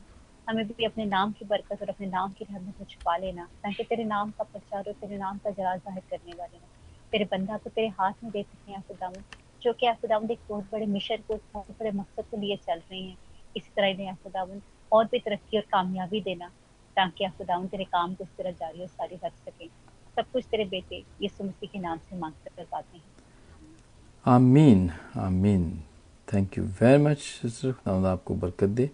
हमें 0.48 0.66
भी 0.68 0.84
अपने 0.84 1.04
नाम 1.06 1.32
की 1.32 1.44
बरकत 1.46 1.82
और 1.82 1.88
अपने 1.88 2.06
नाम 2.06 2.32
की 2.32 2.44
रहमत 2.44 2.78
को 2.78 2.84
छुपा 2.84 3.16
लेना, 3.16 3.48
ताकि 3.62 3.84
तेरे 3.84 4.04
नाम 4.04 4.30
का 4.30 4.44
प्रचार 4.44 4.82
और 4.82 4.92
तेरे 4.92 5.18
नाम 5.18 5.38
का 5.38 5.50
जलाल 5.52 5.78
ज़ाहिर 5.78 6.02
करने 6.10 6.38
वाले 6.38 6.56
हैं। 6.56 6.72
तेरे 7.14 7.24
बंदा 7.32 7.56
को 7.56 7.70
तेरे 7.70 7.88
हाथ 7.98 8.12
में 8.24 8.30
दे 8.32 8.42
सकते 8.42 8.72
हैं 8.72 8.80
खुदावन 8.88 9.22
जो 9.62 9.72
कि 9.72 9.92
खुदावन 10.00 10.30
एक 10.30 10.40
बहुत 10.48 10.64
बड़े 10.72 10.86
मिशन 10.86 11.16
को, 11.28 11.34
बहुत 11.54 11.78
बड़े 11.80 11.90
मकसद 11.92 12.24
को 12.30 12.36
लिए 12.36 12.56
चल 12.56 12.78
रही 12.80 13.02
हैं। 13.08 13.16
इसी 13.56 13.70
तरह 13.76 13.86
इन्हें 13.86 14.14
खुदावन 14.24 14.60
और 14.92 15.04
भी 15.04 15.18
तरक्की 15.18 15.56
और 15.56 15.64
कामयाबी 15.72 16.20
देना, 16.20 16.48
ताकि 16.96 17.28
खुदावन 17.38 17.66
तेरे 17.68 17.84
काम 17.84 18.14
को 18.14 18.24
इस 18.24 18.30
तरह 18.38 18.50
जारी 18.50 18.80
और 18.80 18.88
सारी 18.88 19.18
रख 19.24 19.32
सकें। 19.38 19.68
सब 20.16 20.30
कुछ 20.32 20.44
तेरे 20.50 20.64
बेटे 20.64 21.02
यीशु 21.22 21.44
मसीह 21.44 21.70
के 21.72 21.78
नाम 21.78 21.98
से 21.98 22.16
मांग 22.18 22.32
कर 22.48 22.64
पाते 22.64 22.96
हैं। 22.98 23.04
आमीन 24.26 24.90
आमीन। 25.20 25.72
Thank 26.28 26.58
you 26.58 26.64
very 26.64 27.02
much 27.02 27.18
sister 27.18 27.72
खुदा 27.72 28.12
आपको 28.12 28.34
बरकत 28.34 28.68
दे 28.70 28.90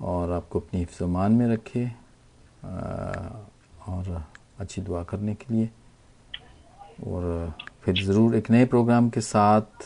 और 0.00 0.32
आपको 0.32 0.60
अपनी 0.60 0.80
हिफ्जमान 0.80 1.32
में 1.32 1.46
रखे 1.48 1.86
और 3.90 4.26
अच्छी 4.60 4.82
दुआ 4.82 5.02
करने 5.04 5.34
के 5.34 5.54
लिए। 5.54 5.70
और 6.98 7.52
फिर 7.82 7.94
ज़रूर 7.96 8.34
एक 8.36 8.50
नए 8.50 8.64
प्रोग्राम 8.66 9.08
के 9.10 9.20
साथ 9.20 9.82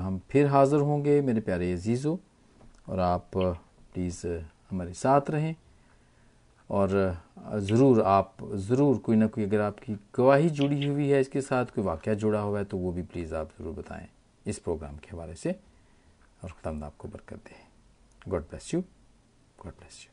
हम 0.00 0.20
फिर 0.30 0.46
हाज़िर 0.46 0.80
होंगे, 0.80 1.20
मेरे 1.20 1.40
प्यारे 1.40 1.72
अजीज़ों। 1.72 2.16
और 2.88 3.00
आप 3.00 3.30
प्लीज़ 3.34 4.26
हमारे 4.70 4.92
साथ 4.94 5.30
रहें। 5.30 5.54
और 6.70 6.88
ज़रूर 7.60 8.00
आप, 8.02 8.36
ज़रूर 8.44 8.96
कोई 8.98 9.16
ना 9.16 9.26
कोई 9.26 9.44
अगर 9.44 9.60
आपकी 9.60 9.94
गवाही 10.16 10.50
जुड़ी 10.50 10.86
हुई 10.86 11.08
है 11.08 11.20
इसके 11.20 11.40
साथ, 11.40 11.66
कोई 11.66 11.84
वाक़ 11.84 12.08
जुड़ा 12.10 12.40
हुआ 12.40 12.58
है 12.58 12.64
तो 12.64 12.76
वो 12.76 12.92
भी 12.92 13.02
प्लीज़ 13.04 13.34
आप 13.34 13.50
ज़रूर 13.58 13.74
बताएँ 13.74 14.08
इस 14.46 14.58
प्रोग्राम 14.58 14.96
के 14.96 15.16
हवाले 15.16 15.34
से। 15.34 15.58
और 16.44 16.50
खुदा 16.50 16.86
आपको 16.86 17.08
बरकत 17.08 17.44
दे। 17.48 18.30
God 18.30 18.42
bless 18.42 18.74
you. 18.74 18.80
God 19.58 19.72
bless 19.72 20.06
you. 20.06 20.11